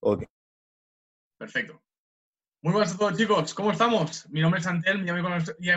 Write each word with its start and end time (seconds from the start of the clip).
Ok. 0.00 0.24
Perfecto. 1.38 1.82
Muy 2.62 2.72
buenas 2.72 2.94
a 2.94 2.98
todos, 2.98 3.16
chicos. 3.16 3.54
¿Cómo 3.54 3.70
estamos? 3.72 4.28
Mi 4.30 4.40
nombre 4.40 4.60
es 4.60 4.66
Antel, 4.66 5.04
ya 5.04 5.14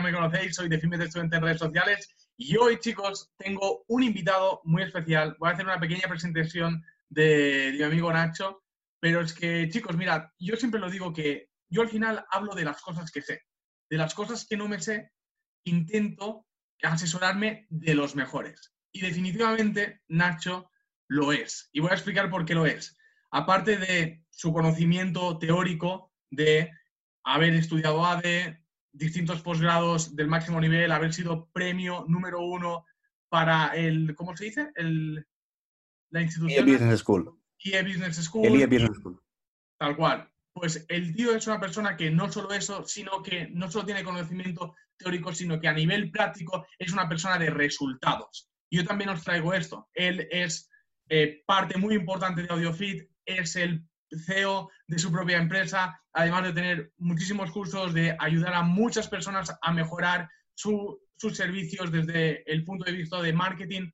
me, 0.00 0.12
conocéis, 0.12 0.56
soy 0.56 0.68
de 0.68 0.80
Filmes 0.80 0.98
de 0.98 1.04
Estudiante 1.06 1.36
en 1.36 1.42
redes 1.42 1.58
sociales. 1.58 2.08
Y 2.36 2.56
hoy, 2.56 2.78
chicos, 2.80 3.30
tengo 3.36 3.84
un 3.86 4.02
invitado 4.02 4.60
muy 4.64 4.82
especial. 4.82 5.36
Voy 5.38 5.50
a 5.50 5.52
hacer 5.52 5.64
una 5.64 5.78
pequeña 5.78 6.08
presentación 6.08 6.84
de, 7.08 7.72
de 7.72 7.78
mi 7.78 7.82
amigo 7.84 8.12
Nacho. 8.12 8.62
Pero 9.00 9.20
es 9.20 9.32
que, 9.32 9.68
chicos, 9.68 9.96
mirad, 9.96 10.24
yo 10.38 10.56
siempre 10.56 10.80
lo 10.80 10.90
digo 10.90 11.12
que 11.12 11.50
yo 11.68 11.82
al 11.82 11.88
final 11.88 12.24
hablo 12.30 12.54
de 12.54 12.64
las 12.64 12.80
cosas 12.80 13.10
que 13.10 13.22
sé. 13.22 13.42
De 13.88 13.96
las 13.96 14.14
cosas 14.14 14.46
que 14.46 14.56
no 14.56 14.68
me 14.68 14.80
sé, 14.80 15.12
intento 15.64 16.46
asesorarme 16.82 17.66
de 17.70 17.94
los 17.94 18.14
mejores. 18.14 18.72
Y 18.92 19.00
definitivamente 19.00 20.02
Nacho 20.08 20.70
lo 21.08 21.32
es. 21.32 21.68
Y 21.72 21.80
voy 21.80 21.90
a 21.90 21.94
explicar 21.94 22.30
por 22.30 22.44
qué 22.44 22.54
lo 22.54 22.66
es. 22.66 22.96
Aparte 23.32 23.78
de 23.78 24.24
su 24.30 24.52
conocimiento 24.52 25.38
teórico 25.38 26.12
de 26.30 26.70
haber 27.24 27.54
estudiado 27.54 28.04
ADE, 28.04 28.62
distintos 28.92 29.40
posgrados 29.40 30.14
del 30.14 30.28
máximo 30.28 30.60
nivel, 30.60 30.92
haber 30.92 31.14
sido 31.14 31.48
premio 31.52 32.04
número 32.08 32.40
uno 32.42 32.84
para 33.30 33.68
el, 33.68 34.14
¿cómo 34.14 34.36
se 34.36 34.44
dice? 34.44 34.70
El, 34.74 35.26
la 36.10 36.20
institución 36.20 36.66
Business 36.66 37.00
School. 37.00 37.38
EA 37.64 37.82
Business 37.82 38.16
School. 38.16 38.46
El 38.46 38.66
Business 38.66 38.98
School. 38.98 39.22
Tal 39.78 39.96
cual. 39.96 40.30
Pues 40.52 40.84
el 40.88 41.14
tío 41.16 41.34
es 41.34 41.46
una 41.46 41.58
persona 41.58 41.96
que 41.96 42.10
no 42.10 42.30
solo 42.30 42.52
eso, 42.52 42.84
sino 42.84 43.22
que 43.22 43.48
no 43.48 43.70
solo 43.70 43.86
tiene 43.86 44.04
conocimiento 44.04 44.74
teórico, 44.98 45.32
sino 45.32 45.58
que 45.58 45.68
a 45.68 45.72
nivel 45.72 46.10
práctico 46.10 46.66
es 46.78 46.92
una 46.92 47.08
persona 47.08 47.38
de 47.38 47.48
resultados. 47.48 48.50
Yo 48.70 48.84
también 48.84 49.08
os 49.08 49.24
traigo 49.24 49.54
esto. 49.54 49.88
Él 49.94 50.28
es 50.30 50.70
eh, 51.08 51.42
parte 51.46 51.78
muy 51.78 51.94
importante 51.94 52.42
de 52.42 52.48
AudioFit, 52.50 53.08
es 53.26 53.56
el 53.56 53.84
CEO 54.26 54.70
de 54.86 54.98
su 54.98 55.10
propia 55.10 55.38
empresa, 55.38 55.98
además 56.12 56.44
de 56.44 56.52
tener 56.52 56.92
muchísimos 56.98 57.50
cursos 57.50 57.94
de 57.94 58.14
ayudar 58.18 58.54
a 58.54 58.62
muchas 58.62 59.08
personas 59.08 59.56
a 59.62 59.72
mejorar 59.72 60.28
su- 60.54 61.00
sus 61.16 61.36
servicios 61.36 61.90
desde 61.90 62.42
el 62.50 62.64
punto 62.64 62.84
de 62.84 62.92
vista 62.92 63.22
de 63.22 63.32
marketing 63.32 63.90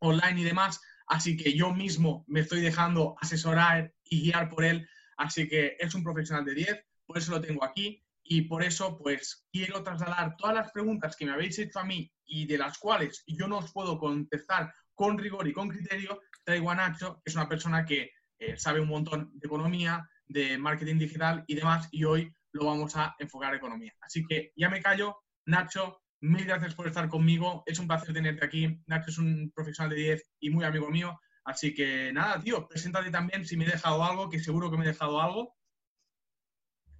online 0.00 0.40
y 0.40 0.44
demás. 0.44 0.80
Así 1.06 1.36
que 1.36 1.54
yo 1.54 1.72
mismo 1.72 2.24
me 2.26 2.40
estoy 2.40 2.60
dejando 2.60 3.14
asesorar 3.20 3.92
y 4.04 4.24
guiar 4.24 4.50
por 4.50 4.64
él. 4.64 4.86
Así 5.16 5.48
que 5.48 5.76
es 5.78 5.94
un 5.94 6.02
profesional 6.02 6.44
de 6.44 6.54
10, 6.54 6.84
por 7.06 7.16
eso 7.18 7.30
lo 7.32 7.40
tengo 7.40 7.64
aquí 7.64 8.02
y 8.22 8.42
por 8.42 8.62
eso 8.64 8.98
pues 8.98 9.46
quiero 9.52 9.82
trasladar 9.82 10.36
todas 10.36 10.54
las 10.56 10.72
preguntas 10.72 11.16
que 11.16 11.24
me 11.24 11.32
habéis 11.32 11.58
hecho 11.60 11.78
a 11.78 11.84
mí 11.84 12.12
y 12.26 12.44
de 12.46 12.58
las 12.58 12.76
cuales 12.78 13.22
yo 13.26 13.46
no 13.46 13.58
os 13.58 13.72
puedo 13.72 13.98
contestar 13.98 14.74
con 14.94 15.16
rigor 15.16 15.46
y 15.46 15.52
con 15.52 15.68
criterio, 15.68 16.20
traigo 16.44 16.70
a 16.70 16.74
Nacho, 16.74 17.16
que 17.24 17.30
es 17.30 17.34
una 17.36 17.48
persona 17.48 17.84
que 17.84 18.10
eh, 18.38 18.56
sabe 18.56 18.80
un 18.80 18.88
montón 18.88 19.30
de 19.34 19.46
economía, 19.46 20.08
de 20.26 20.58
marketing 20.58 20.98
digital 20.98 21.44
y 21.46 21.54
demás, 21.54 21.88
y 21.90 22.04
hoy 22.04 22.34
lo 22.52 22.66
vamos 22.66 22.96
a 22.96 23.14
enfocar 23.18 23.52
a 23.52 23.56
economía. 23.56 23.92
Así 24.00 24.24
que 24.26 24.52
ya 24.56 24.68
me 24.68 24.80
callo. 24.82 25.16
Nacho, 25.46 26.00
mil 26.20 26.44
gracias 26.44 26.74
por 26.74 26.86
estar 26.86 27.08
conmigo. 27.08 27.62
Es 27.66 27.78
un 27.78 27.86
placer 27.86 28.12
tenerte 28.12 28.44
aquí. 28.44 28.80
Nacho 28.86 29.10
es 29.10 29.18
un 29.18 29.52
profesional 29.54 29.90
de 29.90 29.96
10 29.96 30.30
y 30.40 30.50
muy 30.50 30.64
amigo 30.64 30.90
mío. 30.90 31.18
Así 31.44 31.72
que 31.74 32.12
nada, 32.12 32.40
tío, 32.40 32.66
preséntate 32.66 33.10
también 33.10 33.46
si 33.46 33.56
me 33.56 33.64
he 33.64 33.70
dejado 33.70 34.02
algo, 34.02 34.28
que 34.28 34.40
seguro 34.40 34.70
que 34.70 34.76
me 34.76 34.84
he 34.84 34.88
dejado 34.88 35.20
algo. 35.22 35.55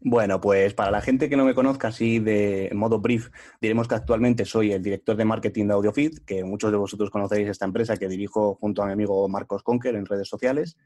Bueno, 0.08 0.40
pues 0.40 0.72
para 0.72 0.92
la 0.92 1.00
gente 1.00 1.28
que 1.28 1.36
no 1.36 1.44
me 1.44 1.52
conozca 1.52 1.88
así 1.88 2.20
de 2.20 2.68
en 2.68 2.76
modo 2.76 3.00
brief, 3.00 3.30
diremos 3.60 3.88
que 3.88 3.96
actualmente 3.96 4.44
soy 4.44 4.70
el 4.70 4.80
director 4.80 5.16
de 5.16 5.24
marketing 5.24 5.66
de 5.66 5.72
AudioFit, 5.72 6.24
que 6.24 6.44
muchos 6.44 6.70
de 6.70 6.76
vosotros 6.76 7.10
conocéis 7.10 7.48
esta 7.48 7.64
empresa 7.64 7.96
que 7.96 8.06
dirijo 8.06 8.54
junto 8.54 8.84
a 8.84 8.86
mi 8.86 8.92
amigo 8.92 9.28
Marcos 9.28 9.64
Conker 9.64 9.96
en 9.96 10.06
redes 10.06 10.28
sociales. 10.28 10.76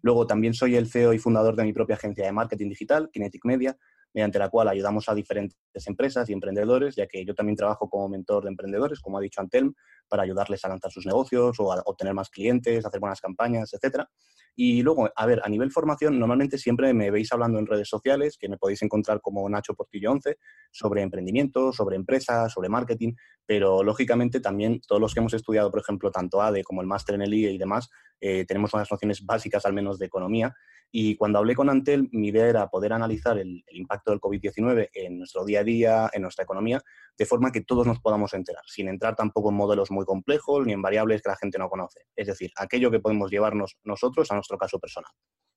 Luego 0.00 0.26
también 0.26 0.54
soy 0.54 0.76
el 0.76 0.88
CEO 0.88 1.12
y 1.12 1.18
fundador 1.18 1.54
de 1.54 1.64
mi 1.64 1.74
propia 1.74 1.96
agencia 1.96 2.24
de 2.24 2.32
marketing 2.32 2.70
digital, 2.70 3.10
Kinetic 3.12 3.44
Media, 3.44 3.76
mediante 4.14 4.38
la 4.38 4.48
cual 4.48 4.68
ayudamos 4.68 5.06
a 5.10 5.14
diferentes 5.14 5.58
empresas 5.86 6.30
y 6.30 6.32
emprendedores, 6.32 6.96
ya 6.96 7.06
que 7.06 7.26
yo 7.26 7.34
también 7.34 7.56
trabajo 7.56 7.90
como 7.90 8.08
mentor 8.08 8.44
de 8.44 8.48
emprendedores, 8.52 9.00
como 9.00 9.18
ha 9.18 9.20
dicho 9.20 9.42
Antelm, 9.42 9.74
para 10.08 10.22
ayudarles 10.22 10.64
a 10.64 10.70
lanzar 10.70 10.90
sus 10.90 11.04
negocios 11.04 11.60
o 11.60 11.74
a 11.74 11.82
obtener 11.84 12.14
más 12.14 12.30
clientes, 12.30 12.86
hacer 12.86 13.00
buenas 13.00 13.20
campañas, 13.20 13.74
etcétera. 13.74 14.08
Y 14.54 14.82
luego, 14.82 15.10
a 15.14 15.26
ver, 15.26 15.40
a 15.44 15.48
nivel 15.48 15.70
formación, 15.70 16.18
normalmente 16.18 16.58
siempre 16.58 16.92
me 16.92 17.10
veis 17.10 17.32
hablando 17.32 17.58
en 17.58 17.66
redes 17.66 17.88
sociales, 17.88 18.36
que 18.38 18.48
me 18.48 18.58
podéis 18.58 18.82
encontrar 18.82 19.20
como 19.20 19.48
Nacho 19.48 19.74
Portillo 19.74 20.12
11, 20.12 20.36
sobre 20.70 21.02
emprendimiento, 21.02 21.72
sobre 21.72 21.96
empresas, 21.96 22.52
sobre 22.52 22.68
marketing, 22.68 23.14
pero 23.46 23.82
lógicamente 23.82 24.40
también 24.40 24.80
todos 24.86 25.00
los 25.00 25.14
que 25.14 25.20
hemos 25.20 25.34
estudiado, 25.34 25.70
por 25.70 25.80
ejemplo, 25.80 26.10
tanto 26.10 26.42
ADE 26.42 26.64
como 26.64 26.80
el 26.80 26.86
máster 26.86 27.14
en 27.14 27.22
el 27.22 27.34
IE 27.34 27.50
y 27.50 27.58
demás, 27.58 27.88
eh, 28.20 28.44
tenemos 28.46 28.72
unas 28.74 28.90
nociones 28.90 29.24
básicas 29.24 29.64
al 29.66 29.72
menos 29.72 29.98
de 29.98 30.06
economía. 30.06 30.54
Y 30.94 31.16
cuando 31.16 31.38
hablé 31.38 31.54
con 31.54 31.70
Antel, 31.70 32.10
mi 32.12 32.28
idea 32.28 32.46
era 32.46 32.68
poder 32.68 32.92
analizar 32.92 33.38
el, 33.38 33.64
el 33.66 33.76
impacto 33.78 34.10
del 34.10 34.20
COVID-19 34.20 34.90
en 34.92 35.18
nuestro 35.18 35.42
día 35.46 35.60
a 35.60 35.64
día, 35.64 36.10
en 36.12 36.20
nuestra 36.20 36.44
economía, 36.44 36.82
de 37.16 37.26
forma 37.26 37.50
que 37.50 37.62
todos 37.62 37.86
nos 37.86 38.00
podamos 38.00 38.34
enterar, 38.34 38.62
sin 38.66 38.88
entrar 38.88 39.16
tampoco 39.16 39.50
en 39.50 39.56
modelos 39.56 39.90
muy 39.90 40.04
complejos 40.04 40.66
ni 40.66 40.72
en 40.72 40.82
variables 40.82 41.22
que 41.22 41.30
la 41.30 41.36
gente 41.36 41.58
no 41.58 41.68
conoce. 41.68 42.00
Es 42.14 42.26
decir, 42.26 42.50
aquello 42.56 42.90
que 42.90 43.00
podemos 43.00 43.30
llevarnos 43.30 43.78
nosotros 43.84 44.30
a 44.30 44.36
nuestro 44.42 44.58
caso 44.58 44.78
personal. 44.78 45.10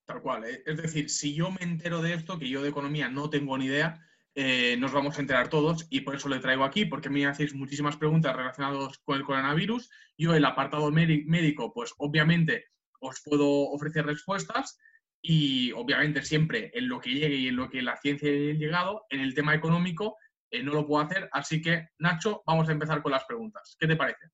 Tal 0.06 0.22
cual. 0.22 0.46
¿eh? 0.46 0.62
Es 0.66 0.78
decir, 0.78 1.10
si 1.10 1.34
yo 1.34 1.50
me 1.52 1.62
entero 1.62 2.02
de 2.02 2.14
esto, 2.14 2.38
que 2.38 2.48
yo 2.48 2.62
de 2.62 2.70
economía 2.70 3.10
no 3.10 3.30
tengo 3.30 3.58
ni 3.58 3.66
idea, 3.66 4.00
eh, 4.36 4.76
nos 4.78 4.92
vamos 4.92 5.18
a 5.18 5.22
enterar 5.22 5.48
todos 5.50 5.88
y 5.90 6.02
por 6.02 6.16
eso 6.16 6.30
le 6.30 6.40
traigo 6.40 6.64
aquí, 6.64 6.86
porque 6.86 7.10
me 7.10 7.26
hacéis 7.26 7.54
muchísimas 7.56 7.98
preguntas 7.98 8.36
relacionadas 8.36 8.98
con 9.00 9.18
el 9.18 9.24
coronavirus. 9.24 9.90
Yo, 10.18 10.36
el 10.36 10.46
apartado 10.46 10.92
médi- 10.92 11.26
médico, 11.26 11.74
pues 11.74 11.94
obviamente 11.98 12.66
os 13.00 13.22
puedo 13.24 13.48
ofrecer 13.72 14.06
respuestas 14.06 14.78
y 15.22 15.72
obviamente 15.72 16.22
siempre 16.22 16.70
en 16.74 16.88
lo 16.88 17.00
que 17.00 17.10
llegue 17.12 17.36
y 17.36 17.48
en 17.48 17.56
lo 17.56 17.70
que 17.70 17.82
la 17.82 17.98
ciencia 17.98 18.30
haya 18.30 18.54
llegado, 18.54 19.06
en 19.10 19.22
el 19.22 19.34
tema 19.34 19.56
económico 19.56 20.18
eh, 20.52 20.62
no 20.62 20.74
lo 20.74 20.86
puedo 20.86 21.04
hacer. 21.04 21.30
Así 21.32 21.62
que, 21.62 21.88
Nacho, 22.00 22.44
vamos 22.46 22.70
a 22.70 22.74
empezar 22.74 23.02
con 23.02 23.12
las 23.12 23.24
preguntas. 23.26 23.76
¿Qué 23.80 23.88
te 23.88 23.96
parece? 23.96 24.28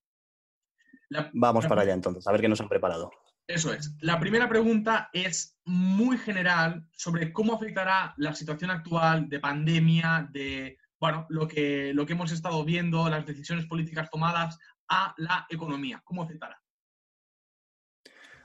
La- 1.10 1.30
Vamos 1.34 1.64
la 1.64 1.70
para 1.70 1.82
allá 1.84 1.94
entonces, 1.94 2.28
a 2.28 2.32
ver 2.32 2.42
qué 2.42 2.50
nos 2.50 2.60
han 2.60 2.68
preparado. 2.70 3.12
Eso 3.54 3.74
es. 3.74 3.96
La 4.00 4.20
primera 4.20 4.48
pregunta 4.48 5.10
es 5.14 5.58
muy 5.66 6.18
general 6.18 6.88
sobre 6.92 7.32
cómo 7.34 7.54
afectará 7.54 8.14
la 8.18 8.34
situación 8.34 8.72
actual 8.72 9.30
de 9.30 9.40
pandemia, 9.40 10.30
de 10.32 10.78
bueno, 11.00 11.26
lo 11.30 11.48
que, 11.48 11.94
lo 11.94 12.06
que 12.06 12.14
hemos 12.14 12.32
estado 12.32 12.64
viendo, 12.64 13.10
las 13.10 13.26
decisiones 13.26 13.66
políticas 13.66 14.10
tomadas 14.10 14.60
a 14.88 15.14
la 15.18 15.46
economía. 15.50 16.02
¿Cómo 16.04 16.24
afectará? 16.24 16.62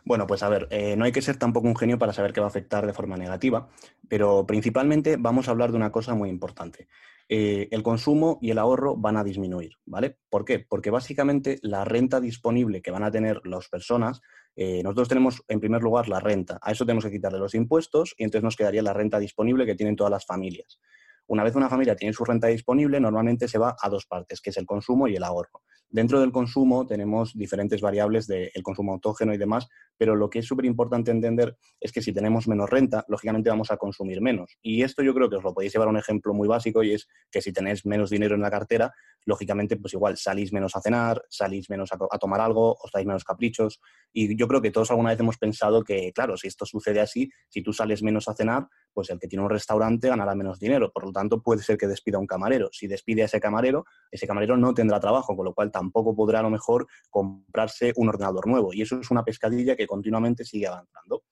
Bueno, 0.04 0.26
pues 0.26 0.42
a 0.44 0.48
ver, 0.48 0.68
eh, 0.70 0.94
no 0.96 1.04
hay 1.04 1.12
que 1.12 1.20
ser 1.20 1.36
tampoco 1.36 1.66
un 1.66 1.76
genio 1.76 1.98
para 1.98 2.12
saber 2.12 2.32
que 2.32 2.40
va 2.40 2.46
a 2.46 2.48
afectar 2.48 2.86
de 2.86 2.92
forma 2.92 3.16
negativa, 3.16 3.68
pero 4.08 4.46
principalmente 4.46 5.16
vamos 5.18 5.48
a 5.48 5.50
hablar 5.50 5.72
de 5.72 5.76
una 5.76 5.90
cosa 5.90 6.14
muy 6.14 6.30
importante. 6.30 6.86
Eh, 7.28 7.66
el 7.72 7.82
consumo 7.82 8.38
y 8.40 8.52
el 8.52 8.58
ahorro 8.58 8.96
van 8.96 9.16
a 9.16 9.24
disminuir, 9.24 9.72
¿vale? 9.84 10.16
¿Por 10.30 10.44
qué? 10.44 10.60
Porque 10.60 10.90
básicamente 10.90 11.58
la 11.62 11.84
renta 11.84 12.20
disponible 12.20 12.82
que 12.82 12.92
van 12.92 13.02
a 13.02 13.10
tener 13.10 13.40
las 13.44 13.68
personas, 13.68 14.20
eh, 14.56 14.82
nosotros 14.82 15.08
tenemos 15.08 15.42
en 15.48 15.60
primer 15.60 15.82
lugar 15.82 16.08
la 16.08 16.18
renta, 16.18 16.58
a 16.62 16.72
eso 16.72 16.84
tenemos 16.84 17.04
que 17.04 17.10
quitarle 17.10 17.38
los 17.38 17.54
impuestos 17.54 18.14
y 18.16 18.24
entonces 18.24 18.42
nos 18.42 18.56
quedaría 18.56 18.82
la 18.82 18.92
renta 18.92 19.18
disponible 19.18 19.66
que 19.66 19.74
tienen 19.74 19.96
todas 19.96 20.10
las 20.10 20.26
familias. 20.26 20.80
Una 21.28 21.42
vez 21.42 21.56
una 21.56 21.68
familia 21.68 21.96
tiene 21.96 22.12
su 22.12 22.24
renta 22.24 22.46
disponible, 22.46 23.00
normalmente 23.00 23.48
se 23.48 23.58
va 23.58 23.76
a 23.80 23.88
dos 23.88 24.06
partes, 24.06 24.40
que 24.40 24.50
es 24.50 24.56
el 24.56 24.66
consumo 24.66 25.08
y 25.08 25.16
el 25.16 25.24
ahorro. 25.24 25.62
Dentro 25.88 26.20
del 26.20 26.32
consumo 26.32 26.86
tenemos 26.86 27.32
diferentes 27.34 27.80
variables 27.80 28.26
del 28.26 28.62
consumo 28.62 28.92
autógeno 28.92 29.32
y 29.32 29.38
demás, 29.38 29.68
pero 29.96 30.16
lo 30.16 30.28
que 30.28 30.40
es 30.40 30.46
súper 30.46 30.64
importante 30.64 31.10
entender 31.10 31.56
es 31.80 31.92
que 31.92 32.02
si 32.02 32.12
tenemos 32.12 32.48
menos 32.48 32.68
renta, 32.68 33.04
lógicamente 33.08 33.50
vamos 33.50 33.70
a 33.70 33.76
consumir 33.76 34.20
menos. 34.20 34.56
Y 34.62 34.82
esto 34.82 35.02
yo 35.02 35.14
creo 35.14 35.30
que 35.30 35.36
os 35.36 35.44
lo 35.44 35.54
podéis 35.54 35.72
llevar 35.72 35.88
a 35.88 35.90
un 35.90 35.96
ejemplo 35.96 36.34
muy 36.34 36.48
básico 36.48 36.82
y 36.82 36.92
es 36.94 37.08
que 37.30 37.40
si 37.40 37.52
tenéis 37.52 37.86
menos 37.86 38.10
dinero 38.10 38.34
en 38.34 38.42
la 38.42 38.50
cartera, 38.50 38.92
lógicamente 39.24 39.76
pues 39.76 39.94
igual 39.94 40.16
salís 40.16 40.52
menos 40.52 40.74
a 40.76 40.80
cenar, 40.80 41.22
salís 41.28 41.70
menos 41.70 41.92
a, 41.92 41.98
a 42.10 42.18
tomar 42.18 42.40
algo, 42.40 42.76
os 42.82 42.90
dais 42.92 43.06
menos 43.06 43.24
caprichos. 43.24 43.80
Y 44.18 44.34
yo 44.34 44.48
creo 44.48 44.62
que 44.62 44.70
todos 44.70 44.90
alguna 44.90 45.10
vez 45.10 45.20
hemos 45.20 45.36
pensado 45.36 45.84
que, 45.84 46.10
claro, 46.14 46.38
si 46.38 46.48
esto 46.48 46.64
sucede 46.64 47.00
así, 47.00 47.30
si 47.50 47.62
tú 47.62 47.74
sales 47.74 48.02
menos 48.02 48.28
a 48.28 48.34
cenar, 48.34 48.66
pues 48.94 49.10
el 49.10 49.18
que 49.18 49.28
tiene 49.28 49.44
un 49.44 49.50
restaurante 49.50 50.08
ganará 50.08 50.34
menos 50.34 50.58
dinero. 50.58 50.90
Por 50.90 51.04
lo 51.04 51.12
tanto, 51.12 51.42
puede 51.42 51.62
ser 51.62 51.76
que 51.76 51.86
despida 51.86 52.16
a 52.16 52.20
un 52.20 52.26
camarero. 52.26 52.70
Si 52.72 52.86
despide 52.86 53.20
a 53.20 53.24
ese 53.26 53.40
camarero, 53.40 53.84
ese 54.10 54.26
camarero 54.26 54.56
no 54.56 54.72
tendrá 54.72 54.98
trabajo, 55.00 55.36
con 55.36 55.44
lo 55.44 55.52
cual 55.52 55.70
tampoco 55.70 56.16
podrá 56.16 56.40
a 56.40 56.42
lo 56.42 56.48
mejor 56.48 56.86
comprarse 57.10 57.92
un 57.96 58.08
ordenador 58.08 58.46
nuevo. 58.46 58.72
Y 58.72 58.80
eso 58.80 58.98
es 58.98 59.10
una 59.10 59.22
pescadilla 59.22 59.76
que 59.76 59.86
continuamente 59.86 60.46
sigue 60.46 60.66
avanzando. 60.66 61.24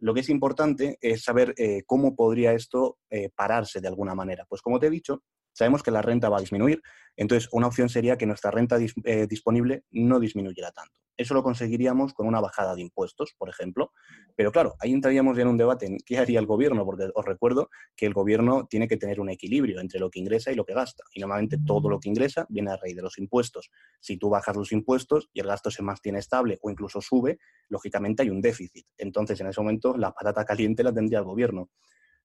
Lo 0.00 0.12
que 0.12 0.22
es 0.22 0.28
importante 0.28 0.98
es 1.00 1.22
saber 1.22 1.54
eh, 1.56 1.84
cómo 1.86 2.16
podría 2.16 2.52
esto 2.52 2.98
eh, 3.10 3.30
pararse 3.32 3.80
de 3.80 3.86
alguna 3.86 4.16
manera. 4.16 4.44
Pues 4.48 4.60
como 4.60 4.80
te 4.80 4.88
he 4.88 4.90
dicho, 4.90 5.22
sabemos 5.54 5.82
que 5.82 5.90
la 5.90 6.02
renta 6.02 6.28
va 6.28 6.36
a 6.36 6.40
disminuir, 6.40 6.82
entonces 7.16 7.48
una 7.52 7.68
opción 7.68 7.88
sería 7.88 8.18
que 8.18 8.26
nuestra 8.26 8.50
renta 8.50 8.76
eh, 9.04 9.26
disponible 9.26 9.84
no 9.90 10.20
disminuyera 10.20 10.72
tanto. 10.72 10.92
Eso 11.16 11.34
lo 11.34 11.44
conseguiríamos 11.44 12.12
con 12.12 12.26
una 12.26 12.40
bajada 12.40 12.74
de 12.74 12.80
impuestos, 12.80 13.34
por 13.38 13.48
ejemplo. 13.48 13.92
Pero 14.34 14.50
claro, 14.50 14.74
ahí 14.80 14.92
entraríamos 14.92 15.36
ya 15.36 15.42
en 15.42 15.48
un 15.48 15.56
debate 15.56 15.86
en 15.86 15.98
qué 16.04 16.18
haría 16.18 16.40
el 16.40 16.46
gobierno, 16.46 16.84
porque 16.84 17.08
os 17.14 17.24
recuerdo 17.24 17.70
que 17.94 18.06
el 18.06 18.14
gobierno 18.14 18.66
tiene 18.68 18.88
que 18.88 18.96
tener 18.96 19.20
un 19.20 19.30
equilibrio 19.30 19.80
entre 19.80 20.00
lo 20.00 20.10
que 20.10 20.18
ingresa 20.18 20.50
y 20.50 20.56
lo 20.56 20.64
que 20.64 20.74
gasta. 20.74 21.04
Y 21.14 21.20
normalmente 21.20 21.58
todo 21.64 21.88
lo 21.88 22.00
que 22.00 22.08
ingresa 22.08 22.46
viene 22.48 22.72
a 22.72 22.76
raíz 22.76 22.96
de 22.96 23.02
los 23.02 23.18
impuestos. 23.18 23.70
Si 24.00 24.16
tú 24.16 24.28
bajas 24.28 24.56
los 24.56 24.72
impuestos 24.72 25.28
y 25.32 25.40
el 25.40 25.46
gasto 25.46 25.70
se 25.70 25.84
mantiene 25.84 26.18
estable 26.18 26.58
o 26.62 26.70
incluso 26.70 27.00
sube, 27.00 27.38
lógicamente 27.68 28.24
hay 28.24 28.30
un 28.30 28.40
déficit. 28.40 28.86
Entonces, 28.98 29.40
en 29.40 29.46
ese 29.46 29.60
momento, 29.60 29.96
la 29.96 30.10
patata 30.10 30.44
caliente 30.44 30.82
la 30.82 30.92
tendría 30.92 31.20
el 31.20 31.24
gobierno. 31.24 31.70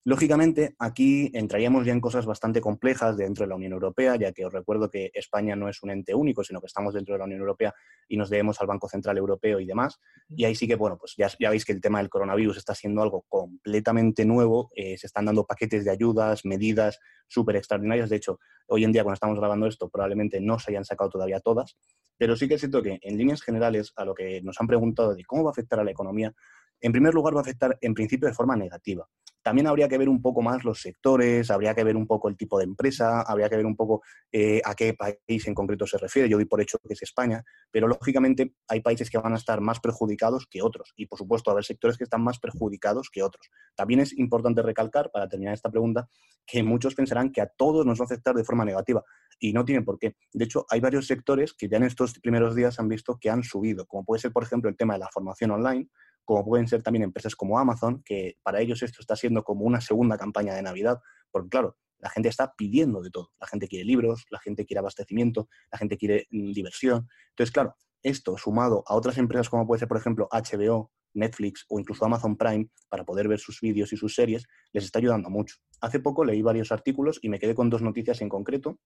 Lógicamente, 0.05 0.75
aquí 0.79 1.29
entraríamos 1.33 1.85
ya 1.85 1.91
en 1.91 1.99
cosas 1.99 2.25
bastante 2.25 2.61
complejas 2.61 3.17
dentro 3.17 3.43
de 3.43 3.49
la 3.49 3.55
Unión 3.55 3.73
Europea, 3.73 4.15
ya 4.15 4.31
que 4.31 4.45
os 4.45 4.53
recuerdo 4.53 4.89
que 4.89 5.11
España 5.13 5.57
no 5.57 5.67
es 5.67 5.83
un 5.83 5.91
ente 5.91 6.15
único, 6.15 6.41
sino 6.41 6.61
que 6.61 6.67
estamos 6.67 6.93
dentro 6.93 7.13
de 7.13 7.19
la 7.19 7.25
Unión 7.25 7.41
Europea 7.41 7.75
y 8.07 8.15
nos 8.15 8.29
debemos 8.29 8.61
al 8.61 8.67
Banco 8.67 8.87
Central 8.87 9.17
Europeo 9.17 9.59
y 9.59 9.65
demás. 9.65 9.99
Y 10.29 10.45
ahí 10.45 10.55
sí 10.55 10.67
que, 10.67 10.75
bueno, 10.75 10.97
pues 10.97 11.15
ya, 11.17 11.29
veis 11.49 11.65
que 11.65 11.73
el 11.73 11.81
tema 11.81 11.99
del 11.99 12.09
coronavirus 12.09 12.57
está 12.57 12.73
siendo 12.73 13.01
algo 13.01 13.25
completamente 13.27 14.23
nuevo. 14.23 14.71
Eh, 14.73 14.97
se 14.97 15.07
están 15.07 15.25
dando 15.25 15.45
paquetes 15.45 15.83
de 15.83 15.91
ayudas, 15.91 16.45
medidas 16.45 16.97
súper 17.27 17.57
extraordinarias. 17.57 18.09
De 18.09 18.15
hecho, 18.15 18.39
hoy 18.67 18.85
en 18.85 18.93
día, 18.93 19.03
cuando 19.03 19.15
estamos 19.15 19.37
grabando 19.37 19.67
esto, 19.67 19.89
probablemente 19.89 20.39
no 20.39 20.59
se 20.59 20.71
hayan 20.71 20.85
sacado 20.85 21.09
todavía 21.09 21.41
todas. 21.41 21.77
Pero 22.17 22.37
sí 22.37 22.47
que 22.47 22.53
es 22.53 22.61
cierto 22.61 22.81
que, 22.81 22.99
en 23.01 23.17
líneas 23.17 23.41
generales, 23.41 23.91
a 23.97 24.05
lo 24.05 24.15
que 24.15 24.41
nos 24.43 24.59
han 24.61 24.67
preguntado 24.67 25.13
de 25.13 25.25
cómo 25.25 25.43
va 25.43 25.49
a 25.49 25.51
afectar 25.51 25.79
a 25.79 25.83
la 25.83 25.91
economía, 25.91 26.33
en 26.81 26.93
primer 26.93 27.13
lugar 27.13 27.35
va 27.35 27.39
a 27.39 27.41
afectar 27.41 27.77
en 27.81 27.93
principio 27.93 28.29
de 28.29 28.33
forma 28.33 28.55
negativa. 28.55 29.05
También 29.49 29.65
habría 29.65 29.89
que 29.89 29.97
ver 29.97 30.09
un 30.09 30.21
poco 30.21 30.43
más 30.43 30.63
los 30.63 30.79
sectores, 30.79 31.49
habría 31.49 31.73
que 31.73 31.83
ver 31.83 31.95
un 31.95 32.05
poco 32.05 32.29
el 32.29 32.37
tipo 32.37 32.59
de 32.59 32.65
empresa, 32.65 33.23
habría 33.23 33.49
que 33.49 33.55
ver 33.55 33.65
un 33.65 33.75
poco 33.75 34.03
eh, 34.31 34.61
a 34.63 34.75
qué 34.75 34.93
país 34.93 35.47
en 35.47 35.55
concreto 35.55 35.87
se 35.87 35.97
refiere. 35.97 36.29
Yo 36.29 36.37
doy 36.37 36.45
por 36.45 36.61
hecho 36.61 36.77
que 36.77 36.93
es 36.93 37.01
España, 37.01 37.43
pero 37.71 37.87
lógicamente 37.87 38.53
hay 38.67 38.81
países 38.81 39.09
que 39.09 39.17
van 39.17 39.33
a 39.33 39.37
estar 39.37 39.59
más 39.59 39.79
perjudicados 39.79 40.45
que 40.45 40.61
otros 40.61 40.93
y, 40.95 41.07
por 41.07 41.17
supuesto, 41.17 41.49
haber 41.49 41.63
sectores 41.63 41.97
que 41.97 42.03
están 42.03 42.21
más 42.21 42.37
perjudicados 42.37 43.09
que 43.11 43.23
otros. 43.23 43.49
También 43.73 44.01
es 44.01 44.15
importante 44.19 44.61
recalcar, 44.61 45.09
para 45.09 45.27
terminar 45.27 45.55
esta 45.55 45.71
pregunta, 45.71 46.07
que 46.45 46.61
muchos 46.61 46.93
pensarán 46.93 47.31
que 47.31 47.41
a 47.41 47.47
todos 47.47 47.87
nos 47.87 47.99
va 47.99 48.03
a 48.03 48.05
afectar 48.05 48.35
de 48.35 48.43
forma 48.43 48.65
negativa 48.65 49.03
y 49.39 49.51
no 49.51 49.65
tienen 49.65 49.83
por 49.83 49.97
qué. 49.97 50.15
De 50.31 50.45
hecho, 50.45 50.67
hay 50.69 50.79
varios 50.79 51.07
sectores 51.07 51.55
que 51.55 51.67
ya 51.67 51.77
en 51.77 51.85
estos 51.85 52.19
primeros 52.19 52.53
días 52.53 52.79
han 52.79 52.87
visto 52.87 53.17
que 53.19 53.31
han 53.31 53.41
subido, 53.41 53.87
como 53.87 54.05
puede 54.05 54.21
ser, 54.21 54.31
por 54.31 54.43
ejemplo, 54.43 54.69
el 54.69 54.77
tema 54.77 54.93
de 54.93 54.99
la 54.99 55.09
formación 55.11 55.49
online, 55.49 55.89
como 56.25 56.45
pueden 56.45 56.67
ser 56.67 56.83
también 56.83 57.03
empresas 57.03 57.35
como 57.35 57.57
Amazon, 57.57 58.01
que 58.03 58.37
para 58.43 58.61
ellos 58.61 58.81
esto 58.83 59.01
está 59.01 59.15
siendo 59.15 59.43
como 59.43 59.65
una 59.65 59.81
segunda 59.81 60.17
campaña 60.17 60.53
de 60.53 60.61
Navidad, 60.61 60.99
porque 61.31 61.49
claro, 61.49 61.77
la 61.99 62.09
gente 62.09 62.29
está 62.29 62.53
pidiendo 62.55 63.01
de 63.01 63.11
todo. 63.11 63.31
La 63.39 63.47
gente 63.47 63.67
quiere 63.67 63.85
libros, 63.85 64.25
la 64.29 64.39
gente 64.39 64.65
quiere 64.65 64.79
abastecimiento, 64.79 65.49
la 65.71 65.77
gente 65.77 65.97
quiere 65.97 66.27
mm, 66.31 66.51
diversión. 66.53 67.07
Entonces, 67.31 67.51
claro, 67.51 67.75
esto 68.03 68.37
sumado 68.37 68.83
a 68.87 68.95
otras 68.95 69.17
empresas 69.17 69.49
como 69.49 69.67
puede 69.67 69.79
ser, 69.79 69.87
por 69.87 69.97
ejemplo, 69.97 70.27
HBO, 70.31 70.91
Netflix 71.13 71.65
o 71.69 71.79
incluso 71.79 72.05
Amazon 72.05 72.37
Prime 72.37 72.67
para 72.87 73.03
poder 73.03 73.27
ver 73.27 73.39
sus 73.39 73.59
vídeos 73.61 73.91
y 73.93 73.97
sus 73.97 74.15
series, 74.15 74.45
les 74.71 74.85
está 74.85 74.99
ayudando 74.99 75.29
mucho. 75.29 75.57
Hace 75.81 75.99
poco 75.99 76.23
leí 76.23 76.41
varios 76.41 76.71
artículos 76.71 77.19
y 77.21 77.29
me 77.29 77.39
quedé 77.39 77.55
con 77.55 77.69
dos 77.69 77.81
noticias 77.81 78.21
en 78.21 78.29
concreto 78.29 78.79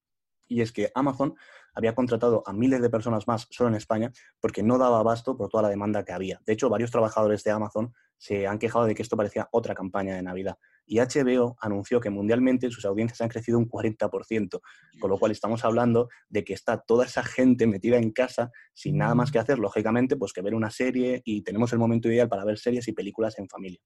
y 0.48 0.62
es 0.62 0.72
que 0.72 0.92
Amazon 0.95 1.36
había 1.74 1.95
contratado 1.95 2.44
a 2.45 2.54
miles 2.54 2.81
de 2.81 2.90
personas 2.90 3.28
más 3.28 3.48
solo 3.50 3.69
en 3.69 3.75
España 3.75 4.12
porque 4.40 4.63
no 4.63 4.78
daba 4.78 5.00
abasto 5.00 5.36
por 5.36 5.50
toda 5.50 5.63
la 5.63 5.69
demanda 5.69 6.06
que 6.06 6.13
había. 6.13 6.40
De 6.45 6.54
hecho, 6.54 6.69
varios 6.69 6.92
trabajadores 6.92 7.44
de 7.44 7.51
Amazon 7.51 7.94
se 8.18 8.48
han 8.48 8.60
quejado 8.60 8.86
de 8.86 8.95
que 8.95 9.01
esto 9.01 9.18
parecía 9.18 9.50
otra 9.51 9.75
campaña 9.75 10.16
de 10.16 10.22
Navidad. 10.22 10.57
Y 10.86 11.00
HBO 11.00 11.57
anunció 11.60 12.00
que 12.00 12.10
mundialmente 12.10 12.69
sus 12.69 12.86
audiencias 12.86 13.22
han 13.22 13.30
crecido 13.30 13.57
un 13.57 13.68
40%, 13.68 14.62
con 15.00 15.10
lo 15.10 15.18
cual 15.18 15.31
estamos 15.31 15.66
hablando 15.66 16.10
de 16.30 16.44
que 16.44 16.54
está 16.54 16.80
toda 16.80 17.06
esa 17.06 17.24
gente 17.24 17.68
metida 17.68 17.98
en 17.98 18.12
casa 18.12 18.51
sin 18.74 18.98
nada 18.98 19.16
más 19.16 19.31
que 19.31 19.40
hacer, 19.40 19.60
lógicamente, 19.60 20.16
pues 20.16 20.34
que 20.34 20.42
ver 20.42 20.56
una 20.56 20.69
serie 20.69 21.22
y 21.25 21.42
tenemos 21.42 21.74
el 21.74 21.80
momento 21.80 22.07
ideal 22.10 22.30
para 22.30 22.45
ver 22.45 22.57
series 22.57 22.88
y 22.88 22.94
películas 22.94 23.38
en 23.40 23.48
familia. 23.50 23.80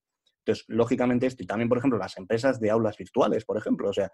Entonces, 0.48 0.66
lógicamente 0.70 1.28
esto, 1.28 1.44
y 1.44 1.46
también, 1.46 1.68
por 1.68 1.78
ejemplo, 1.78 2.00
las 2.00 2.18
empresas 2.18 2.62
de 2.62 2.70
aulas 2.70 2.96
virtuales, 2.98 3.44
por 3.44 3.58
ejemplo, 3.58 3.90
o 3.90 3.94
sea, 3.94 4.10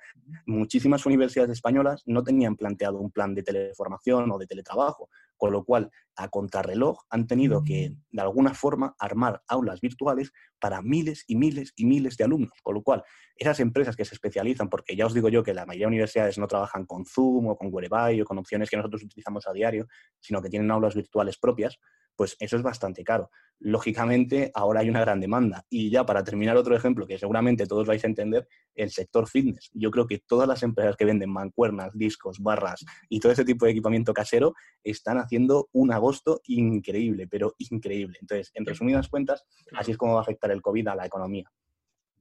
muchísimas 0.47 1.05
universidades 1.05 1.51
españolas 1.51 2.01
no 2.07 2.23
tenían 2.23 2.55
planteado 2.55 2.99
un 2.99 3.11
plan 3.11 3.35
de 3.35 3.43
teleformación 3.43 4.31
o 4.31 4.39
de 4.39 4.47
teletrabajo, 4.47 5.09
con 5.37 5.51
lo 5.51 5.63
cual, 5.63 5.91
a 6.15 6.29
contrarreloj, 6.29 7.03
han 7.11 7.27
tenido 7.27 7.63
que, 7.63 7.91
mm. 7.91 8.15
de 8.15 8.21
alguna 8.23 8.55
forma, 8.55 8.95
armar 8.97 9.43
aulas 9.47 9.79
virtuales 9.79 10.31
para 10.59 10.81
miles 10.81 11.23
y 11.27 11.35
miles 11.35 11.71
y 11.75 11.85
miles 11.85 12.17
de 12.17 12.23
alumnos, 12.23 12.59
con 12.63 12.73
lo 12.73 12.81
cual, 12.81 13.03
esas 13.35 13.59
empresas 13.59 13.95
que 13.95 14.03
se 14.03 14.15
especializan, 14.15 14.69
porque 14.69 14.95
ya 14.95 15.05
os 15.05 15.13
digo 15.13 15.29
yo 15.29 15.43
que 15.43 15.53
la 15.53 15.67
mayoría 15.67 15.85
de 15.85 15.89
universidades 15.89 16.39
no 16.39 16.47
trabajan 16.47 16.87
con 16.87 17.05
Zoom 17.05 17.45
o 17.47 17.55
con 17.55 17.69
Whereby 17.71 18.21
o 18.21 18.25
con 18.25 18.39
opciones 18.39 18.71
que 18.71 18.77
nosotros 18.77 19.03
utilizamos 19.03 19.47
a 19.47 19.53
diario, 19.53 19.85
sino 20.19 20.41
que 20.41 20.49
tienen 20.49 20.71
aulas 20.71 20.95
virtuales 20.95 21.37
propias, 21.37 21.77
pues 22.15 22.35
eso 22.39 22.57
es 22.57 22.63
bastante 22.63 23.03
caro. 23.03 23.29
Lógicamente, 23.59 24.51
ahora 24.53 24.81
hay 24.81 24.89
una 24.89 25.01
gran 25.01 25.19
demanda. 25.19 25.65
Y 25.69 25.89
ya 25.89 26.05
para 26.05 26.23
terminar 26.23 26.57
otro 26.57 26.75
ejemplo 26.75 27.07
que 27.07 27.17
seguramente 27.17 27.65
todos 27.65 27.87
vais 27.87 28.03
a 28.03 28.07
entender, 28.07 28.47
el 28.75 28.91
sector 28.91 29.27
fitness. 29.27 29.69
Yo 29.73 29.91
creo 29.91 30.07
que 30.07 30.19
todas 30.19 30.47
las 30.47 30.63
empresas 30.63 30.95
que 30.95 31.05
venden 31.05 31.29
mancuernas, 31.29 31.91
discos, 31.93 32.39
barras 32.39 32.83
y 33.09 33.19
todo 33.19 33.31
ese 33.31 33.45
tipo 33.45 33.65
de 33.65 33.71
equipamiento 33.71 34.13
casero 34.13 34.53
están 34.83 35.17
haciendo 35.17 35.69
un 35.71 35.91
agosto 35.91 36.41
increíble, 36.45 37.27
pero 37.27 37.55
increíble. 37.57 38.17
Entonces, 38.21 38.51
en 38.53 38.65
resumidas 38.65 39.07
cuentas, 39.07 39.45
así 39.75 39.91
es 39.91 39.97
como 39.97 40.13
va 40.13 40.19
a 40.19 40.23
afectar 40.23 40.51
el 40.51 40.61
COVID 40.61 40.87
a 40.87 40.95
la 40.95 41.05
economía. 41.05 41.49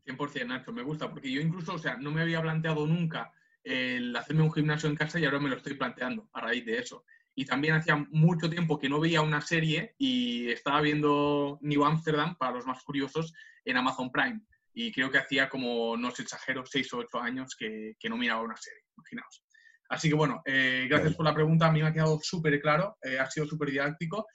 100% 0.04 0.46
Nacho, 0.46 0.72
me 0.72 0.82
gusta, 0.82 1.08
porque 1.10 1.30
yo 1.30 1.40
incluso, 1.40 1.74
o 1.74 1.78
sea, 1.78 1.96
no 1.96 2.10
me 2.10 2.22
había 2.22 2.42
planteado 2.42 2.86
nunca 2.86 3.32
el 3.62 4.14
hacerme 4.16 4.42
un 4.42 4.52
gimnasio 4.52 4.88
en 4.88 4.96
casa 4.96 5.20
y 5.20 5.24
ahora 5.24 5.38
me 5.38 5.48
lo 5.48 5.56
estoy 5.56 5.74
planteando 5.74 6.28
a 6.32 6.40
raíz 6.40 6.66
de 6.66 6.78
eso 6.78 7.04
y 7.34 7.44
también 7.46 7.74
hacía 7.74 7.96
mucho 8.10 8.50
tiempo 8.50 8.78
que 8.78 8.88
no 8.88 9.00
veía 9.00 9.22
una 9.22 9.40
serie 9.40 9.94
y 9.98 10.50
estaba 10.50 10.80
viendo 10.80 11.58
New 11.62 11.84
Amsterdam, 11.84 12.36
para 12.38 12.52
los 12.52 12.66
más 12.66 12.82
curiosos, 12.82 13.32
en 13.64 13.76
Amazon 13.76 14.10
Prime. 14.10 14.40
Y 14.74 14.92
creo 14.92 15.10
que 15.10 15.18
hacía 15.18 15.48
como, 15.48 15.96
no 15.96 16.08
os 16.08 16.20
exagero, 16.20 16.64
seis 16.66 16.92
o 16.92 16.98
ocho 16.98 17.20
años 17.20 17.54
que, 17.58 17.94
no 18.08 18.16
miraba 18.16 18.42
una 18.42 18.56
serie, 18.56 18.82
imaginaos. 18.96 19.44
Así 19.88 20.08
que 20.08 20.14
bueno, 20.14 20.42
eh, 20.44 20.86
gracias 20.88 21.14
por 21.14 21.26
la 21.26 21.34
pregunta, 21.34 21.66
a 21.66 21.72
mí 21.72 21.82
me 21.82 21.88
ha 21.88 21.92
quedado 21.92 22.18
súper 22.22 22.60
claro, 22.60 22.96
eh, 23.02 23.18
ha 23.18 23.30
sido 23.30 23.46
súper 23.46 23.70
didáctico. 23.70 24.26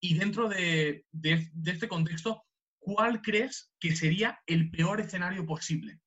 Y 0.00 0.18
dentro 0.18 0.48
de, 0.48 1.04
de 1.10 1.48
este 1.64 1.88
contexto, 1.88 2.42
¿cuál 2.78 3.22
crees 3.22 3.72
que 3.80 3.96
sería 3.96 4.38
el 4.46 4.70
peor 4.70 5.00
escenario 5.00 5.46
posible? 5.46 6.00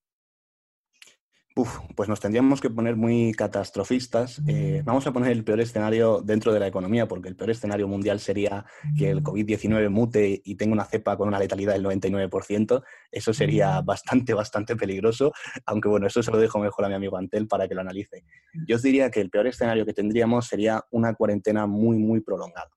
Pues 1.96 2.10
nos 2.10 2.20
tendríamos 2.20 2.62
que 2.62 2.70
poner 2.70 2.96
muy 2.96 3.34
catastrofistas. 3.34 4.42
Eh, 4.48 4.82
vamos 4.86 5.06
a 5.08 5.12
poner 5.12 5.32
el 5.32 5.44
peor 5.44 5.60
escenario 5.60 6.22
dentro 6.22 6.54
de 6.54 6.60
la 6.60 6.68
economía, 6.68 7.08
porque 7.08 7.30
el 7.30 7.36
peor 7.36 7.51
escenario 7.51 7.88
mundial 7.88 8.20
sería 8.20 8.66
que 8.98 9.10
el 9.10 9.24
COVID-19 9.24 9.89
mute 9.89 10.42
y 10.44 10.56
tenga 10.56 10.74
una 10.74 10.86
cepa 10.86 11.18
con 11.18 11.28
una 11.28 11.39
letalidad 11.39 11.74
del 11.74 11.86
99%. 11.86 12.84
Eso 13.12 13.34
sería 13.34 13.82
bastante, 13.82 14.34
bastante 14.34 14.75
peligroso, 14.75 15.32
aunque 15.66 15.89
bueno, 15.89 16.08
eso 16.08 16.22
se 16.24 16.32
lo 16.32 16.38
dejo 16.38 16.60
mejor 16.60 16.86
a 16.86 16.89
mi 16.89 16.96
amigo 16.96 17.18
Antel 17.18 17.48
para 17.48 17.68
que 17.68 17.75
lo 17.75 17.82
analice. 17.82 18.24
Yo 18.68 18.75
os 18.75 18.82
diría 18.82 19.10
que 19.12 19.22
el 19.22 19.30
peor 19.30 19.48
escenario 19.48 19.86
que 19.86 19.94
tendríamos 19.94 20.48
sería 20.48 20.86
una 20.92 21.13
cuarentena 21.13 21.66
muy, 21.68 21.98
muy 21.98 22.22
prolongada 22.22 22.70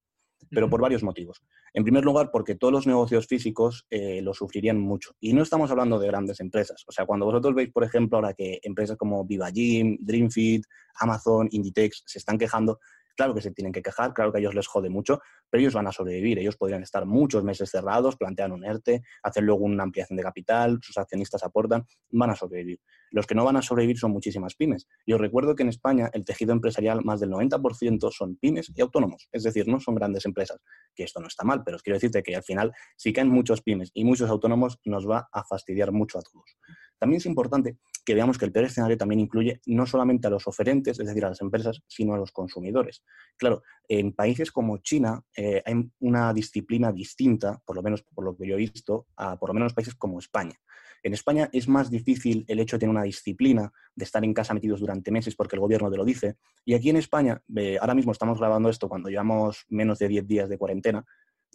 pero 0.52 0.68
por 0.68 0.80
varios 0.80 1.02
motivos. 1.02 1.42
En 1.72 1.82
primer 1.82 2.04
lugar, 2.04 2.30
porque 2.30 2.54
todos 2.54 2.72
los 2.72 2.86
negocios 2.86 3.26
físicos 3.26 3.86
eh, 3.90 4.20
lo 4.22 4.34
sufrirían 4.34 4.78
mucho. 4.78 5.14
Y 5.18 5.32
no 5.32 5.42
estamos 5.42 5.70
hablando 5.70 5.98
de 5.98 6.06
grandes 6.06 6.40
empresas. 6.40 6.84
O 6.86 6.92
sea, 6.92 7.06
cuando 7.06 7.26
vosotros 7.26 7.54
veis, 7.54 7.70
por 7.72 7.84
ejemplo, 7.84 8.18
ahora 8.18 8.34
que 8.34 8.60
empresas 8.62 8.96
como 8.96 9.24
Viva 9.24 9.50
Gym, 9.50 9.96
Dreamfeed, 10.00 10.62
Amazon, 10.96 11.48
Inditex 11.50 12.02
se 12.06 12.18
están 12.18 12.36
quejando, 12.36 12.78
Claro 13.16 13.34
que 13.34 13.40
se 13.40 13.50
tienen 13.50 13.72
que 13.72 13.82
quejar, 13.82 14.14
claro 14.14 14.32
que 14.32 14.38
a 14.38 14.40
ellos 14.40 14.54
les 14.54 14.66
jode 14.66 14.88
mucho, 14.88 15.20
pero 15.50 15.60
ellos 15.60 15.74
van 15.74 15.86
a 15.86 15.92
sobrevivir. 15.92 16.38
Ellos 16.38 16.56
podrían 16.56 16.82
estar 16.82 17.04
muchos 17.06 17.44
meses 17.44 17.70
cerrados, 17.70 18.16
plantean 18.16 18.52
un 18.52 18.64
ERTE, 18.64 19.02
hacer 19.22 19.42
luego 19.42 19.64
una 19.64 19.82
ampliación 19.82 20.16
de 20.16 20.22
capital, 20.22 20.78
sus 20.82 20.96
accionistas 20.96 21.42
aportan, 21.44 21.86
van 22.10 22.30
a 22.30 22.36
sobrevivir. 22.36 22.80
Los 23.10 23.26
que 23.26 23.34
no 23.34 23.44
van 23.44 23.56
a 23.56 23.62
sobrevivir 23.62 23.98
son 23.98 24.12
muchísimas 24.12 24.54
pymes. 24.54 24.88
Y 25.04 25.12
os 25.12 25.20
recuerdo 25.20 25.54
que 25.54 25.62
en 25.62 25.68
España 25.68 26.10
el 26.12 26.24
tejido 26.24 26.52
empresarial, 26.52 27.02
más 27.04 27.20
del 27.20 27.30
90% 27.30 28.10
son 28.10 28.36
pymes 28.36 28.72
y 28.74 28.80
autónomos, 28.80 29.28
es 29.32 29.42
decir, 29.42 29.68
no 29.68 29.80
son 29.80 29.94
grandes 29.94 30.24
empresas. 30.24 30.60
Que 30.94 31.04
esto 31.04 31.20
no 31.20 31.26
está 31.26 31.44
mal, 31.44 31.62
pero 31.64 31.76
os 31.76 31.82
quiero 31.82 31.96
decirte 31.96 32.22
que 32.22 32.34
al 32.34 32.42
final, 32.42 32.72
si 32.96 33.12
caen 33.12 33.28
muchos 33.28 33.60
pymes 33.60 33.90
y 33.92 34.04
muchos 34.04 34.30
autónomos, 34.30 34.78
nos 34.84 35.08
va 35.08 35.28
a 35.30 35.44
fastidiar 35.44 35.92
mucho 35.92 36.18
a 36.18 36.22
todos. 36.22 36.56
También 37.02 37.16
es 37.16 37.26
importante 37.26 37.78
que 38.04 38.14
veamos 38.14 38.38
que 38.38 38.44
el 38.44 38.52
peor 38.52 38.66
escenario 38.66 38.96
también 38.96 39.18
incluye 39.18 39.60
no 39.66 39.86
solamente 39.86 40.28
a 40.28 40.30
los 40.30 40.46
oferentes, 40.46 41.00
es 41.00 41.04
decir, 41.08 41.24
a 41.24 41.30
las 41.30 41.40
empresas, 41.40 41.82
sino 41.88 42.14
a 42.14 42.16
los 42.16 42.30
consumidores. 42.30 43.02
Claro, 43.36 43.64
en 43.88 44.12
países 44.12 44.52
como 44.52 44.78
China 44.78 45.20
eh, 45.36 45.60
hay 45.66 45.90
una 45.98 46.32
disciplina 46.32 46.92
distinta, 46.92 47.60
por 47.64 47.74
lo 47.74 47.82
menos 47.82 48.04
por 48.04 48.24
lo 48.24 48.36
que 48.36 48.46
yo 48.46 48.54
he 48.54 48.58
visto, 48.58 49.08
a 49.16 49.36
por 49.36 49.50
lo 49.50 49.54
menos 49.54 49.74
países 49.74 49.96
como 49.96 50.20
España. 50.20 50.54
En 51.02 51.12
España 51.12 51.50
es 51.52 51.66
más 51.66 51.90
difícil 51.90 52.44
el 52.46 52.60
hecho 52.60 52.76
de 52.76 52.80
tener 52.82 52.94
una 52.94 53.02
disciplina, 53.02 53.72
de 53.96 54.04
estar 54.04 54.22
en 54.24 54.32
casa 54.32 54.54
metidos 54.54 54.78
durante 54.78 55.10
meses 55.10 55.34
porque 55.34 55.56
el 55.56 55.60
gobierno 55.60 55.90
te 55.90 55.96
lo 55.96 56.04
dice. 56.04 56.36
Y 56.64 56.74
aquí 56.74 56.88
en 56.88 56.98
España, 56.98 57.42
ahora 57.80 57.96
mismo 57.96 58.12
estamos 58.12 58.38
grabando 58.38 58.68
esto 58.68 58.88
cuando 58.88 59.08
llevamos 59.08 59.64
menos 59.70 59.98
de 59.98 60.06
10 60.06 60.28
días 60.28 60.48
de 60.48 60.56
cuarentena, 60.56 61.04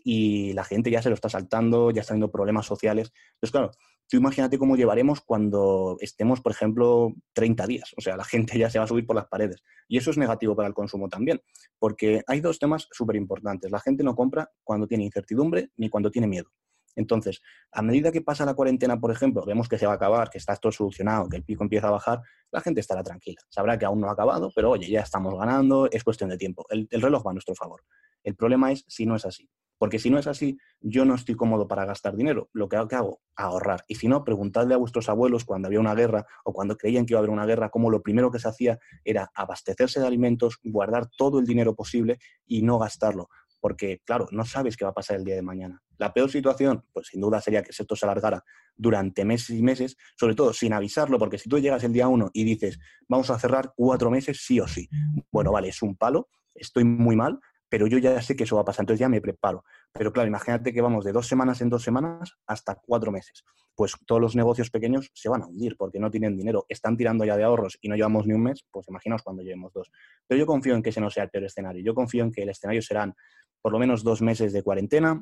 y 0.03 0.53
la 0.53 0.63
gente 0.63 0.89
ya 0.89 1.01
se 1.01 1.09
lo 1.09 1.15
está 1.15 1.27
saltando, 1.27 1.91
ya 1.91 2.01
está 2.01 2.13
teniendo 2.13 2.31
problemas 2.31 2.65
sociales. 2.65 3.11
Entonces, 3.33 3.51
claro, 3.51 3.71
tú 4.07 4.17
imagínate 4.17 4.57
cómo 4.57 4.75
llevaremos 4.75 5.21
cuando 5.21 5.97
estemos, 5.99 6.41
por 6.41 6.51
ejemplo, 6.51 7.13
30 7.33 7.67
días. 7.67 7.93
O 7.97 8.01
sea, 8.01 8.17
la 8.17 8.23
gente 8.23 8.57
ya 8.57 8.69
se 8.69 8.79
va 8.79 8.85
a 8.85 8.87
subir 8.87 9.05
por 9.05 9.15
las 9.15 9.27
paredes. 9.27 9.63
Y 9.87 9.97
eso 9.97 10.11
es 10.11 10.17
negativo 10.17 10.55
para 10.55 10.67
el 10.67 10.73
consumo 10.73 11.09
también, 11.09 11.41
porque 11.79 12.23
hay 12.27 12.41
dos 12.41 12.59
temas 12.59 12.87
súper 12.91 13.15
importantes. 13.15 13.71
La 13.71 13.79
gente 13.79 14.03
no 14.03 14.15
compra 14.15 14.49
cuando 14.63 14.87
tiene 14.87 15.03
incertidumbre 15.03 15.71
ni 15.77 15.89
cuando 15.89 16.11
tiene 16.11 16.27
miedo. 16.27 16.49
Entonces, 16.97 17.41
a 17.71 17.83
medida 17.83 18.11
que 18.11 18.21
pasa 18.21 18.43
la 18.43 18.55
cuarentena, 18.55 18.99
por 18.99 19.11
ejemplo, 19.11 19.45
vemos 19.45 19.69
que 19.69 19.77
se 19.77 19.85
va 19.85 19.93
a 19.93 19.95
acabar, 19.95 20.31
que 20.31 20.39
está 20.39 20.55
todo 20.55 20.71
solucionado, 20.71 21.29
que 21.29 21.37
el 21.37 21.43
pico 21.43 21.63
empieza 21.63 21.87
a 21.87 21.91
bajar, 21.91 22.21
la 22.51 22.59
gente 22.59 22.81
estará 22.81 23.03
tranquila. 23.03 23.39
Sabrá 23.49 23.77
que 23.77 23.85
aún 23.85 24.01
no 24.01 24.09
ha 24.09 24.13
acabado, 24.13 24.51
pero 24.55 24.71
oye, 24.71 24.89
ya 24.89 25.01
estamos 25.01 25.37
ganando, 25.37 25.87
es 25.91 26.03
cuestión 26.03 26.31
de 26.31 26.37
tiempo. 26.37 26.65
El, 26.69 26.87
reloj 26.89 27.25
va 27.25 27.31
a 27.31 27.33
nuestro 27.33 27.53
favor. 27.53 27.83
El 28.23 28.35
problema 28.35 28.71
es 28.71 28.83
si 28.87 29.05
no 29.05 29.15
es 29.15 29.25
así. 29.25 29.47
Porque 29.77 29.99
si 29.99 30.09
no 30.09 30.17
es 30.17 30.25
así, 30.25 30.57
yo 30.79 31.05
no 31.05 31.13
estoy 31.13 31.35
cómodo 31.35 31.67
para 31.67 31.85
gastar 31.85 32.15
dinero. 32.15 32.49
Lo 32.51 32.67
que 32.67 32.77
hago, 32.77 33.21
ahorrar. 33.35 33.83
Y 33.87 33.93
si 33.93 34.07
no, 34.07 34.23
preguntadle 34.23 34.73
a 34.73 34.77
vuestros 34.77 35.07
abuelos 35.07 35.45
cuando 35.45 35.67
había 35.67 35.79
una 35.79 35.93
guerra 35.93 36.25
o 36.45 36.51
cuando 36.51 36.77
creían 36.77 37.05
que 37.05 37.13
iba 37.13 37.19
a 37.19 37.21
haber 37.21 37.29
una 37.29 37.45
guerra, 37.45 37.69
cómo 37.69 37.91
lo 37.91 38.01
primero 38.01 38.31
que 38.31 38.39
se 38.39 38.47
hacía 38.47 38.79
era 39.03 39.29
abastecerse 39.35 39.99
de 39.99 40.07
alimentos, 40.07 40.57
guardar 40.63 41.07
todo 41.15 41.37
el 41.37 41.45
dinero 41.45 41.75
posible 41.75 42.17
y 42.47 42.63
no 42.63 42.79
gastarlo 42.79 43.29
porque, 43.67 43.99
claro, 44.05 44.29
no 44.31 44.45
sabes 44.45 44.77
qué 44.77 44.85
va 44.85 44.91
a 44.91 44.93
pasar 44.93 45.17
el 45.17 45.25
día 45.25 45.35
de 45.35 45.41
mañana. 45.41 45.83
La 45.97 46.13
peor 46.13 46.31
situación, 46.31 46.85
pues 46.93 47.07
sin 47.07 47.19
duda 47.19 47.41
sería 47.41 47.61
que 47.63 47.71
esto 47.71 47.97
se 47.97 48.05
alargara 48.05 48.41
durante 48.77 49.25
meses 49.25 49.49
y 49.57 49.61
meses, 49.61 49.97
sobre 50.15 50.35
todo 50.35 50.53
sin 50.53 50.71
avisarlo, 50.71 51.19
porque 51.19 51.37
si 51.37 51.49
tú 51.49 51.59
llegas 51.59 51.83
el 51.83 51.91
día 51.91 52.07
uno 52.07 52.29
y 52.31 52.45
dices, 52.45 52.79
vamos 53.09 53.29
a 53.29 53.37
cerrar 53.37 53.73
cuatro 53.75 54.09
meses 54.09 54.39
sí 54.41 54.61
o 54.61 54.69
sí, 54.69 54.87
bueno, 55.33 55.51
vale, 55.51 55.67
es 55.67 55.81
un 55.81 55.97
palo, 55.97 56.29
estoy 56.55 56.85
muy 56.85 57.17
mal, 57.17 57.41
pero 57.69 57.87
yo 57.87 57.97
ya 57.97 58.21
sé 58.21 58.35
que 58.35 58.43
eso 58.43 58.55
va 58.55 58.61
a 58.61 58.65
pasar, 58.65 58.83
entonces 58.83 58.99
ya 58.99 59.09
me 59.09 59.21
preparo. 59.21 59.63
Pero 59.91 60.11
claro, 60.13 60.27
imagínate 60.27 60.73
que 60.73 60.81
vamos 60.81 61.03
de 61.05 61.11
dos 61.11 61.27
semanas 61.27 61.61
en 61.61 61.69
dos 61.69 61.83
semanas 61.83 62.37
hasta 62.45 62.75
cuatro 62.75 63.11
meses. 63.11 63.43
Pues 63.75 63.93
todos 64.05 64.21
los 64.21 64.35
negocios 64.35 64.69
pequeños 64.69 65.11
se 65.13 65.29
van 65.29 65.43
a 65.43 65.47
hundir 65.47 65.75
porque 65.77 65.99
no 65.99 66.09
tienen 66.09 66.37
dinero, 66.37 66.65
están 66.69 66.97
tirando 66.97 67.25
ya 67.25 67.37
de 67.37 67.43
ahorros 67.43 67.77
y 67.81 67.89
no 67.89 67.95
llevamos 67.95 68.25
ni 68.25 68.33
un 68.33 68.43
mes, 68.43 68.65
pues 68.71 68.87
imaginaos 68.87 69.21
cuando 69.21 69.43
llevemos 69.43 69.73
dos. 69.73 69.91
Pero 70.27 70.39
yo 70.39 70.45
confío 70.45 70.75
en 70.75 70.81
que 70.81 70.89
ese 70.89 71.01
no 71.01 71.09
sea 71.09 71.23
el 71.23 71.29
peor 71.29 71.45
escenario. 71.45 71.83
Yo 71.83 71.93
confío 71.93 72.23
en 72.23 72.31
que 72.31 72.43
el 72.43 72.49
escenario 72.49 72.81
serán 72.81 73.13
por 73.61 73.71
lo 73.71 73.79
menos 73.79 74.03
dos 74.03 74.21
meses 74.21 74.53
de 74.53 74.63
cuarentena. 74.63 75.21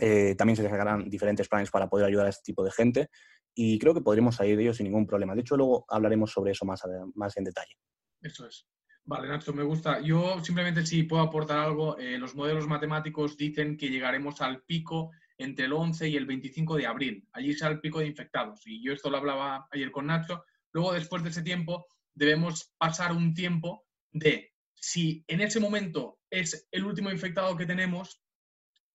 Eh, 0.00 0.34
también 0.36 0.56
se 0.56 0.62
sacarán 0.62 1.08
diferentes 1.08 1.48
planes 1.48 1.70
para 1.70 1.88
poder 1.88 2.06
ayudar 2.06 2.26
a 2.26 2.30
este 2.30 2.42
tipo 2.44 2.62
de 2.62 2.70
gente 2.70 3.08
y 3.54 3.78
creo 3.78 3.94
que 3.94 4.02
podremos 4.02 4.36
salir 4.36 4.56
de 4.56 4.64
ellos 4.64 4.76
sin 4.76 4.84
ningún 4.84 5.06
problema. 5.06 5.34
De 5.34 5.40
hecho, 5.40 5.56
luego 5.56 5.86
hablaremos 5.88 6.30
sobre 6.30 6.52
eso 6.52 6.66
más, 6.66 6.82
más 7.14 7.36
en 7.38 7.44
detalle. 7.44 7.72
Eso 8.20 8.46
es. 8.46 8.66
Vale, 9.08 9.28
Nacho, 9.28 9.52
me 9.52 9.62
gusta. 9.62 10.00
Yo 10.00 10.42
simplemente 10.42 10.84
si 10.84 11.04
puedo 11.04 11.22
aportar 11.22 11.58
algo, 11.58 11.96
eh, 11.96 12.18
los 12.18 12.34
modelos 12.34 12.66
matemáticos 12.66 13.36
dicen 13.36 13.76
que 13.76 13.88
llegaremos 13.88 14.40
al 14.40 14.62
pico 14.62 15.12
entre 15.38 15.66
el 15.66 15.72
11 15.72 16.08
y 16.08 16.16
el 16.16 16.26
25 16.26 16.76
de 16.76 16.86
abril. 16.86 17.28
Allí 17.32 17.54
será 17.54 17.70
el 17.70 17.80
pico 17.80 18.00
de 18.00 18.08
infectados. 18.08 18.66
Y 18.66 18.82
yo 18.82 18.92
esto 18.92 19.08
lo 19.08 19.18
hablaba 19.18 19.68
ayer 19.70 19.92
con 19.92 20.06
Nacho. 20.06 20.44
Luego, 20.72 20.92
después 20.92 21.22
de 21.22 21.30
ese 21.30 21.42
tiempo, 21.42 21.86
debemos 22.14 22.74
pasar 22.78 23.12
un 23.12 23.32
tiempo 23.32 23.86
de 24.10 24.52
si 24.74 25.24
en 25.28 25.40
ese 25.40 25.60
momento 25.60 26.18
es 26.28 26.66
el 26.72 26.84
último 26.84 27.10
infectado 27.10 27.56
que 27.56 27.66
tenemos 27.66 28.20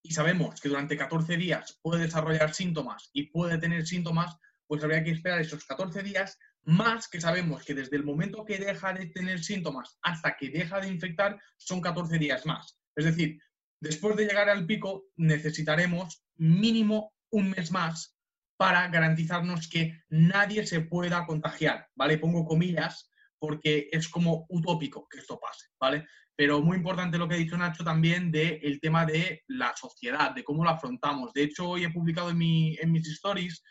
y 0.03 0.11
sabemos 0.11 0.59
que 0.59 0.67
durante 0.67 0.97
14 0.97 1.37
días 1.37 1.79
puede 1.81 2.03
desarrollar 2.03 2.53
síntomas 2.53 3.09
y 3.13 3.27
puede 3.27 3.57
tener 3.59 3.85
síntomas, 3.85 4.35
pues 4.67 4.83
habría 4.83 5.03
que 5.03 5.11
esperar 5.11 5.39
esos 5.39 5.63
14 5.65 6.03
días, 6.03 6.37
más 6.63 7.07
que 7.07 7.21
sabemos 7.21 7.63
que 7.63 7.73
desde 7.73 7.95
el 7.95 8.03
momento 8.03 8.45
que 8.45 8.57
deja 8.57 8.93
de 8.93 9.07
tener 9.07 9.43
síntomas 9.43 9.97
hasta 10.01 10.35
que 10.37 10.49
deja 10.49 10.79
de 10.79 10.89
infectar 10.89 11.39
son 11.57 11.81
14 11.81 12.17
días 12.17 12.45
más. 12.45 12.77
Es 12.95 13.05
decir, 13.05 13.41
después 13.79 14.15
de 14.15 14.25
llegar 14.25 14.49
al 14.49 14.65
pico 14.65 15.05
necesitaremos 15.15 16.23
mínimo 16.35 17.13
un 17.31 17.49
mes 17.51 17.71
más 17.71 18.15
para 18.57 18.87
garantizarnos 18.89 19.67
que 19.67 20.03
nadie 20.09 20.67
se 20.67 20.81
pueda 20.81 21.25
contagiar, 21.25 21.87
¿vale? 21.95 22.19
Pongo 22.19 22.45
comillas 22.45 23.09
porque 23.39 23.89
es 23.91 24.07
como 24.07 24.45
utópico 24.49 25.07
que 25.09 25.17
esto 25.17 25.39
pase, 25.39 25.67
¿vale? 25.79 26.05
Pero 26.35 26.61
muy 26.61 26.77
importante 26.77 27.17
lo 27.17 27.27
que 27.27 27.35
ha 27.35 27.39
dicho 27.39 27.57
Nacho 27.57 27.83
también 27.83 28.31
del 28.31 28.79
tema 28.79 29.03
de 29.05 29.43
la 29.47 29.75
sociedad, 29.75 30.35
de 30.35 30.43
cómo 30.43 30.63
lo 30.63 30.69
afrontamos. 30.69 31.33
De 31.33 31.43
hecho, 31.43 31.69
hoy 31.69 31.85
he 31.85 31.89
publicado 31.89 32.29
en, 32.29 32.41
en 32.41 32.91
mis 32.91 33.07
stories 33.07 33.63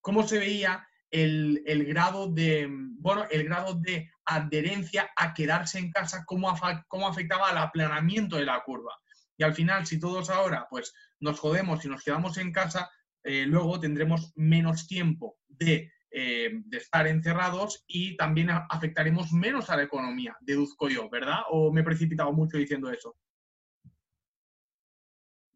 cómo 0.00 0.26
se 0.26 0.38
veía 0.38 0.86
el, 1.10 1.84
grado 1.86 2.28
de, 2.28 2.68
bueno, 2.70 3.26
el 3.30 3.44
grado 3.44 3.74
de 3.74 4.10
adherencia 4.24 5.10
a 5.16 5.34
quedarse 5.34 5.78
en 5.78 5.90
casa, 5.90 6.24
cómo, 6.26 6.54
cómo 6.88 7.08
afectaba 7.08 7.50
al 7.50 7.58
aplanamiento 7.58 8.36
de 8.36 8.46
la 8.46 8.62
curva. 8.62 8.94
Y 9.36 9.42
al 9.42 9.54
final, 9.54 9.86
si 9.86 9.98
todos 9.98 10.30
ahora 10.30 10.66
pues, 10.68 10.94
nos 11.18 11.40
jodemos 11.40 11.84
y 11.84 11.88
nos 11.88 12.04
quedamos 12.04 12.38
en 12.38 12.52
casa, 12.52 12.90
eh, 13.22 13.44
luego 13.46 13.80
tendremos 13.80 14.32
menos 14.36 14.86
tiempo 14.86 15.38
de 15.48 15.90
eh, 16.12 16.50
de 16.64 16.78
estar 16.78 17.06
encerrados 17.06 17.84
y 17.86 18.16
también 18.16 18.50
afectaremos 18.50 19.30
menos 19.30 19.70
a 19.70 19.76
la 19.76 19.84
economía, 19.84 20.36
deduzco 20.40 20.88
yo, 20.88 21.08
¿verdad? 21.08 21.42
¿O 21.50 21.72
me 21.72 21.82
he 21.82 21.84
precipitado 21.84 22.32
mucho 22.32 22.56
diciendo 22.56 22.90
eso? 22.90 23.14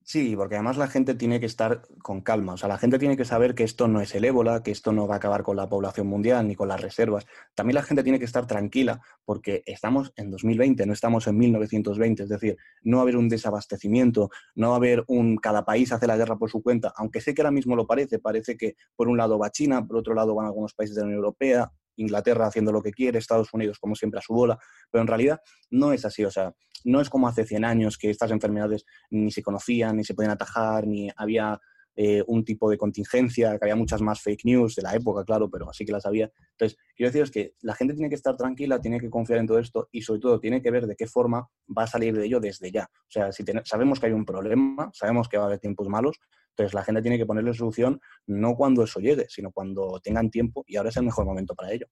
Sí, 0.07 0.37
porque 0.37 0.57
además 0.57 0.77
la 0.77 0.87
gente 0.87 1.15
tiene 1.15 1.41
que 1.41 1.47
estar 1.47 1.81
con 2.03 2.21
calma. 2.21 2.53
O 2.53 2.57
sea, 2.59 2.69
la 2.69 2.77
gente 2.77 2.99
tiene 2.99 3.17
que 3.17 3.25
saber 3.25 3.55
que 3.55 3.65
esto 3.65 3.89
no 3.89 4.03
es 4.03 4.15
el 4.15 4.27
ébola, 4.27 4.63
que 4.63 4.71
esto 4.71 4.93
no 4.93 5.09
va 5.09 5.15
a 5.15 5.17
acabar 5.17 5.43
con 5.43 5.57
la 5.57 5.67
población 5.67 6.09
mundial 6.09 6.47
ni 6.47 6.55
con 6.55 6.69
las 6.69 6.83
reservas. 6.83 7.27
También 7.55 7.77
la 7.77 7.83
gente 7.83 8.03
tiene 8.03 8.19
que 8.19 8.27
estar 8.27 8.47
tranquila 8.47 9.01
porque 9.25 9.63
estamos 9.65 10.13
en 10.17 10.31
2020, 10.31 10.85
no 10.85 10.93
estamos 10.93 11.27
en 11.27 11.39
1920. 11.39 12.25
Es 12.25 12.29
decir, 12.29 12.59
no 12.83 12.99
va 12.99 13.01
a 13.01 13.05
haber 13.05 13.17
un 13.17 13.31
desabastecimiento, 13.31 14.29
no 14.55 14.69
va 14.69 14.75
a 14.75 14.77
haber 14.77 15.05
un 15.07 15.39
cada 15.39 15.65
país 15.65 15.91
hace 15.91 16.07
la 16.07 16.19
guerra 16.19 16.37
por 16.37 16.51
su 16.51 16.63
cuenta. 16.63 16.93
Aunque 16.97 17.23
sé 17.23 17.33
que 17.33 17.41
ahora 17.41 17.51
mismo 17.51 17.75
lo 17.75 17.87
parece, 17.87 18.19
parece 18.19 18.59
que 18.59 18.77
por 18.95 19.09
un 19.09 19.17
lado 19.17 19.39
va 19.39 19.51
China, 19.51 19.87
por 19.87 19.97
otro 19.97 20.13
lado 20.13 20.35
van 20.35 20.45
algunos 20.45 20.75
países 20.75 20.97
de 20.97 21.01
la 21.01 21.07
Unión 21.07 21.21
Europea, 21.21 21.73
Inglaterra 21.97 22.47
haciendo 22.47 22.73
lo 22.73 22.83
que 22.83 22.93
quiere, 22.93 23.19
Estados 23.19 23.53
Unidos 23.53 23.79
como 23.79 23.95
siempre 23.95 24.19
a 24.19 24.23
su 24.23 24.35
bola, 24.35 24.59
pero 24.91 25.03
en 25.03 25.09
realidad 25.09 25.41
no 25.71 25.93
es 25.93 26.05
así, 26.05 26.25
o 26.25 26.31
sea, 26.31 26.55
no 26.85 27.01
es 27.01 27.09
como 27.09 27.29
hace 27.29 27.45
100 27.45 27.65
años 27.65 27.99
que 27.99 28.11
estas 28.11 28.31
enfermedades 28.31 28.85
ni 29.11 29.31
se 29.31 29.43
conocían, 29.43 29.97
ni 29.97 30.05
se 30.05 30.15
podían 30.15 30.33
atajar, 30.33 30.87
ni 30.87 31.09
había 31.17 31.59
eh, 31.97 32.25
un 32.27 32.45
tipo 32.45 32.69
de 32.69 32.77
contingencia, 32.77 33.57
que 33.57 33.65
había 33.65 33.77
muchas 33.77 34.03
más 34.03 34.21
fake 34.21 34.45
news 34.45 34.75
de 34.75 34.83
la 34.83 34.95
época, 34.95 35.25
claro, 35.25 35.49
pero 35.49 35.71
así 35.71 35.85
que 35.85 35.93
las 35.93 36.05
había. 36.05 36.31
Entonces, 36.51 36.77
quiero 36.97 37.11
deciros 37.11 37.31
que 37.31 37.55
la 37.61 37.75
gente 37.75 37.95
tiene 37.95 38.09
que 38.09 38.17
estar 38.17 38.37
tranquila, 38.37 38.81
tiene 38.81 38.99
que 38.99 39.09
confiar 39.09 39.39
en 39.39 39.47
todo 39.47 39.61
esto 39.61 39.89
y 39.93 40.03
sobre 40.03 40.21
todo 40.21 40.41
tiene 40.41 40.61
que 40.61 40.73
ver 40.73 40.87
de 40.87 40.97
qué 40.97 41.07
forma 41.07 41.49
va 41.77 41.85
a 41.85 41.87
salir 41.87 42.17
de 42.17 42.27
ello 42.27 42.41
desde 42.41 42.73
ya. 42.73 42.91
O 42.93 43.11
sea, 43.11 43.31
si 43.31 43.45
sabemos 43.65 44.01
que 44.01 44.07
hay 44.07 44.13
un 44.13 44.25
problema, 44.25 44.91
sabemos 44.93 45.29
que 45.29 45.37
va 45.37 45.45
a 45.45 45.47
haber 45.47 45.61
tiempos 45.61 45.89
malos, 45.89 46.19
entonces 46.55 46.75
la 46.75 46.85
gente 46.85 47.03
tiene 47.03 47.19
que 47.19 47.27
ponerle 47.27 47.53
solución 47.53 48.01
no 48.27 48.55
cuando 48.55 48.85
eso 48.85 49.01
llegue, 49.01 49.27
sino 49.29 49.51
cuando 49.51 50.01
tengan 50.01 50.31
tiempo 50.31 50.65
y 50.69 50.77
ahora 50.77 50.91
es 50.91 50.97
el 50.97 51.05
mejor 51.05 51.27
momento 51.27 51.55
para 51.55 51.73
ello. 51.73 51.87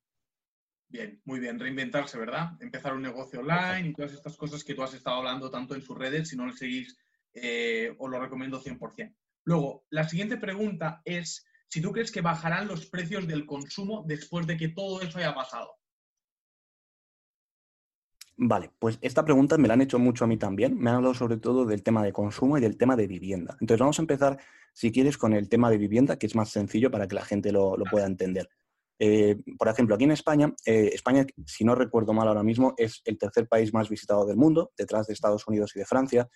Bien, 0.88 1.20
muy 1.24 1.40
bien, 1.40 1.58
reinventarse, 1.58 2.18
¿verdad? 2.18 2.50
Empezar 2.60 2.94
un 2.94 3.02
negocio 3.02 3.40
online 3.40 3.88
y 3.88 3.92
todas 3.94 4.12
estas 4.12 4.36
cosas 4.36 4.62
que 4.62 4.74
tú 4.74 4.82
has 4.82 4.94
estado 4.94 5.16
hablando 5.16 5.50
tanto 5.50 5.74
en 5.74 5.82
sus 5.82 5.98
redes, 5.98 6.28
si 6.28 6.36
no 6.36 6.46
lo 6.46 6.52
seguís, 6.52 6.96
eh, 7.34 7.94
os 7.98 8.10
lo 8.10 8.20
recomiendo 8.20 8.60
100%. 8.60 9.16
Luego, 9.44 9.84
la 9.90 10.08
siguiente 10.08 10.36
pregunta 10.36 11.00
es 11.04 11.44
si 11.68 11.80
tú 11.80 11.90
crees 11.90 12.12
que 12.12 12.20
bajarán 12.20 12.68
los 12.68 12.86
precios 12.86 13.26
del 13.26 13.46
consumo 13.46 14.04
después 14.06 14.46
de 14.46 14.56
que 14.56 14.68
todo 14.68 15.00
eso 15.00 15.18
haya 15.18 15.34
pasado. 15.34 15.72
Vale, 18.44 18.72
pues 18.80 18.98
esta 19.02 19.24
pregunta 19.24 19.56
me 19.56 19.68
la 19.68 19.74
han 19.74 19.82
hecho 19.82 20.00
mucho 20.00 20.24
a 20.24 20.26
mí 20.26 20.36
también. 20.36 20.76
Me 20.76 20.90
han 20.90 20.96
hablado 20.96 21.14
sobre 21.14 21.36
todo 21.36 21.64
del 21.64 21.84
tema 21.84 22.02
de 22.02 22.12
consumo 22.12 22.58
y 22.58 22.60
del 22.60 22.76
tema 22.76 22.96
de 22.96 23.06
vivienda. 23.06 23.56
Entonces 23.60 23.78
vamos 23.78 24.00
a 24.00 24.02
empezar, 24.02 24.36
si 24.72 24.90
quieres, 24.90 25.16
con 25.16 25.32
el 25.32 25.48
tema 25.48 25.70
de 25.70 25.78
vivienda, 25.78 26.18
que 26.18 26.26
es 26.26 26.34
más 26.34 26.50
sencillo 26.50 26.90
para 26.90 27.06
que 27.06 27.14
la 27.14 27.24
gente 27.24 27.52
lo, 27.52 27.76
pueda 27.88 28.04
entender. 28.04 28.48
Eh, 28.98 29.36
por 29.56 29.68
ejemplo, 29.68 29.94
aquí 29.94 30.02
en 30.02 30.10
España, 30.10 30.52
eh, 30.66 30.90
España, 30.92 31.24
si 31.46 31.64
no 31.64 31.76
recuerdo 31.76 32.14
mal 32.14 32.26
ahora 32.26 32.42
mismo, 32.42 32.74
es 32.78 33.00
el 33.04 33.16
tercer 33.16 33.46
país 33.46 33.72
más 33.72 33.88
visitado 33.88 34.26
del 34.26 34.36
mundo, 34.36 34.72
detrás 34.76 35.06
de 35.06 35.12
Estados 35.12 35.46
Unidos 35.46 35.70
y 35.76 35.78
de 35.78 35.84
Francia. 35.84 36.28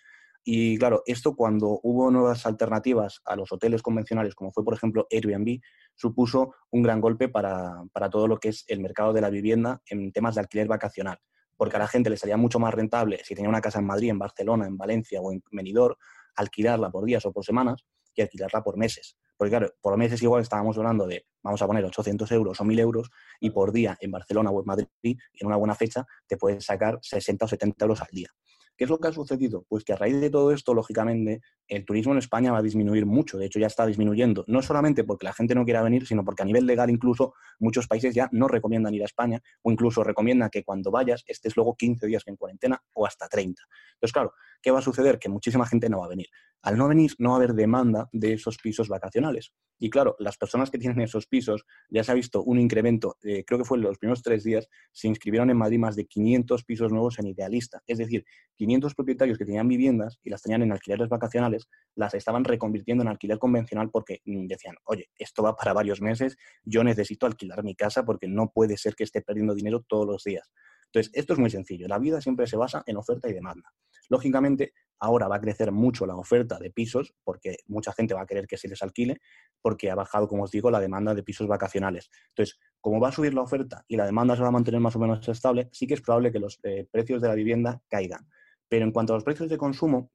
Y 0.44 0.78
claro, 0.78 1.02
esto 1.06 1.34
cuando 1.34 1.80
hubo 1.82 2.12
nuevas 2.12 2.46
alternativas 2.46 3.20
a 3.24 3.34
los 3.34 3.50
hoteles 3.50 3.82
convencionales, 3.82 4.36
como 4.36 4.52
fue 4.52 4.62
por 4.62 4.74
ejemplo 4.74 5.08
Airbnb, 5.10 5.58
supuso 5.96 6.54
un 6.70 6.84
gran 6.84 7.00
golpe 7.00 7.28
para, 7.28 7.82
para 7.92 8.08
todo 8.10 8.28
lo 8.28 8.38
que 8.38 8.50
es 8.50 8.64
el 8.68 8.78
mercado 8.78 9.12
de 9.12 9.22
la 9.22 9.30
vivienda 9.30 9.82
en 9.86 10.12
temas 10.12 10.36
de 10.36 10.42
alquiler 10.42 10.68
vacacional 10.68 11.18
porque 11.56 11.76
a 11.76 11.78
la 11.78 11.88
gente 11.88 12.10
le 12.10 12.16
salía 12.16 12.36
mucho 12.36 12.58
más 12.58 12.74
rentable 12.74 13.20
si 13.24 13.34
tenía 13.34 13.48
una 13.48 13.60
casa 13.60 13.78
en 13.78 13.86
Madrid, 13.86 14.10
en 14.10 14.18
Barcelona, 14.18 14.66
en 14.66 14.76
Valencia 14.76 15.20
o 15.20 15.32
en 15.32 15.42
Benidorm, 15.50 15.96
alquilarla 16.36 16.90
por 16.90 17.04
días 17.04 17.24
o 17.26 17.32
por 17.32 17.44
semanas 17.44 17.84
que 18.14 18.22
alquilarla 18.22 18.62
por 18.62 18.76
meses. 18.76 19.16
Porque 19.36 19.50
claro, 19.50 19.74
por 19.80 19.96
meses 19.96 20.22
igual 20.22 20.42
estábamos 20.42 20.78
hablando 20.78 21.06
de, 21.06 21.26
vamos 21.42 21.60
a 21.60 21.66
poner 21.66 21.84
800 21.84 22.30
euros 22.32 22.60
o 22.60 22.64
1000 22.64 22.78
euros 22.78 23.10
y 23.40 23.50
por 23.50 23.72
día 23.72 23.96
en 24.00 24.10
Barcelona 24.10 24.50
o 24.50 24.60
en 24.60 24.66
Madrid, 24.66 24.88
en 25.02 25.46
una 25.46 25.56
buena 25.56 25.74
fecha, 25.74 26.06
te 26.26 26.36
puedes 26.36 26.64
sacar 26.64 26.98
60 27.02 27.44
o 27.44 27.48
70 27.48 27.84
euros 27.84 28.00
al 28.00 28.08
día. 28.10 28.30
¿Qué 28.76 28.84
es 28.84 28.90
lo 28.90 28.98
que 28.98 29.08
ha 29.08 29.12
sucedido? 29.12 29.64
Pues 29.68 29.84
que 29.84 29.94
a 29.94 29.96
raíz 29.96 30.20
de 30.20 30.28
todo 30.28 30.52
esto, 30.52 30.74
lógicamente, 30.74 31.40
el 31.66 31.84
turismo 31.84 32.12
en 32.12 32.18
España 32.18 32.52
va 32.52 32.58
a 32.58 32.62
disminuir 32.62 33.06
mucho. 33.06 33.38
De 33.38 33.46
hecho, 33.46 33.58
ya 33.58 33.66
está 33.66 33.86
disminuyendo. 33.86 34.44
No 34.46 34.60
solamente 34.60 35.02
porque 35.04 35.24
la 35.24 35.32
gente 35.32 35.54
no 35.54 35.64
quiera 35.64 35.82
venir, 35.82 36.06
sino 36.06 36.24
porque 36.24 36.42
a 36.42 36.46
nivel 36.46 36.66
legal 36.66 36.90
incluso 36.90 37.34
muchos 37.58 37.86
países 37.86 38.14
ya 38.14 38.28
no 38.32 38.48
recomiendan 38.48 38.94
ir 38.94 39.02
a 39.02 39.06
España 39.06 39.42
o 39.62 39.70
incluso 39.70 40.04
recomiendan 40.04 40.50
que 40.50 40.62
cuando 40.62 40.90
vayas 40.90 41.24
estés 41.26 41.56
luego 41.56 41.74
15 41.74 42.06
días 42.06 42.22
en 42.26 42.36
cuarentena 42.36 42.82
o 42.94 43.06
hasta 43.06 43.28
30. 43.28 43.62
Entonces, 43.94 44.12
claro, 44.12 44.34
¿qué 44.62 44.70
va 44.70 44.80
a 44.80 44.82
suceder? 44.82 45.18
Que 45.18 45.28
muchísima 45.28 45.66
gente 45.66 45.88
no 45.88 46.00
va 46.00 46.06
a 46.06 46.10
venir. 46.10 46.26
al 46.62 46.76
no 46.76 46.88
venir, 46.88 47.12
no 47.18 47.30
va 47.30 47.36
a 47.36 47.38
haber 47.38 47.54
demanda 47.54 48.08
de 48.12 48.32
esos 48.32 48.56
pisos 48.58 48.88
vacacionales. 48.88 49.52
Y 49.78 49.88
claro, 49.88 50.16
las 50.18 50.36
personas 50.36 50.70
que 50.70 50.78
tienen 50.78 51.00
esos 51.00 51.26
pisos, 51.26 51.64
ya 51.90 52.02
se 52.02 52.10
ha 52.10 52.14
visto 52.14 52.42
un 52.42 52.58
incremento, 52.58 53.18
eh, 53.22 53.44
creo 53.44 53.58
que 53.58 53.64
fue 53.64 53.78
en 53.78 53.84
los 53.84 53.98
primeros 53.98 54.22
tres 54.22 54.42
días, 54.42 54.68
se 54.90 55.06
inscribieron 55.06 55.50
en 55.50 55.58
Madrid 55.58 55.78
más 55.78 55.94
de 55.94 56.06
500 56.06 56.64
pisos 56.64 56.90
nuevos 56.90 57.18
en 57.18 57.28
Idealista. 57.28 57.82
Es 57.86 57.98
decir, 57.98 58.24
500 58.56 58.94
propietarios 58.94 59.38
que 59.38 59.44
tenían 59.44 59.68
viviendas 59.68 60.18
y 60.24 60.30
las 60.30 60.42
tenían 60.42 60.62
en 60.62 60.72
alquileres 60.72 61.08
vacacionales, 61.08 61.68
las 61.94 62.14
estaban 62.14 62.44
reconvirtiendo 62.44 63.02
en 63.02 63.08
alquiler 63.08 63.38
convencional 63.38 63.90
porque 63.90 64.20
mm, 64.24 64.46
decían, 64.46 64.76
oye, 64.84 65.10
esto 65.18 65.42
va 65.42 65.54
para 65.54 65.72
varios 65.72 66.00
meses, 66.00 66.36
yo 66.64 66.82
necesito 66.82 67.26
alquilar 67.26 67.62
mi 67.62 67.76
casa 67.76 68.04
porque 68.04 68.28
no 68.28 68.50
puede 68.50 68.76
ser 68.76 68.94
que 68.94 69.04
esté 69.04 69.20
perdiendo 69.20 69.54
dinero 69.54 69.84
todos 69.86 70.06
los 70.06 70.24
días. 70.24 70.50
Entonces, 70.86 71.12
esto 71.14 71.32
es 71.34 71.38
muy 71.38 71.50
sencillo. 71.50 71.88
La 71.88 71.98
vida 71.98 72.20
siempre 72.20 72.46
se 72.46 72.56
basa 72.56 72.82
en 72.86 72.96
oferta 72.96 73.28
y 73.28 73.32
demanda. 73.32 73.72
Lógicamente, 74.08 74.72
ahora 74.98 75.28
va 75.28 75.36
a 75.36 75.40
crecer 75.40 75.72
mucho 75.72 76.06
la 76.06 76.16
oferta 76.16 76.58
de 76.58 76.70
pisos 76.70 77.14
porque 77.24 77.58
mucha 77.66 77.92
gente 77.92 78.14
va 78.14 78.22
a 78.22 78.26
querer 78.26 78.46
que 78.46 78.56
se 78.56 78.68
les 78.68 78.82
alquile 78.82 79.20
porque 79.60 79.90
ha 79.90 79.94
bajado, 79.94 80.28
como 80.28 80.44
os 80.44 80.50
digo, 80.50 80.70
la 80.70 80.80
demanda 80.80 81.14
de 81.14 81.22
pisos 81.22 81.46
vacacionales. 81.46 82.10
Entonces, 82.28 82.58
como 82.80 83.00
va 83.00 83.08
a 83.08 83.12
subir 83.12 83.34
la 83.34 83.42
oferta 83.42 83.84
y 83.88 83.96
la 83.96 84.06
demanda 84.06 84.36
se 84.36 84.42
va 84.42 84.48
a 84.48 84.52
mantener 84.52 84.80
más 84.80 84.96
o 84.96 84.98
menos 84.98 85.26
estable, 85.28 85.68
sí 85.72 85.86
que 85.86 85.94
es 85.94 86.00
probable 86.00 86.32
que 86.32 86.38
los 86.38 86.58
eh, 86.62 86.86
precios 86.90 87.20
de 87.20 87.28
la 87.28 87.34
vivienda 87.34 87.82
caigan. 87.88 88.28
Pero 88.68 88.84
en 88.84 88.92
cuanto 88.92 89.12
a 89.12 89.16
los 89.16 89.24
precios 89.24 89.48
de 89.48 89.58
consumo, 89.58 90.10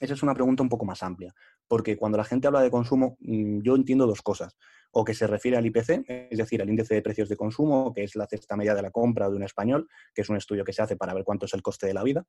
esa 0.00 0.14
es 0.14 0.22
una 0.22 0.34
pregunta 0.34 0.62
un 0.62 0.68
poco 0.68 0.84
más 0.84 1.02
amplia, 1.02 1.34
porque 1.68 1.96
cuando 1.96 2.18
la 2.18 2.24
gente 2.24 2.46
habla 2.46 2.60
de 2.62 2.70
consumo, 2.70 3.16
mm, 3.20 3.60
yo 3.62 3.76
entiendo 3.76 4.06
dos 4.06 4.22
cosas. 4.22 4.56
O 4.94 5.04
que 5.04 5.14
se 5.14 5.26
refiere 5.26 5.56
al 5.56 5.66
IPC, 5.66 6.04
es 6.08 6.38
decir, 6.38 6.62
al 6.62 6.68
índice 6.68 6.94
de 6.94 7.02
precios 7.02 7.28
de 7.28 7.36
consumo, 7.36 7.92
que 7.92 8.04
es 8.04 8.16
la 8.16 8.26
cesta 8.26 8.56
media 8.56 8.74
de 8.74 8.82
la 8.82 8.90
compra 8.90 9.28
de 9.28 9.36
un 9.36 9.42
español, 9.42 9.88
que 10.14 10.22
es 10.22 10.28
un 10.28 10.36
estudio 10.36 10.64
que 10.64 10.72
se 10.72 10.82
hace 10.82 10.96
para 10.96 11.14
ver 11.14 11.24
cuánto 11.24 11.46
es 11.46 11.54
el 11.54 11.62
coste 11.62 11.86
de 11.86 11.94
la 11.94 12.02
vida, 12.02 12.24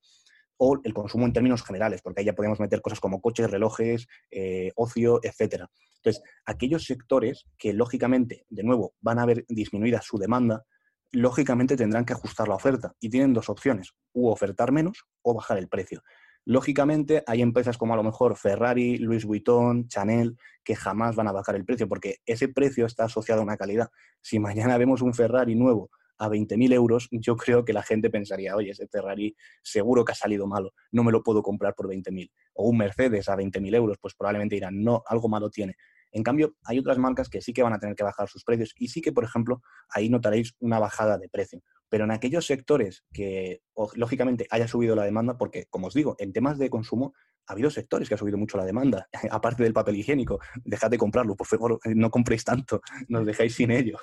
o 0.57 0.79
el 0.83 0.93
consumo 0.93 1.25
en 1.25 1.33
términos 1.33 1.63
generales, 1.63 2.01
porque 2.01 2.21
ahí 2.21 2.25
ya 2.25 2.33
podemos 2.33 2.59
meter 2.59 2.81
cosas 2.81 2.99
como 2.99 3.21
coches, 3.21 3.49
relojes, 3.49 4.07
eh, 4.31 4.71
ocio, 4.75 5.19
etcétera. 5.23 5.69
Entonces, 5.97 6.23
aquellos 6.45 6.85
sectores 6.85 7.45
que 7.57 7.73
lógicamente, 7.73 8.45
de 8.49 8.63
nuevo, 8.63 8.93
van 9.01 9.19
a 9.19 9.25
ver 9.25 9.45
disminuida 9.47 10.01
su 10.01 10.17
demanda, 10.17 10.65
lógicamente 11.11 11.75
tendrán 11.75 12.05
que 12.05 12.13
ajustar 12.13 12.47
la 12.47 12.55
oferta 12.55 12.93
y 12.99 13.09
tienen 13.09 13.33
dos 13.33 13.49
opciones, 13.49 13.91
u 14.13 14.27
ofertar 14.27 14.71
menos 14.71 15.05
o 15.21 15.33
bajar 15.33 15.57
el 15.57 15.67
precio. 15.67 16.01
Lógicamente, 16.47 17.23
hay 17.25 17.41
empresas 17.41 17.75
como 17.75 17.93
a 17.93 17.97
lo 17.97 18.03
mejor 18.03 18.37
Ferrari, 18.37 18.97
Louis 18.97 19.25
Vuitton, 19.25 19.87
Chanel, 19.87 20.37
que 20.63 20.75
jamás 20.75 21.15
van 21.15 21.27
a 21.27 21.31
bajar 21.31 21.55
el 21.55 21.65
precio 21.65 21.87
porque 21.87 22.17
ese 22.27 22.47
precio 22.47 22.85
está 22.85 23.05
asociado 23.05 23.41
a 23.41 23.43
una 23.43 23.57
calidad. 23.57 23.89
Si 24.21 24.37
mañana 24.37 24.77
vemos 24.77 25.01
un 25.01 25.15
Ferrari 25.15 25.55
nuevo 25.55 25.89
a 26.19 26.29
20.000 26.29 26.71
euros, 26.73 27.07
yo 27.11 27.35
creo 27.35 27.65
que 27.65 27.73
la 27.73 27.81
gente 27.81 28.11
pensaría, 28.11 28.55
oye, 28.55 28.71
ese 28.71 28.87
Ferrari 28.87 29.35
seguro 29.63 30.05
que 30.05 30.11
ha 30.11 30.15
salido 30.15 30.45
malo, 30.45 30.73
no 30.91 31.03
me 31.03 31.11
lo 31.11 31.23
puedo 31.23 31.41
comprar 31.41 31.73
por 31.73 31.87
20.000. 31.87 32.31
O 32.53 32.69
un 32.69 32.77
Mercedes 32.77 33.27
a 33.27 33.35
20.000 33.35 33.75
euros, 33.75 33.97
pues 33.99 34.13
probablemente 34.13 34.55
dirán, 34.55 34.83
no, 34.83 35.03
algo 35.07 35.27
malo 35.27 35.49
tiene. 35.49 35.75
En 36.11 36.23
cambio, 36.23 36.55
hay 36.63 36.79
otras 36.79 36.97
marcas 36.97 37.29
que 37.29 37.41
sí 37.41 37.53
que 37.53 37.63
van 37.63 37.73
a 37.73 37.79
tener 37.79 37.95
que 37.95 38.03
bajar 38.03 38.29
sus 38.29 38.43
precios 38.43 38.73
y 38.77 38.87
sí 38.87 39.01
que, 39.01 39.11
por 39.11 39.23
ejemplo, 39.23 39.61
ahí 39.89 40.09
notaréis 40.09 40.55
una 40.59 40.79
bajada 40.79 41.17
de 41.17 41.29
precio. 41.29 41.61
Pero 41.89 42.05
en 42.05 42.11
aquellos 42.11 42.45
sectores 42.45 43.03
que, 43.13 43.61
lógicamente, 43.95 44.47
haya 44.49 44.67
subido 44.67 44.95
la 44.95 45.03
demanda, 45.03 45.37
porque, 45.37 45.65
como 45.69 45.87
os 45.87 45.93
digo, 45.93 46.15
en 46.19 46.33
temas 46.33 46.57
de 46.57 46.69
consumo 46.69 47.13
ha 47.47 47.53
habido 47.53 47.69
sectores 47.69 48.07
que 48.09 48.15
ha 48.15 48.17
subido 48.17 48.37
mucho 48.37 48.57
la 48.57 48.65
demanda, 48.65 49.07
aparte 49.31 49.63
del 49.63 49.73
papel 49.73 49.97
higiénico. 49.97 50.39
Dejad 50.63 50.89
de 50.89 50.97
comprarlo, 50.97 51.35
por 51.35 51.47
favor, 51.47 51.79
no 51.95 52.09
compréis 52.09 52.43
tanto, 52.43 52.81
nos 53.07 53.25
dejáis 53.25 53.55
sin 53.55 53.71
ello. 53.71 53.97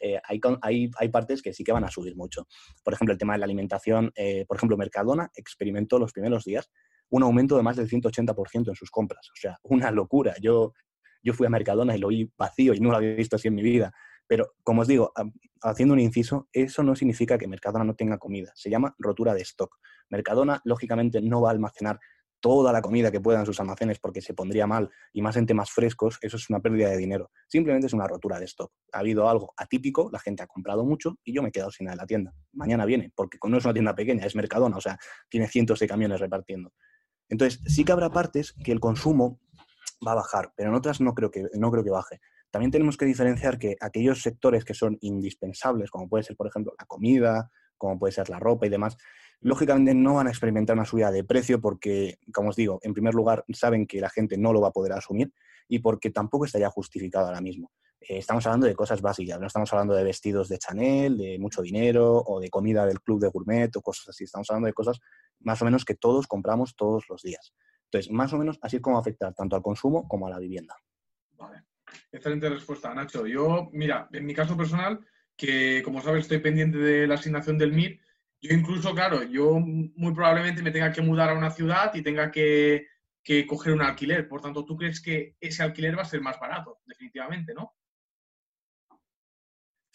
Eh, 0.00 0.20
hay, 0.24 0.90
hay, 0.98 1.08
partes 1.08 1.42
que 1.42 1.52
sí 1.52 1.64
que 1.64 1.72
van 1.72 1.84
a 1.84 1.90
subir 1.90 2.16
mucho. 2.16 2.46
Por 2.82 2.94
ejemplo, 2.94 3.12
el 3.12 3.18
tema 3.18 3.34
de 3.34 3.40
la 3.40 3.44
alimentación, 3.44 4.12
eh, 4.16 4.44
por 4.46 4.56
ejemplo, 4.56 4.76
Mercadona 4.76 5.30
experimentó 5.34 5.98
los 5.98 6.12
primeros 6.12 6.44
días 6.44 6.70
un 7.08 7.22
aumento 7.22 7.56
de 7.56 7.62
más 7.62 7.76
del 7.76 7.88
180% 7.88 8.68
en 8.68 8.74
sus 8.74 8.90
compras. 8.90 9.28
O 9.30 9.36
sea, 9.36 9.58
una 9.62 9.90
locura. 9.90 10.34
Yo, 10.40 10.72
yo 11.26 11.34
fui 11.34 11.46
a 11.46 11.50
Mercadona 11.50 11.96
y 11.96 11.98
lo 11.98 12.08
vi 12.08 12.30
vacío 12.38 12.72
y 12.72 12.78
no 12.78 12.90
lo 12.90 12.98
había 12.98 13.14
visto 13.14 13.34
así 13.34 13.48
en 13.48 13.56
mi 13.56 13.62
vida. 13.62 13.92
Pero, 14.28 14.54
como 14.62 14.82
os 14.82 14.88
digo, 14.88 15.12
haciendo 15.62 15.94
un 15.94 16.00
inciso, 16.00 16.48
eso 16.52 16.84
no 16.84 16.94
significa 16.94 17.36
que 17.36 17.48
Mercadona 17.48 17.84
no 17.84 17.96
tenga 17.96 18.18
comida. 18.18 18.52
Se 18.54 18.70
llama 18.70 18.94
rotura 18.98 19.34
de 19.34 19.42
stock. 19.42 19.76
Mercadona, 20.08 20.60
lógicamente, 20.64 21.20
no 21.20 21.40
va 21.40 21.50
a 21.50 21.52
almacenar 21.52 21.98
toda 22.38 22.72
la 22.72 22.80
comida 22.80 23.10
que 23.10 23.20
pueda 23.20 23.40
en 23.40 23.46
sus 23.46 23.58
almacenes 23.58 23.98
porque 23.98 24.20
se 24.20 24.34
pondría 24.34 24.68
mal 24.68 24.88
y 25.12 25.20
más 25.20 25.36
en 25.36 25.46
temas 25.46 25.70
frescos, 25.70 26.18
eso 26.20 26.36
es 26.36 26.48
una 26.48 26.60
pérdida 26.60 26.90
de 26.90 26.96
dinero. 26.96 27.30
Simplemente 27.48 27.88
es 27.88 27.92
una 27.92 28.06
rotura 28.06 28.38
de 28.38 28.44
stock. 28.44 28.72
Ha 28.92 29.00
habido 29.00 29.28
algo 29.28 29.52
atípico, 29.56 30.10
la 30.12 30.20
gente 30.20 30.44
ha 30.44 30.46
comprado 30.46 30.84
mucho 30.84 31.18
y 31.24 31.34
yo 31.34 31.42
me 31.42 31.48
he 31.48 31.52
quedado 31.52 31.72
sin 31.72 31.86
nada 31.86 31.96
de 31.96 32.02
la 32.02 32.06
tienda. 32.06 32.34
Mañana 32.52 32.84
viene, 32.84 33.10
porque 33.16 33.38
no 33.48 33.58
es 33.58 33.64
una 33.64 33.74
tienda 33.74 33.96
pequeña, 33.96 34.24
es 34.24 34.36
Mercadona, 34.36 34.76
o 34.76 34.80
sea, 34.80 34.96
tiene 35.28 35.48
cientos 35.48 35.80
de 35.80 35.88
camiones 35.88 36.20
repartiendo. 36.20 36.72
Entonces, 37.28 37.60
sí 37.66 37.84
que 37.84 37.92
habrá 37.92 38.10
partes 38.10 38.54
que 38.64 38.70
el 38.70 38.80
consumo 38.80 39.40
va 40.06 40.12
a 40.12 40.16
bajar, 40.16 40.52
pero 40.56 40.70
en 40.70 40.74
otras 40.74 41.00
no 41.00 41.14
creo 41.14 41.30
que, 41.30 41.44
no 41.54 41.70
creo 41.70 41.84
que 41.84 41.90
baje. 41.90 42.20
También 42.50 42.70
tenemos 42.70 42.96
que 42.96 43.04
diferenciar 43.04 43.58
que 43.58 43.76
aquellos 43.80 44.22
sectores 44.22 44.64
que 44.64 44.74
son 44.74 44.98
indispensables, 45.00 45.90
como 45.90 46.08
puede 46.08 46.24
ser, 46.24 46.36
por 46.36 46.46
ejemplo, 46.46 46.74
la 46.78 46.86
comida, 46.86 47.50
como 47.76 47.98
puede 47.98 48.12
ser 48.12 48.30
la 48.30 48.38
ropa 48.38 48.66
y 48.66 48.70
demás, 48.70 48.96
lógicamente 49.40 49.94
no 49.94 50.14
van 50.14 50.26
a 50.26 50.30
experimentar 50.30 50.74
una 50.76 50.84
subida 50.84 51.10
de 51.10 51.24
precio 51.24 51.60
porque, 51.60 52.18
como 52.32 52.50
os 52.50 52.56
digo, 52.56 52.78
en 52.82 52.94
primer 52.94 53.14
lugar 53.14 53.44
saben 53.52 53.86
que 53.86 54.00
la 54.00 54.08
gente 54.08 54.38
no 54.38 54.52
lo 54.52 54.60
va 54.60 54.68
a 54.68 54.72
poder 54.72 54.92
asumir 54.92 55.32
y 55.68 55.80
porque 55.80 56.10
tampoco 56.10 56.44
estaría 56.44 56.70
justificado 56.70 57.26
ahora 57.26 57.40
mismo. 57.40 57.70
Eh, 58.00 58.18
estamos 58.18 58.46
hablando 58.46 58.66
de 58.66 58.74
cosas 58.74 59.02
básicas, 59.02 59.40
no 59.40 59.46
estamos 59.46 59.72
hablando 59.72 59.94
de 59.94 60.04
vestidos 60.04 60.48
de 60.48 60.58
Chanel, 60.58 61.18
de 61.18 61.38
mucho 61.38 61.62
dinero 61.62 62.22
o 62.24 62.40
de 62.40 62.50
comida 62.50 62.86
del 62.86 63.00
club 63.00 63.20
de 63.20 63.28
gourmet 63.28 63.74
o 63.76 63.82
cosas 63.82 64.08
así. 64.08 64.24
Estamos 64.24 64.48
hablando 64.50 64.66
de 64.66 64.72
cosas 64.72 65.00
más 65.40 65.60
o 65.60 65.64
menos 65.64 65.84
que 65.84 65.94
todos 65.94 66.26
compramos 66.26 66.76
todos 66.76 67.04
los 67.08 67.22
días. 67.22 67.52
Entonces, 67.86 68.12
más 68.12 68.32
o 68.32 68.38
menos 68.38 68.58
así 68.62 68.76
es 68.76 68.82
como 68.82 68.98
afectar 68.98 69.34
tanto 69.34 69.56
al 69.56 69.62
consumo 69.62 70.06
como 70.08 70.26
a 70.26 70.30
la 70.30 70.38
vivienda. 70.38 70.76
Vale. 71.32 71.62
Excelente 72.10 72.48
respuesta, 72.48 72.92
Nacho. 72.94 73.26
Yo, 73.26 73.68
mira, 73.72 74.08
en 74.12 74.26
mi 74.26 74.34
caso 74.34 74.56
personal, 74.56 75.00
que 75.36 75.82
como 75.84 76.00
sabes 76.00 76.22
estoy 76.22 76.38
pendiente 76.38 76.78
de 76.78 77.06
la 77.06 77.14
asignación 77.14 77.58
del 77.58 77.72
MIR, 77.72 78.00
yo 78.40 78.54
incluso, 78.54 78.94
claro, 78.94 79.22
yo 79.22 79.58
muy 79.58 80.12
probablemente 80.12 80.62
me 80.62 80.70
tenga 80.70 80.92
que 80.92 81.02
mudar 81.02 81.30
a 81.30 81.34
una 81.34 81.50
ciudad 81.50 81.94
y 81.94 82.02
tenga 82.02 82.30
que, 82.30 82.86
que 83.22 83.46
coger 83.46 83.72
un 83.72 83.82
alquiler. 83.82 84.28
Por 84.28 84.40
tanto, 84.40 84.64
¿tú 84.64 84.76
crees 84.76 85.00
que 85.00 85.36
ese 85.40 85.62
alquiler 85.62 85.96
va 85.96 86.02
a 86.02 86.06
ser 86.06 86.20
más 86.20 86.38
barato? 86.38 86.80
Definitivamente, 86.86 87.54
¿no? 87.54 87.74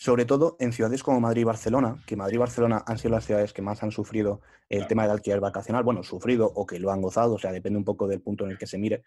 Sobre 0.02 0.26
todo 0.26 0.58
en 0.60 0.74
ciudades 0.74 1.04
como 1.04 1.20
Madrid 1.20 1.42
y 1.42 1.44
Barcelona, 1.44 2.02
que 2.08 2.16
Madrid 2.16 2.34
y 2.34 2.40
Barcelona 2.40 2.84
han 2.88 2.98
sido 2.98 3.12
las 3.12 3.24
ciudades 3.24 3.54
que 3.54 3.62
más 3.62 3.84
han 3.84 3.92
sufrido 3.92 4.42
el 4.68 4.88
tema 4.88 5.04
del 5.04 5.12
alquiler 5.12 5.40
vacacional, 5.40 5.84
bueno, 5.84 6.02
sufrido 6.02 6.52
o 6.56 6.66
que 6.66 6.80
lo 6.80 6.90
han 6.90 7.04
gozado, 7.04 7.36
o 7.36 7.38
sea, 7.38 7.52
depende 7.52 7.78
un 7.78 7.86
poco 7.86 8.08
del 8.08 8.20
punto 8.20 8.44
en 8.44 8.50
el 8.50 8.58
que 8.58 8.66
se 8.66 8.80
mire. 8.80 9.04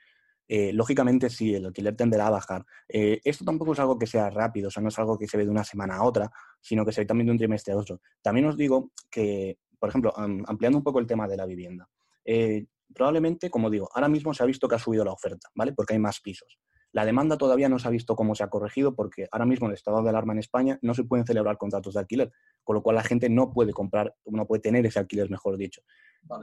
Eh, 0.47 0.73
lógicamente 0.73 1.31
sí, 1.31 1.53
el 1.53 1.67
alquiler 1.67 1.97
tenderá 1.97 2.29
a 2.29 2.31
bajar. 2.31 2.65
Eh, 2.89 3.21
esto 3.25 3.45
tampoco 3.45 3.73
es 3.73 3.81
algo 3.81 3.99
que 3.99 4.07
sea 4.07 4.31
rápido, 4.31 4.69
o 4.69 4.71
sea, 4.71 4.85
no 4.85 4.89
es 4.89 4.97
algo 5.01 5.19
que 5.19 5.27
se 5.27 5.37
ve 5.37 5.45
de 5.45 5.51
una 5.51 5.65
semana 5.65 5.97
a 5.97 6.05
otra, 6.05 6.31
sino 6.61 6.87
que 6.87 6.93
se 6.93 7.01
ve 7.01 7.07
también 7.07 7.27
de 7.27 7.33
un 7.33 7.39
trimestre 7.39 7.75
a 7.75 7.77
otro. 7.77 8.01
También 8.23 8.47
os 8.47 8.57
digo 8.57 8.93
que, 9.11 9.59
por 9.81 9.89
ejemplo, 9.89 10.15
ampliando 10.17 10.79
un 10.79 10.85
poco 10.85 11.01
el 11.01 11.09
tema 11.09 11.27
de 11.27 11.37
la 11.37 11.45
vivienda, 11.45 11.89
eh, 12.25 12.67
probablemente, 12.95 13.51
como 13.51 13.69
digo, 13.69 13.89
ahora 13.93 14.09
mismo 14.09 14.33
se 14.33 14.45
ha 14.45 14.47
visto 14.47 14.69
que 14.69 14.77
ha 14.77 14.79
subido 14.79 15.05
la 15.05 15.11
oferta, 15.11 15.49
¿vale? 15.57 15.73
Porque 15.73 15.95
hay 15.95 15.99
más 15.99 16.21
pisos. 16.21 16.57
La 16.95 17.05
demanda 17.05 17.37
todavía 17.37 17.69
no 17.69 17.81
se 17.81 17.89
ha 17.89 17.91
visto 17.91 18.15
cómo 18.15 18.37
se 18.37 18.45
ha 18.45 18.49
corregido 18.49 18.95
porque 18.95 19.27
ahora 19.33 19.47
mismo 19.47 19.67
en 19.67 19.73
el 19.73 19.75
estado 19.75 20.01
de 20.01 20.11
alarma 20.11 20.33
en 20.33 20.39
España 20.39 20.79
no 20.81 20.95
se 20.95 21.03
pueden 21.03 21.27
celebrar 21.27 21.59
contratos 21.59 21.95
de 21.95 22.01
alquiler, 22.01 22.31
con 22.63 22.75
lo 22.75 22.85
cual 22.85 22.95
la 22.95 23.03
gente 23.03 23.29
no 23.29 23.53
puede 23.53 23.73
comprar, 23.73 24.15
no 24.27 24.47
puede 24.47 24.63
tener 24.63 24.87
ese 24.87 25.01
alquiler, 25.01 25.29
mejor 25.29 25.57
dicho. 25.57 25.83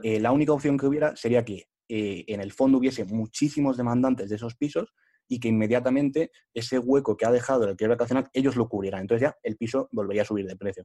Eh, 0.02 0.20
la 0.20 0.30
única 0.30 0.52
opción 0.52 0.76
que 0.76 0.84
hubiera 0.84 1.16
sería 1.16 1.42
que 1.42 1.68
eh, 1.88 2.24
en 2.28 2.42
el 2.42 2.52
fondo 2.52 2.76
hubiese 2.76 3.06
muchísimos 3.06 3.78
demandantes 3.78 4.28
de 4.28 4.36
esos 4.36 4.54
pisos 4.54 4.92
y 5.26 5.40
que 5.40 5.48
inmediatamente 5.48 6.30
ese 6.52 6.78
hueco 6.78 7.16
que 7.16 7.24
ha 7.24 7.32
dejado 7.32 7.64
el 7.64 7.70
alquiler 7.70 7.92
vacacional 7.92 8.28
ellos 8.34 8.54
lo 8.54 8.68
cubrieran. 8.68 9.00
Entonces 9.00 9.28
ya 9.30 9.36
el 9.42 9.56
piso 9.56 9.88
volvería 9.90 10.20
a 10.20 10.26
subir 10.26 10.46
de 10.46 10.56
precio. 10.56 10.84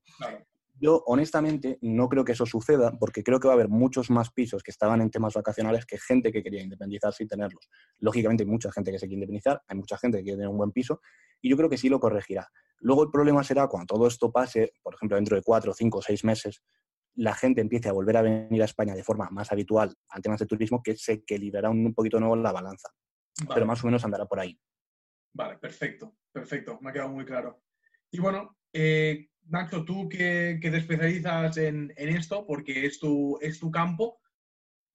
Yo, 0.79 1.03
honestamente, 1.07 1.79
no 1.81 2.07
creo 2.07 2.23
que 2.23 2.33
eso 2.33 2.45
suceda 2.45 2.91
porque 2.99 3.23
creo 3.23 3.39
que 3.39 3.47
va 3.47 3.53
a 3.53 3.55
haber 3.55 3.69
muchos 3.69 4.09
más 4.11 4.31
pisos 4.31 4.61
que 4.61 4.71
estaban 4.71 5.01
en 5.01 5.09
temas 5.09 5.33
vacacionales 5.33 5.85
que 5.85 5.97
gente 5.97 6.31
que 6.31 6.43
quería 6.43 6.61
independizarse 6.61 7.23
y 7.23 7.27
tenerlos. 7.27 7.67
Lógicamente, 7.99 8.43
hay 8.43 8.49
mucha 8.49 8.71
gente 8.71 8.91
que 8.91 8.99
se 8.99 9.07
quiere 9.07 9.15
independizar, 9.15 9.61
hay 9.67 9.77
mucha 9.77 9.97
gente 9.97 10.19
que 10.19 10.23
quiere 10.23 10.37
tener 10.37 10.49
un 10.49 10.57
buen 10.57 10.71
piso 10.71 11.01
y 11.41 11.49
yo 11.49 11.57
creo 11.57 11.69
que 11.69 11.77
sí 11.77 11.89
lo 11.89 11.99
corregirá. 11.99 12.47
Luego, 12.79 13.03
el 13.03 13.09
problema 13.09 13.43
será 13.43 13.67
cuando 13.67 13.95
todo 13.95 14.07
esto 14.07 14.31
pase, 14.31 14.73
por 14.83 14.93
ejemplo, 14.93 15.15
dentro 15.15 15.35
de 15.35 15.41
cuatro, 15.41 15.73
cinco, 15.73 16.01
seis 16.01 16.23
meses, 16.23 16.61
la 17.15 17.33
gente 17.33 17.61
empiece 17.61 17.89
a 17.89 17.93
volver 17.93 18.17
a 18.17 18.21
venir 18.21 18.61
a 18.61 18.65
España 18.65 18.93
de 18.93 19.03
forma 19.03 19.29
más 19.31 19.51
habitual 19.51 19.95
al 20.09 20.21
temas 20.21 20.39
de 20.39 20.45
turismo, 20.45 20.83
que 20.83 20.95
se 20.95 21.13
equilibrará 21.13 21.69
un, 21.69 21.93
poquito 21.93 22.19
nuevo 22.19 22.35
la 22.35 22.51
balanza. 22.51 22.89
Pero 23.53 23.65
más 23.65 23.83
o 23.83 23.87
menos 23.87 24.05
andará 24.05 24.25
por 24.25 24.39
ahí. 24.39 24.59
Vale, 25.33 25.57
perfecto, 25.57 26.15
perfecto, 26.31 26.79
me 26.81 26.89
ha 26.89 26.93
quedado 26.93 27.09
muy 27.09 27.25
claro. 27.25 27.61
Y 28.11 28.19
bueno, 28.19 28.57
eh, 28.71 29.29
Nacho, 29.49 29.85
tú 29.85 30.09
que, 30.09 30.59
te 30.61 30.77
especializas 30.77 31.57
en, 31.57 31.93
esto, 31.95 32.45
porque 32.45 32.85
es 32.85 32.99
tu, 32.99 33.37
es 33.41 33.59
tu 33.59 33.71
campo, 33.71 34.19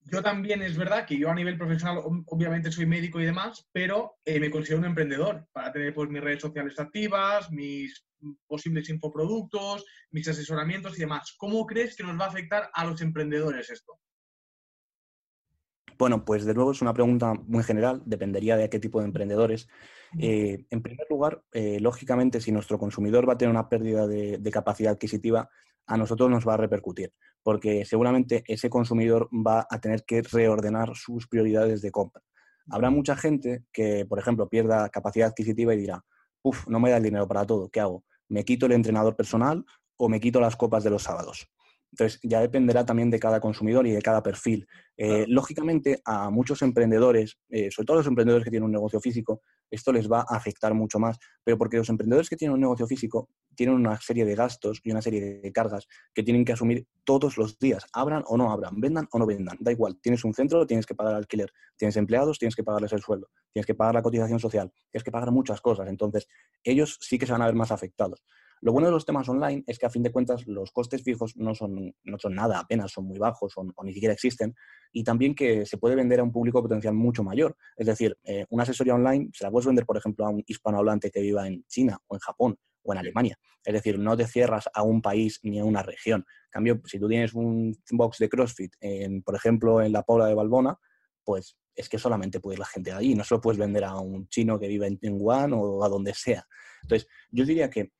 yo 0.05 0.23
también 0.23 0.63
es 0.63 0.77
verdad 0.77 1.07
que 1.07 1.17
yo 1.17 1.31
a 1.31 1.35
nivel 1.35 1.57
profesional 1.57 2.03
obviamente 2.27 2.73
soy 2.73 2.87
médico 2.87 3.21
y 3.21 3.25
demás, 3.25 3.69
pero 3.73 4.17
eh, 4.25 4.41
me 4.41 4.51
considero 4.51 4.81
un 4.81 4.87
emprendedor 4.87 5.47
para 5.53 5.73
tener 5.73 5.95
pues, 5.95 6.11
mis 6.11 6.23
redes 6.23 6.43
sociales 6.43 6.79
activas, 6.79 7.51
mis 7.51 8.05
posibles 8.47 8.89
infoproductos, 8.89 9.85
mis 10.11 10.27
asesoramientos 10.27 10.97
y 10.97 11.03
demás. 11.03 11.35
¿Cómo 11.37 11.67
crees 11.67 11.97
que 11.97 12.03
nos 12.03 12.19
va 12.19 12.27
a 12.27 12.29
afectar 12.29 12.71
a 12.73 12.85
los 12.85 13.01
emprendedores 13.01 13.71
esto? 13.71 13.99
Bueno, 16.03 16.25
pues 16.25 16.45
de 16.45 16.53
nuevo 16.53 16.73
es 16.73 16.83
una 16.83 16.93
pregunta 16.93 17.33
muy 17.47 17.63
general, 17.63 18.03
dependería 18.05 18.57
de 18.57 18.69
qué 18.69 18.81
tipo 18.81 18.99
de 18.99 19.05
emprendedores. 19.05 19.69
Eh, 20.19 20.67
en 20.69 20.83
primer 20.83 21.07
lugar, 21.09 21.45
eh, 21.53 21.79
lógicamente, 21.79 22.41
si 22.41 22.51
nuestro 22.51 22.77
consumidor 22.77 23.29
va 23.29 23.35
a 23.35 23.39
tener 23.39 23.53
una 23.53 23.69
pérdida 23.69 24.09
de, 24.09 24.51
capacidad 24.51 24.95
adquisitiva, 24.95 25.49
a 25.87 25.97
nosotros 25.97 26.29
nos 26.29 26.45
va 26.45 26.55
a 26.55 26.57
repercutir, 26.57 27.13
porque 27.45 27.85
seguramente 27.85 28.43
ese 28.49 28.69
consumidor 28.69 29.29
va 29.33 29.65
a 29.71 29.81
tener 29.81 30.03
que 30.05 30.23
reordenar 30.23 30.97
sus 30.97 31.29
prioridades 31.29 31.83
de 31.83 31.93
compra. 31.93 32.21
Habrá 32.69 32.91
mucha 32.91 33.15
gente 33.15 33.63
que, 33.73 34.05
por 34.05 34.19
ejemplo, 34.19 34.49
pierda 34.49 34.89
capacidad 34.89 35.29
adquisitiva 35.29 35.73
y 35.73 35.77
dirá, 35.77 36.05
uff, 36.43 36.67
no 36.67 36.81
me 36.81 36.91
da 36.91 36.97
el 36.97 37.05
dinero 37.05 37.29
para 37.29 37.47
todo, 37.47 37.69
¿qué 37.69 37.79
hago? 37.79 38.03
¿Me 38.29 38.45
quito 38.45 38.67
el 38.67 38.73
entrenador 38.73 39.15
personal 39.15 39.65
o 39.99 40.09
me 40.09 40.19
quito 40.19 40.41
las 40.41 40.57
copas 40.57 40.83
de 40.83 40.91
los 40.91 41.05
sábados? 41.05 41.49
Entonces, 41.93 42.19
ya 42.23 42.41
dependerá 42.41 42.87
también 42.87 43.11
de 43.11 43.21
cada 43.21 43.39
consumidor 43.39 43.87
y 43.87 43.93
de 43.93 44.01
cada 44.01 44.23
perfil. 44.23 44.67
Eh, 44.97 45.27
lógicamente, 45.29 46.01
a 46.07 46.31
muchos 46.31 46.63
emprendedores, 46.63 47.39
eh, 47.51 47.71
sobre 47.71 47.87
todo 47.87 47.97
los 47.99 48.07
emprendedores 48.07 48.45
que 48.45 48.51
tienen 48.51 48.65
un 48.65 48.73
negocio 48.73 48.99
físico, 48.99 49.43
esto 49.71 49.93
les 49.93 50.11
va 50.11 50.21
a 50.21 50.37
afectar 50.37 50.73
mucho 50.73 50.99
más, 50.99 51.19
pero 51.45 51.59
porque 51.59 51.77
los 51.77 51.89
emprendedores 51.91 52.31
que 52.31 52.37
tienen 52.37 52.55
un 52.55 52.61
negocio 52.61 52.87
físico 52.87 53.29
tienen 53.55 53.75
una 53.77 54.01
serie 54.01 54.25
de 54.25 54.35
gastos 54.35 54.81
y 54.83 54.91
una 54.91 55.03
serie 55.03 55.41
de 55.43 55.53
cargas 55.53 55.87
que 56.15 56.23
tienen 56.23 56.45
que 56.45 56.53
asumir 56.53 56.87
todos 57.05 57.37
los 57.37 57.59
días, 57.59 57.85
abran 57.93 58.23
o 58.27 58.39
no 58.39 58.51
abran, 58.51 58.81
vendan 58.81 59.07
o 59.11 59.19
no 59.19 59.27
vendan, 59.27 59.59
da 59.61 59.73
igual, 59.73 59.99
tienes 60.01 60.25
un 60.25 60.33
centro, 60.33 60.67
tienes 60.67 60.87
que 60.87 60.95
pagar 60.95 61.15
alquiler, 61.15 61.53
tienes 61.77 61.97
empleados, 61.97 62.39
tienes 62.39 62.57
que 62.57 62.65
pagarles 62.65 62.93
el 62.93 63.01
sueldo, 63.01 63.29
tienes 63.53 63.67
que 63.67 63.75
pagar 63.75 63.95
la 63.95 64.03
cotización 64.03 64.39
social, 64.39 64.73
tienes 64.91 65.05
que 65.05 65.11
pagar 65.11 65.31
muchas 65.31 65.61
cosas, 65.61 65.89
entonces 65.89 66.27
ellos 66.65 66.99
sí 67.01 67.19
que 67.19 67.27
se 67.27 67.33
van 67.33 67.43
a 67.43 67.47
ver 67.47 67.55
más 67.55 67.71
afectados. 67.71 68.23
Lo 68.63 68.71
bueno 68.71 68.87
de 68.87 68.93
los 68.93 69.05
temas 69.05 69.29
online 69.29 69.65
es 69.67 69.77
que 69.77 69.87
a 69.87 69.91
fin 69.91 70.05
de 70.05 70.13
cuentas 70.13 70.47
los 70.47 70.71
costes 70.71 71.03
fijos 71.03 71.37
no 71.37 71.53
son, 71.53 71.93
no 72.05 72.17
son 72.17 72.37
nada, 72.37 72.61
apenas 72.61 72.93
son 72.93 73.07
muy 73.07 73.19
bajos 73.19 73.55
o, 73.57 73.67
ni 73.83 73.93
siquiera 73.93 74.15
existen, 74.15 74.55
y 74.93 75.03
también 75.03 75.35
que 75.35 75.67
se 75.67 75.79
puede 75.79 75.97
vender 75.97 76.21
a 76.21 76.23
un 76.23 76.31
público 76.31 76.63
potencial 76.63 76.95
mucho 76.95 77.25
mayor. 77.25 77.57
Es 77.77 77.89
decir, 77.89 78.17
eh, 78.23 78.47
una 78.51 78.63
asesoría 78.63 78.95
online 78.95 79.31
se 79.33 79.43
la 79.43 79.51
puedes 79.51 79.67
vender, 79.67 79.85
por 79.85 79.97
ejemplo, 79.97 80.25
a 80.25 80.29
un 80.29 80.45
hispanohablante 80.47 81.11
que 81.11 81.21
viva 81.21 81.45
en 81.49 81.65
China 81.67 81.99
o 82.07 82.15
en 82.15 82.21
Japón 82.21 82.57
o 82.85 82.93
en 82.93 83.01
Alemania. 83.01 83.37
Es 83.65 83.75
decir, 83.75 83.99
no 83.99 84.17
te 84.17 84.29
cierras 84.29 84.71
a 84.73 84.85
un 84.85 85.03
país 85.03 85.41
ni 85.43 85.59
a 85.59 85.65
una 85.65 85.83
región. 85.83 86.21
En 86.21 86.51
cambio, 86.51 86.81
si 86.85 87.01
tú 87.01 87.09
tienes 87.09 87.35
un 87.35 87.77
box 87.91 88.19
de 88.19 88.29
CrossFit, 88.29 88.75
en, 88.81 89.25
por 89.25 89.35
ejemplo, 89.35 89.83
en 89.83 89.91
la 89.91 90.05
Pobla 90.05 90.27
de 90.27 90.35
Balbona, 90.35 90.79
pues 91.25 91.57
es 91.75 91.89
que 91.89 91.99
solamente 91.99 92.39
puede 92.39 92.55
ir 92.55 92.61
la 92.61 92.67
gente 92.67 92.91
de 92.91 92.97
allí, 92.97 93.15
no 93.17 93.25
se 93.25 93.35
lo 93.35 93.41
puedes 93.41 93.59
vender 93.59 93.83
a 93.83 93.97
un 93.97 94.29
chino 94.29 94.57
que 94.57 94.69
vive 94.69 94.87
en 94.87 95.21
Wuhan 95.21 95.53
o 95.53 95.83
a 95.83 95.89
donde 95.89 96.15
sea. 96.15 96.47
Entonces, 96.83 97.09
yo 97.31 97.45
diría 97.45 97.69
que 97.69 97.91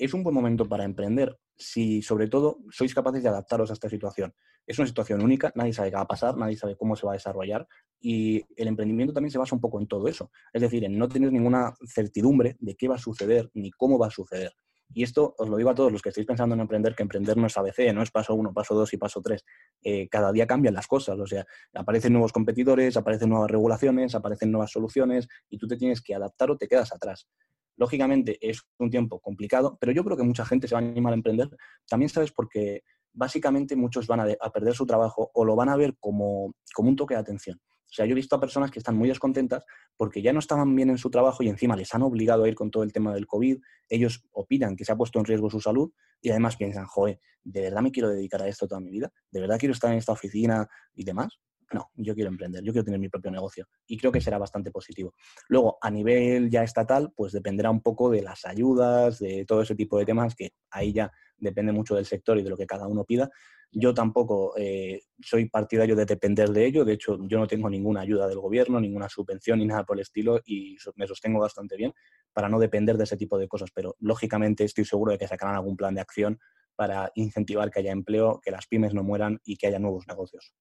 es 0.00 0.14
un 0.14 0.22
buen 0.22 0.34
momento 0.34 0.66
para 0.68 0.84
emprender 0.84 1.38
si 1.56 2.00
sobre 2.00 2.26
todo 2.26 2.58
sois 2.70 2.94
capaces 2.94 3.22
de 3.22 3.28
adaptaros 3.28 3.70
a 3.70 3.74
esta 3.74 3.88
situación. 3.90 4.34
Es 4.66 4.78
una 4.78 4.88
situación 4.88 5.22
única, 5.22 5.52
nadie 5.54 5.74
sabe 5.74 5.90
qué 5.90 5.96
va 5.96 6.02
a 6.02 6.08
pasar, 6.08 6.36
nadie 6.36 6.56
sabe 6.56 6.76
cómo 6.76 6.96
se 6.96 7.04
va 7.04 7.12
a 7.12 7.20
desarrollar 7.20 7.68
y 8.00 8.42
el 8.56 8.68
emprendimiento 8.68 9.12
también 9.12 9.30
se 9.30 9.38
basa 9.38 9.54
un 9.54 9.60
poco 9.60 9.78
en 9.78 9.86
todo 9.86 10.08
eso. 10.08 10.30
Es 10.52 10.62
decir, 10.62 10.84
en 10.84 10.96
no 10.96 11.08
tener 11.08 11.30
ninguna 11.30 11.74
certidumbre 11.86 12.56
de 12.60 12.76
qué 12.76 12.88
va 12.88 12.94
a 12.94 12.98
suceder 12.98 13.50
ni 13.52 13.70
cómo 13.70 13.98
va 13.98 14.06
a 14.06 14.10
suceder. 14.10 14.52
Y 14.92 15.04
esto 15.04 15.34
os 15.38 15.48
lo 15.48 15.56
digo 15.56 15.70
a 15.70 15.74
todos 15.74 15.92
los 15.92 16.02
que 16.02 16.08
estáis 16.08 16.26
pensando 16.26 16.54
en 16.54 16.60
emprender, 16.60 16.94
que 16.94 17.02
emprender 17.02 17.36
no 17.36 17.46
es 17.46 17.56
ABC, 17.56 17.92
no 17.94 18.02
es 18.02 18.10
paso 18.10 18.34
uno, 18.34 18.52
paso 18.52 18.74
dos 18.74 18.92
y 18.92 18.96
paso 18.96 19.20
tres. 19.22 19.44
Eh, 19.82 20.08
cada 20.08 20.32
día 20.32 20.46
cambian 20.46 20.74
las 20.74 20.86
cosas, 20.86 21.18
o 21.18 21.26
sea, 21.26 21.46
aparecen 21.74 22.12
nuevos 22.12 22.32
competidores, 22.32 22.96
aparecen 22.96 23.28
nuevas 23.28 23.50
regulaciones, 23.50 24.14
aparecen 24.14 24.50
nuevas 24.50 24.72
soluciones 24.72 25.28
y 25.48 25.58
tú 25.58 25.68
te 25.68 25.76
tienes 25.76 26.00
que 26.00 26.14
adaptar 26.14 26.50
o 26.50 26.56
te 26.56 26.66
quedas 26.66 26.92
atrás. 26.92 27.28
Lógicamente 27.76 28.36
es 28.40 28.62
un 28.78 28.90
tiempo 28.90 29.20
complicado, 29.20 29.78
pero 29.80 29.92
yo 29.92 30.04
creo 30.04 30.16
que 30.16 30.24
mucha 30.24 30.44
gente 30.44 30.66
se 30.66 30.74
va 30.74 30.80
a 30.80 30.84
animar 30.84 31.12
a 31.12 31.16
emprender. 31.16 31.48
También 31.88 32.08
sabes 32.08 32.32
porque 32.32 32.82
básicamente 33.12 33.76
muchos 33.76 34.06
van 34.06 34.20
a, 34.20 34.50
perder 34.50 34.74
su 34.74 34.86
trabajo 34.86 35.30
o 35.34 35.44
lo 35.44 35.56
van 35.56 35.68
a 35.68 35.76
ver 35.76 35.96
como, 35.98 36.54
como 36.74 36.90
un 36.90 36.96
toque 36.96 37.14
de 37.14 37.20
atención. 37.20 37.60
O 37.90 37.92
sea, 37.92 38.06
yo 38.06 38.12
he 38.12 38.14
visto 38.14 38.36
a 38.36 38.40
personas 38.40 38.70
que 38.70 38.78
están 38.78 38.96
muy 38.96 39.08
descontentas 39.08 39.64
porque 39.96 40.22
ya 40.22 40.32
no 40.32 40.38
estaban 40.38 40.74
bien 40.74 40.90
en 40.90 40.98
su 40.98 41.10
trabajo 41.10 41.42
y 41.42 41.48
encima 41.48 41.76
les 41.76 41.92
han 41.94 42.02
obligado 42.02 42.44
a 42.44 42.48
ir 42.48 42.54
con 42.54 42.70
todo 42.70 42.82
el 42.82 42.92
tema 42.92 43.12
del 43.12 43.26
COVID. 43.26 43.58
Ellos 43.88 44.22
opinan 44.32 44.76
que 44.76 44.84
se 44.84 44.92
ha 44.92 44.96
puesto 44.96 45.18
en 45.18 45.24
riesgo 45.24 45.50
su 45.50 45.60
salud 45.60 45.90
y 46.20 46.30
además 46.30 46.56
piensan, 46.56 46.86
joder, 46.86 47.20
¿de 47.42 47.60
verdad 47.62 47.82
me 47.82 47.90
quiero 47.90 48.08
dedicar 48.08 48.42
a 48.42 48.48
esto 48.48 48.68
toda 48.68 48.80
mi 48.80 48.90
vida? 48.90 49.10
¿De 49.30 49.40
verdad 49.40 49.58
quiero 49.58 49.72
estar 49.72 49.90
en 49.90 49.98
esta 49.98 50.12
oficina 50.12 50.68
y 50.94 51.04
demás? 51.04 51.40
no, 51.72 51.90
yo 51.94 52.14
quiero 52.14 52.30
emprender, 52.30 52.62
yo 52.64 52.72
quiero 52.72 52.84
tener 52.84 53.00
mi 53.00 53.08
propio 53.08 53.30
negocio 53.30 53.66
y 53.86 53.96
creo 53.96 54.10
que 54.10 54.20
será 54.20 54.38
bastante 54.38 54.70
positivo. 54.70 55.14
Luego, 55.48 55.78
a 55.80 55.90
nivel 55.90 56.50
ya 56.50 56.62
estatal, 56.62 57.12
pues 57.14 57.32
dependerá 57.32 57.70
un 57.70 57.80
poco 57.80 58.10
de 58.10 58.22
las 58.22 58.44
ayudas, 58.44 59.18
de 59.18 59.44
todo 59.46 59.62
ese 59.62 59.74
tipo 59.74 59.98
de 59.98 60.04
temas, 60.04 60.34
que 60.34 60.50
ahí 60.70 60.92
ya 60.92 61.12
depende 61.36 61.72
mucho 61.72 61.94
del 61.94 62.06
sector 62.06 62.38
y 62.38 62.42
de 62.42 62.50
lo 62.50 62.56
que 62.56 62.66
cada 62.66 62.86
uno 62.86 63.04
pida. 63.04 63.30
Yo 63.72 63.94
tampoco 63.94 64.54
eh, 64.56 65.02
soy 65.20 65.48
partidario 65.48 65.94
de 65.94 66.04
depender 66.04 66.48
de 66.50 66.66
ello, 66.66 66.84
de 66.84 66.94
hecho 66.94 67.18
yo 67.28 67.38
no 67.38 67.46
tengo 67.46 67.70
ninguna 67.70 68.00
ayuda 68.00 68.26
del 68.26 68.40
gobierno, 68.40 68.80
ninguna 68.80 69.08
subvención 69.08 69.60
ni 69.60 69.66
nada 69.66 69.84
por 69.84 69.96
el 69.96 70.02
estilo 70.02 70.40
y 70.44 70.76
me 70.96 71.06
sostengo 71.06 71.38
bastante 71.38 71.76
bien 71.76 71.92
para 72.32 72.48
no 72.48 72.58
depender 72.58 72.96
de 72.96 73.04
ese 73.04 73.16
tipo 73.16 73.38
de 73.38 73.46
cosas, 73.46 73.70
pero 73.72 73.94
lógicamente 74.00 74.64
estoy 74.64 74.84
seguro 74.84 75.12
de 75.12 75.18
que 75.18 75.28
sacarán 75.28 75.54
algún 75.54 75.76
plan 75.76 75.94
de 75.94 76.00
acción 76.00 76.40
para 76.74 77.12
incentivar 77.14 77.70
que 77.70 77.80
haya 77.80 77.92
empleo, 77.92 78.40
que 78.42 78.50
las 78.50 78.66
pymes 78.66 78.94
no 78.94 79.04
mueran 79.04 79.40
y 79.44 79.56
que 79.56 79.68
haya 79.68 79.78
nuevos 79.78 80.06
negocios. 80.08 80.54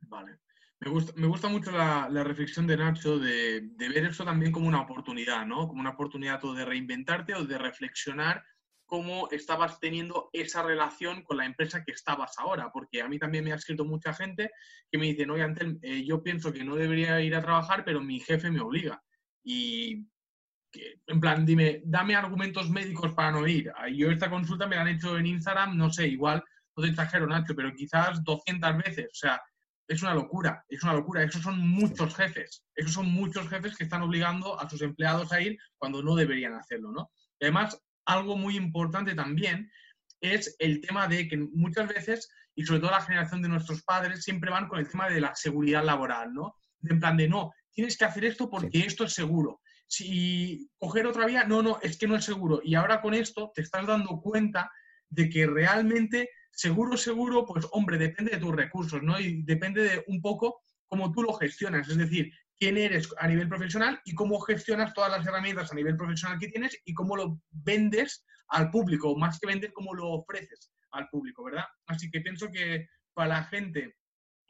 Vale. 0.00 0.38
Me 0.80 0.90
gusta, 0.90 1.12
me 1.16 1.26
gusta 1.26 1.48
mucho 1.48 1.70
la, 1.70 2.08
reflexión 2.24 2.66
de 2.66 2.76
Nacho 2.76 3.18
de, 3.18 3.70
ver 3.76 4.04
eso 4.04 4.24
también 4.24 4.52
como 4.52 4.68
una 4.68 4.82
oportunidad, 4.82 5.46
¿no? 5.46 5.68
Como 5.68 5.80
una 5.80 5.90
oportunidad 5.90 6.40
de 6.40 6.64
reinventarte 6.64 7.34
o 7.34 7.44
de 7.44 7.56
reflexionar 7.56 8.44
cómo 8.86 9.28
estabas 9.30 9.78
teniendo 9.80 10.30
esa 10.32 10.62
relación 10.62 11.22
con 11.22 11.36
la 11.36 11.44
empresa 11.44 11.84
que 11.84 11.92
estabas 11.92 12.38
ahora, 12.38 12.70
porque 12.72 13.02
a 13.02 13.08
mí 13.08 13.18
también 13.18 13.44
me 13.44 13.52
ha 13.52 13.56
escrito 13.56 13.84
mucha 13.84 14.14
gente 14.14 14.50
que 14.90 14.98
me 14.98 15.06
dicen, 15.06 15.30
oye, 15.30 15.42
Antel, 15.42 15.78
eh, 15.82 16.04
yo 16.04 16.22
pienso 16.22 16.52
que 16.52 16.64
no 16.64 16.76
debería 16.76 17.20
ir 17.20 17.34
a 17.34 17.42
trabajar, 17.42 17.84
pero 17.84 18.00
mi 18.00 18.20
jefe 18.20 18.50
me 18.50 18.60
obliga. 18.60 19.02
Y 19.42 20.06
en 21.06 21.20
plan, 21.20 21.44
dime, 21.44 21.82
dame 21.84 22.14
argumentos 22.14 22.70
médicos 22.70 23.12
para 23.14 23.32
no 23.32 23.46
ir. 23.46 23.72
Yo 23.94 24.10
esta 24.10 24.30
consulta 24.30 24.66
me 24.66 24.76
la 24.76 24.82
han 24.82 24.88
hecho 24.88 25.18
en 25.18 25.26
Instagram, 25.26 25.76
no 25.76 25.90
sé, 25.90 26.06
igual, 26.08 26.42
no 26.76 26.82
te 26.82 26.90
exagero, 26.90 27.26
Nacho, 27.26 27.54
pero 27.54 27.74
quizás 27.74 28.22
200 28.22 28.76
veces. 28.78 29.06
O 29.06 29.14
sea, 29.14 29.40
es 29.88 30.02
una 30.02 30.14
locura, 30.14 30.64
es 30.68 30.82
una 30.82 30.94
locura. 30.94 31.22
Esos 31.22 31.42
son 31.42 31.58
muchos 31.60 32.14
jefes, 32.14 32.64
esos 32.74 32.92
son 32.92 33.06
muchos 33.06 33.48
jefes 33.48 33.76
que 33.76 33.84
están 33.84 34.02
obligando 34.02 34.58
a 34.60 34.68
sus 34.68 34.82
empleados 34.82 35.32
a 35.32 35.40
ir 35.40 35.58
cuando 35.78 36.02
no 36.02 36.14
deberían 36.14 36.54
hacerlo, 36.54 36.92
¿no? 36.92 37.10
además, 37.40 37.78
algo 38.06 38.36
muy 38.36 38.56
importante 38.56 39.14
también 39.14 39.70
es 40.20 40.56
el 40.58 40.80
tema 40.80 41.06
de 41.08 41.28
que 41.28 41.36
muchas 41.36 41.88
veces, 41.88 42.28
y 42.54 42.64
sobre 42.64 42.80
todo 42.80 42.90
la 42.90 43.02
generación 43.02 43.42
de 43.42 43.48
nuestros 43.48 43.82
padres, 43.82 44.24
siempre 44.24 44.50
van 44.50 44.68
con 44.68 44.78
el 44.78 44.88
tema 44.88 45.08
de 45.08 45.20
la 45.20 45.34
seguridad 45.34 45.84
laboral, 45.84 46.32
¿no? 46.32 46.56
en 46.82 47.00
plan 47.00 47.16
de, 47.16 47.28
no, 47.28 47.52
tienes 47.72 47.98
que 47.98 48.04
hacer 48.04 48.24
esto 48.24 48.48
porque 48.48 48.80
esto 48.80 49.04
es 49.04 49.12
seguro. 49.12 49.60
Si 49.88 50.70
coger 50.78 51.06
otra 51.06 51.26
vía, 51.26 51.44
no, 51.44 51.62
no, 51.62 51.78
es 51.82 51.98
que 51.98 52.06
no 52.06 52.16
es 52.16 52.24
seguro. 52.24 52.60
Y 52.64 52.74
ahora 52.74 53.00
con 53.00 53.12
esto 53.14 53.52
te 53.54 53.62
estás 53.62 53.86
dando 53.86 54.20
cuenta 54.20 54.70
de 55.08 55.28
que 55.28 55.46
realmente 55.46 56.30
Seguro, 56.56 56.96
seguro, 56.96 57.44
pues 57.44 57.66
hombre, 57.72 57.98
depende 57.98 58.32
de 58.32 58.38
tus 58.38 58.56
recursos, 58.56 59.02
¿no? 59.02 59.20
Y 59.20 59.42
depende 59.42 59.82
de 59.82 60.04
un 60.06 60.22
poco 60.22 60.62
cómo 60.86 61.12
tú 61.12 61.22
lo 61.22 61.34
gestionas, 61.34 61.86
es 61.86 61.98
decir, 61.98 62.32
quién 62.58 62.76
eres 62.76 63.08
a 63.18 63.28
nivel 63.28 63.48
profesional 63.48 64.00
y 64.04 64.14
cómo 64.14 64.40
gestionas 64.40 64.94
todas 64.94 65.10
las 65.10 65.26
herramientas 65.26 65.70
a 65.70 65.74
nivel 65.74 65.96
profesional 65.96 66.38
que 66.38 66.48
tienes 66.48 66.80
y 66.84 66.94
cómo 66.94 67.16
lo 67.16 67.40
vendes 67.50 68.24
al 68.48 68.70
público, 68.70 69.16
más 69.16 69.38
que 69.38 69.46
vender, 69.46 69.72
cómo 69.72 69.94
lo 69.94 70.10
ofreces 70.10 70.72
al 70.92 71.08
público, 71.08 71.44
¿verdad? 71.44 71.64
Así 71.86 72.10
que 72.10 72.20
pienso 72.20 72.50
que 72.50 72.88
para 73.12 73.28
la 73.28 73.44
gente 73.44 73.96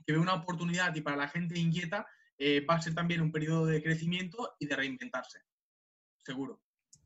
que 0.05 0.13
ve 0.13 0.19
una 0.19 0.35
oportunidad 0.35 0.95
y 0.95 1.01
para 1.01 1.17
la 1.17 1.29
gente 1.29 1.59
inquieta, 1.59 2.07
eh, 2.39 2.65
va 2.65 2.75
a 2.75 2.81
ser 2.81 2.95
también 2.95 3.21
un 3.21 3.33
periodo 3.33 3.67
de 3.67 3.83
crecimiento 3.83 4.55
y 4.59 4.67
de 4.67 4.77
reinventarse, 4.77 5.41
seguro. 6.19 6.61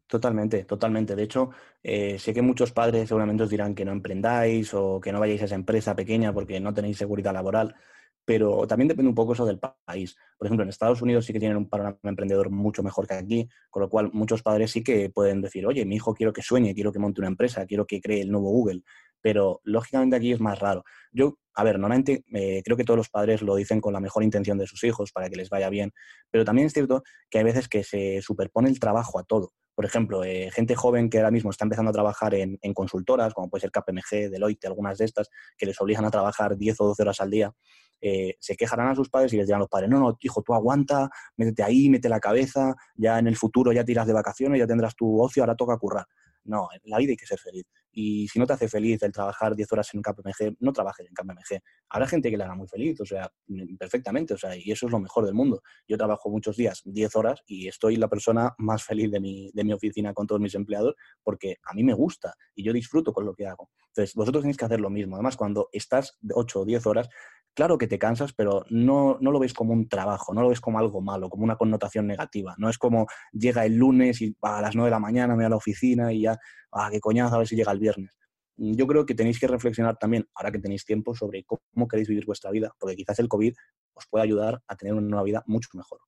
Totalmente, 0.07 0.65
totalmente. 0.65 1.15
De 1.15 1.23
hecho, 1.23 1.51
eh, 1.83 2.19
sé 2.19 2.35
que 2.35 2.43
muchos 2.43 2.73
padres 2.73 3.09
seguramente 3.09 3.45
os 3.45 3.51
dirán 3.51 3.77
que 3.77 3.85
no 3.85 3.93
emprendáis 3.93 4.75
o 4.75 5.01
que 5.01 5.13
no 5.13 5.21
vayáis 5.21 5.43
a 5.43 5.45
esa 5.45 5.55
empresa 5.55 5.95
pequeña 5.95 6.33
porque 6.33 6.59
no 6.59 6.75
tenéis 6.75 6.99
seguridad 6.99 7.33
laboral, 7.33 7.77
pero 8.25 8.67
también 8.67 8.89
depende 8.89 9.09
un 9.09 9.15
poco 9.15 9.33
eso 9.33 9.45
del 9.45 9.59
país. 9.59 10.17
Por 10.39 10.47
ejemplo, 10.47 10.63
en 10.63 10.69
Estados 10.69 11.03
Unidos 11.03 11.25
sí 11.27 11.33
que 11.33 11.41
tienen 11.41 11.57
un 11.57 11.69
panorama 11.69 11.99
emprendedor 12.05 12.51
mucho 12.51 12.83
mejor 12.83 13.07
que 13.07 13.15
aquí, 13.15 13.49
con 13.71 13.83
lo 13.83 13.89
cual 13.89 14.11
muchos 14.13 14.43
padres 14.43 14.71
sí 14.71 14.85
que 14.85 15.11
pueden 15.11 15.41
decir, 15.41 15.67
oye, 15.67 15.85
mi 15.85 15.97
hijo 15.97 16.15
quiero 16.15 16.33
que 16.33 16.43
sueñe, 16.43 16.75
quiero 16.75 16.93
que 16.93 16.99
monte 16.99 17.21
una 17.21 17.29
empresa, 17.29 17.67
quiero 17.67 17.87
que 17.87 18.01
cree 18.01 18.23
el 18.23 18.31
nuevo 18.31 18.51
Google, 18.51 18.83
pero 19.21 19.61
lógicamente 19.65 20.17
aquí 20.17 20.33
es 20.33 20.41
más 20.41 20.59
raro. 20.59 20.85
Yo, 21.13 21.39
a 21.61 21.63
ver, 21.63 21.79
normalmente 21.79 22.25
eh, 22.33 22.63
creo 22.65 22.75
que 22.75 22.85
todos 22.85 22.97
los 22.97 23.11
padres 23.11 23.43
lo 23.43 23.55
dicen 23.55 23.83
con 23.83 23.93
la 23.93 24.01
mejor 24.01 24.25
intención 24.25 24.57
de 24.57 24.67
sus 24.67 24.83
hijos 24.83 25.13
para 25.13 25.29
que 25.29 25.37
les 25.37 25.51
vaya 25.51 25.69
bien, 25.69 25.93
pero 26.31 26.43
también 26.43 26.67
es 26.67 26.73
cierto 26.73 27.03
que 27.29 27.37
hay 27.37 27.45
veces 27.45 27.69
que 27.69 27.85
se 27.85 28.23
superpone 28.23 28.71
el 28.71 28.81
trabajo 28.81 29.19
a 29.19 29.25
todo. 29.25 29.53
Por 29.75 29.85
ejemplo, 29.85 30.25
eh, 30.25 30.51
gente 30.51 30.75
joven 30.75 31.11
que 31.11 31.19
ahora 31.19 31.31
mismo 31.31 31.51
está 31.51 31.67
empezando 31.67 31.91
a 31.91 31.93
trabajar 31.93 32.35
en, 32.35 32.59
consultoras, 32.73 33.35
como 33.35 33.51
puede 33.51 33.61
ser 33.61 33.71
KPMG, 33.73 34.31
Deloitte, 34.31 34.69
algunas 34.69 34.97
de 34.97 35.05
estas, 35.05 35.29
que 35.59 35.67
les 35.67 35.79
obligan 35.83 36.07
a 36.07 36.11
trabajar 36.11 36.57
10 36.57 36.81
o 36.81 36.87
12 36.87 37.03
horas 37.03 37.21
al 37.21 37.31
día, 37.31 37.53
eh, 38.01 38.37
se 38.41 38.57
quejarán 38.57 38.89
a 38.89 38.95
sus 38.95 39.11
padres 39.11 39.35
y 39.35 39.37
les 39.37 39.47
dirán 39.47 39.59
a 39.59 39.65
los 39.65 39.69
padres, 39.69 39.91
no, 39.91 40.01
no, 40.01 40.17
hijo, 40.19 40.43
tú 40.43 40.55
aguanta, 40.55 41.11
métete 41.37 41.63
ahí, 41.63 41.91
mete 41.91 42.09
la 42.09 42.21
cabeza, 42.21 42.75
ya 42.95 43.19
en 43.19 43.27
el 43.27 43.37
futuro 43.37 43.71
ya 43.71 43.85
tiras 43.85 44.07
de 44.07 44.15
vacaciones, 44.15 44.59
ya 44.59 44.67
tendrás 44.67 44.97
tu 44.97 45.21
ocio, 45.21 45.43
ahora 45.43 45.57
toca 45.57 45.77
currar. 45.77 46.07
No, 46.45 46.69
la 46.85 46.99
vida 46.99 47.11
hay 47.11 47.17
que 47.17 47.27
ser 47.27 47.39
feliz. 47.39 47.65
Y 47.93 48.29
si 48.29 48.39
no 48.39 48.47
te 48.47 48.53
hace 48.53 48.69
feliz 48.69 49.03
el 49.03 49.13
trabajar 49.13 49.57
10 49.57 49.73
horas 49.73 49.93
en 49.93 49.99
un 49.99 50.03
KPMG, 50.03 50.57
no 50.61 50.73
trabajes 50.73 51.07
en 51.07 51.15
KPMG. 51.15 51.61
Habrá 51.89 52.07
gente 52.07 52.31
que 52.31 52.37
le 52.37 52.45
haga 52.45 52.55
muy 52.55 52.69
feliz, 52.69 53.01
o 53.01 53.05
sea, 53.05 53.31
mm, 53.49 53.77
perfectamente, 53.77 54.35
o 54.35 54.39
sea, 54.39 54.57
y 54.57 54.71
eso 54.71 54.87
es 54.87 54.93
lo 54.93 55.01
mejor 55.01 55.27
del 55.27 55.35
mundo. 55.35 55.63
Yo 55.89 55.97
trabajo 55.99 56.31
muchos 56.31 56.57
días, 56.57 56.83
10 56.85 57.17
horas, 57.17 57.43
y 57.47 57.69
estoy 57.69 57.97
la 57.97 58.09
persona 58.09 58.55
más 58.59 58.85
feliz 58.85 59.11
de 59.11 59.21
mi, 59.21 59.51
de 59.53 59.65
mi 59.65 59.73
oficina 59.73 60.15
con 60.15 60.27
todos 60.27 60.41
mis 60.41 60.55
empleados 60.55 60.95
porque 61.23 61.57
a 61.65 61.75
mí 61.75 61.83
me 61.83 61.95
gusta 61.95 62.35
y 62.55 62.65
yo 62.65 62.73
disfruto 62.73 63.13
con 63.13 63.25
lo 63.25 63.35
que 63.35 63.47
hago. 63.47 63.71
Entonces, 63.89 64.15
vosotros 64.15 64.43
tenéis 64.43 64.57
que 64.57 64.65
hacer 64.65 64.81
lo 64.81 64.91
mismo. 64.91 65.17
Además, 65.17 65.37
cuando 65.37 65.69
estás 65.73 66.17
8 66.33 66.61
o 66.61 66.65
10 66.65 66.87
horas, 66.87 67.09
claro 67.55 67.79
que 67.79 67.87
te 67.87 67.99
cansas, 67.99 68.33
pero 68.33 68.65
no, 68.71 69.19
no, 69.21 69.31
lo 69.31 69.39
ves 69.39 69.55
como 69.55 69.73
un 69.73 69.89
trabajo, 69.89 70.33
no 70.35 70.43
lo 70.43 70.49
ves 70.49 70.61
como 70.61 70.79
algo 70.79 71.01
malo, 71.01 71.29
como 71.29 71.45
una 71.45 71.57
connotación 71.57 72.07
negativa. 72.07 72.55
No 72.59 72.69
es 72.69 72.79
como 72.79 73.07
llega 73.33 73.65
el 73.67 73.77
lunes 73.77 74.21
y 74.23 74.37
a 74.43 74.61
las 74.61 74.75
9 74.75 74.87
de 74.87 74.91
la 74.91 74.99
mañana 74.99 75.35
me 75.35 75.43
voy 75.43 75.45
a 75.47 75.51
la 75.51 75.57
oficina 75.57 76.13
y 76.13 76.23
ya, 76.23 76.39
ah, 76.73 76.89
qué 76.91 77.01
coñazo, 77.01 77.35
a 77.35 77.39
ver 77.39 77.49
si 77.49 77.57
llega 77.57 77.73
el 77.73 77.79
viernes. 77.79 78.17
Yo 78.57 78.87
creo 78.87 79.07
que 79.07 79.15
tenéis 79.15 79.41
que 79.41 79.47
reflexionar 79.47 79.97
también, 79.97 80.29
ahora 80.35 80.53
que 80.53 80.59
tenéis 80.59 80.85
tiempo, 80.85 81.15
sobre 81.15 81.45
cómo 81.45 81.89
queréis 81.89 82.09
vivir 82.09 82.27
vuestra 82.27 82.51
vida, 82.51 82.75
porque 82.79 82.97
quizás 82.97 83.19
el 83.19 83.29
COVID 83.29 83.55
os 83.95 84.07
pueda 84.09 84.25
ayudar 84.25 84.63
a 84.67 84.77
tener 84.77 84.95
una 84.95 85.23
vida 85.23 85.43
mucho 85.47 85.71
mejor. 85.75 86.01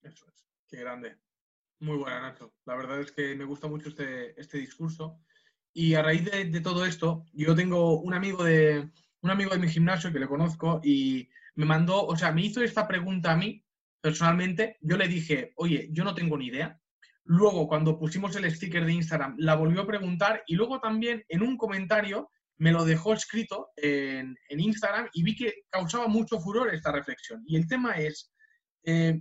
Eso 0.00 0.26
es, 0.28 0.46
qué 0.68 0.78
grande. 0.78 1.18
Muy 1.80 1.98
buena, 1.98 2.20
Nacho. 2.20 2.54
La 2.64 2.76
verdad 2.76 3.00
es 3.00 3.12
que 3.12 3.34
me 3.34 3.44
gusta 3.44 3.68
mucho 3.68 3.88
este, 3.88 4.40
este 4.40 4.56
discurso. 4.58 5.18
Y 5.74 5.94
a 5.94 6.02
raíz 6.02 6.24
de 6.24 6.60
todo 6.60 6.86
esto, 6.86 7.24
yo 7.32 7.54
tengo 7.54 8.00
un 8.00 8.14
amigo 8.14 8.44
de, 8.44 8.90
un 9.22 9.30
amigo 9.30 9.52
de 9.52 9.58
mi 9.58 9.68
gimnasio 9.68 10.12
que 10.12 10.18
le 10.18 10.26
conozco 10.26 10.80
y 10.82 11.28
me 11.54 11.64
mandó, 11.64 12.04
o 12.04 12.16
sea, 12.16 12.32
me 12.32 12.42
hizo 12.42 12.62
esta 12.62 12.86
pregunta 12.86 13.32
a 13.32 13.36
mí 13.36 13.64
personalmente. 14.00 14.78
Yo 14.80 14.96
le 14.96 15.08
dije, 15.08 15.52
oye, 15.56 15.88
yo 15.92 16.04
no 16.04 16.14
tengo 16.14 16.36
ni 16.36 16.46
idea. 16.46 16.78
Luego, 17.24 17.68
cuando 17.68 17.98
pusimos 17.98 18.34
el 18.36 18.50
sticker 18.50 18.84
de 18.84 18.92
Instagram, 18.92 19.36
la 19.38 19.54
volvió 19.54 19.82
a 19.82 19.86
preguntar 19.86 20.42
y 20.46 20.56
luego 20.56 20.80
también 20.80 21.24
en 21.28 21.42
un 21.42 21.56
comentario 21.56 22.30
me 22.58 22.72
lo 22.72 22.84
dejó 22.84 23.12
escrito 23.12 23.70
en, 23.76 24.36
Instagram 24.48 25.08
y 25.12 25.22
vi 25.22 25.36
que 25.36 25.54
causaba 25.70 26.08
mucho 26.08 26.40
furor 26.40 26.74
esta 26.74 26.92
reflexión. 26.92 27.42
Y 27.46 27.56
el 27.56 27.66
tema 27.66 27.92
es, 27.92 28.32
eh, 28.84 29.20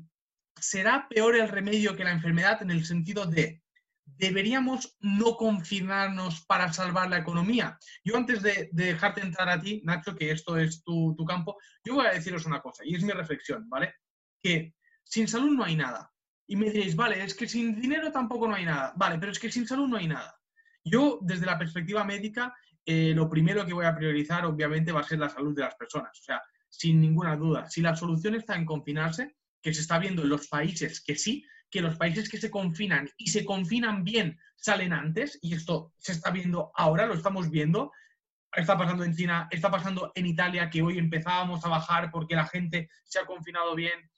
¿será 0.59 1.07
peor 1.09 1.35
el 1.35 1.47
remedio 1.47 1.95
que 1.95 2.03
la 2.03 2.11
enfermedad 2.11 2.61
en 2.61 2.71
el 2.71 2.85
sentido 2.85 3.25
de 3.25 3.61
deberíamos 4.05 4.95
no 4.99 5.35
confinarnos 5.35 6.45
para 6.45 6.71
salvar 6.71 7.09
la 7.09 7.17
economía. 7.17 7.77
Yo 8.03 8.17
antes 8.17 8.41
de, 8.41 8.69
dejarte 8.71 9.21
entrar 9.21 9.49
a 9.49 9.59
ti, 9.59 9.81
Nacho, 9.83 10.15
que 10.15 10.31
esto 10.31 10.57
es 10.57 10.83
tu, 10.83 11.15
campo, 11.27 11.57
yo 11.83 11.95
voy 11.95 12.05
a 12.05 12.11
deciros 12.11 12.45
una 12.45 12.61
cosa, 12.61 12.83
y 12.85 12.95
es 12.95 13.03
mi 13.03 13.11
reflexión, 13.11 13.67
¿vale? 13.69 13.95
Que 14.41 14.75
sin 15.03 15.27
salud 15.27 15.51
no 15.51 15.63
hay 15.63 15.75
nada. 15.75 16.11
Y 16.47 16.55
me 16.55 16.69
diréis, 16.69 16.95
vale, 16.95 17.23
es 17.23 17.33
que 17.33 17.47
sin 17.47 17.79
dinero 17.79 18.11
tampoco 18.11 18.47
no 18.47 18.55
hay 18.55 18.65
nada. 18.65 18.93
Vale, 18.95 19.17
pero 19.17 19.31
es 19.31 19.39
que 19.39 19.51
sin 19.51 19.67
salud 19.67 19.87
no 19.87 19.97
hay 19.97 20.07
nada. 20.07 20.35
Yo, 20.83 21.19
desde 21.21 21.45
la 21.45 21.57
perspectiva 21.57 22.03
médica, 22.03 22.53
eh, 22.85 23.13
lo 23.15 23.29
primero 23.29 23.65
que 23.65 23.73
voy 23.73 23.85
a 23.85 23.95
priorizar, 23.95 24.45
obviamente, 24.45 24.91
va 24.91 25.01
a 25.01 25.07
ser 25.07 25.19
la 25.19 25.29
salud 25.29 25.55
de 25.55 25.61
las 25.61 25.75
personas. 25.75 26.11
O 26.19 26.23
sea, 26.23 26.41
sin 26.69 26.99
ninguna 26.99 27.35
duda. 27.35 27.69
Si 27.69 27.81
la 27.81 27.95
solución 27.95 28.35
está 28.35 28.55
en 28.55 28.65
confinarse, 28.65 29.35
que 29.61 29.73
se 29.73 29.81
está 29.81 29.99
viendo 29.99 30.23
en 30.23 30.29
los 30.29 30.47
países 30.47 31.01
que 31.01 31.15
sí, 31.15 31.45
que 31.71 31.81
los 31.81 31.97
países 31.97 32.29
que 32.29 32.37
se 32.37 32.51
confinan 32.51 33.09
y 33.17 33.29
se 33.29 33.45
confinan 33.45 34.03
bien 34.03 34.37
salen 34.57 34.93
antes, 34.93 35.39
y 35.41 35.55
esto 35.55 35.93
se 35.97 36.11
está 36.11 36.29
viendo 36.29 36.71
ahora, 36.75 37.07
lo 37.07 37.15
estamos 37.15 37.49
viendo, 37.49 37.91
está 38.53 38.77
pasando 38.77 39.03
en 39.03 39.15
China, 39.15 39.47
está 39.49 39.71
pasando 39.71 40.11
en 40.13 40.25
Italia, 40.25 40.69
que 40.69 40.81
hoy 40.81 40.97
empezábamos 40.97 41.65
a 41.65 41.69
bajar 41.69 42.11
porque 42.11 42.35
la 42.35 42.45
gente 42.45 42.89
se 43.05 43.19
ha 43.19 43.25
confinado 43.25 43.73
bien, 43.73 44.11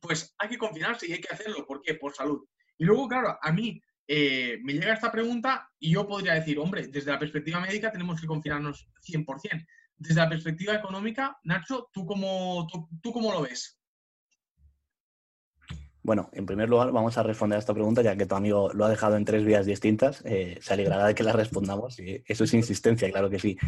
pues 0.00 0.34
hay 0.38 0.48
que 0.48 0.58
confinarse 0.58 1.06
y 1.06 1.12
hay 1.12 1.20
que 1.20 1.32
hacerlo. 1.32 1.64
¿Por 1.66 1.80
qué? 1.80 1.94
Por 1.94 2.14
salud. 2.14 2.44
Y 2.76 2.84
luego, 2.84 3.08
claro, 3.08 3.38
a 3.40 3.52
mí 3.52 3.80
eh, 4.06 4.58
me 4.62 4.74
llega 4.74 4.94
esta 4.94 5.12
pregunta 5.12 5.70
y 5.78 5.92
yo 5.92 6.06
podría 6.06 6.34
decir, 6.34 6.58
hombre, 6.58 6.88
desde 6.88 7.12
la 7.12 7.18
perspectiva 7.18 7.60
médica 7.60 7.92
tenemos 7.92 8.20
que 8.20 8.26
confinarnos 8.26 8.88
100%. 9.06 9.66
Desde 9.96 10.20
la 10.20 10.28
perspectiva 10.28 10.74
económica, 10.74 11.38
Nacho, 11.44 11.88
¿tú 11.92 12.06
cómo, 12.06 12.66
tú 13.02 13.12
cómo 13.12 13.32
lo 13.32 13.42
ves? 13.42 13.77
Bueno, 16.08 16.30
en 16.32 16.46
primer 16.46 16.70
lugar, 16.70 16.90
vamos 16.90 17.18
a 17.18 17.22
responder 17.22 17.56
a 17.56 17.58
esta 17.58 17.74
pregunta, 17.74 18.00
ya 18.00 18.16
que 18.16 18.24
tu 18.24 18.34
amigo 18.34 18.70
lo 18.72 18.86
ha 18.86 18.88
dejado 18.88 19.18
en 19.18 19.26
tres 19.26 19.44
vías 19.44 19.66
distintas. 19.66 20.22
Eh, 20.24 20.56
se 20.58 20.72
alegrará 20.72 21.06
de 21.06 21.14
que 21.14 21.22
la 21.22 21.32
respondamos. 21.34 21.98
Eso 21.98 22.44
es 22.44 22.54
insistencia, 22.54 23.10
claro 23.10 23.28
que 23.28 23.38
sí. 23.38 23.58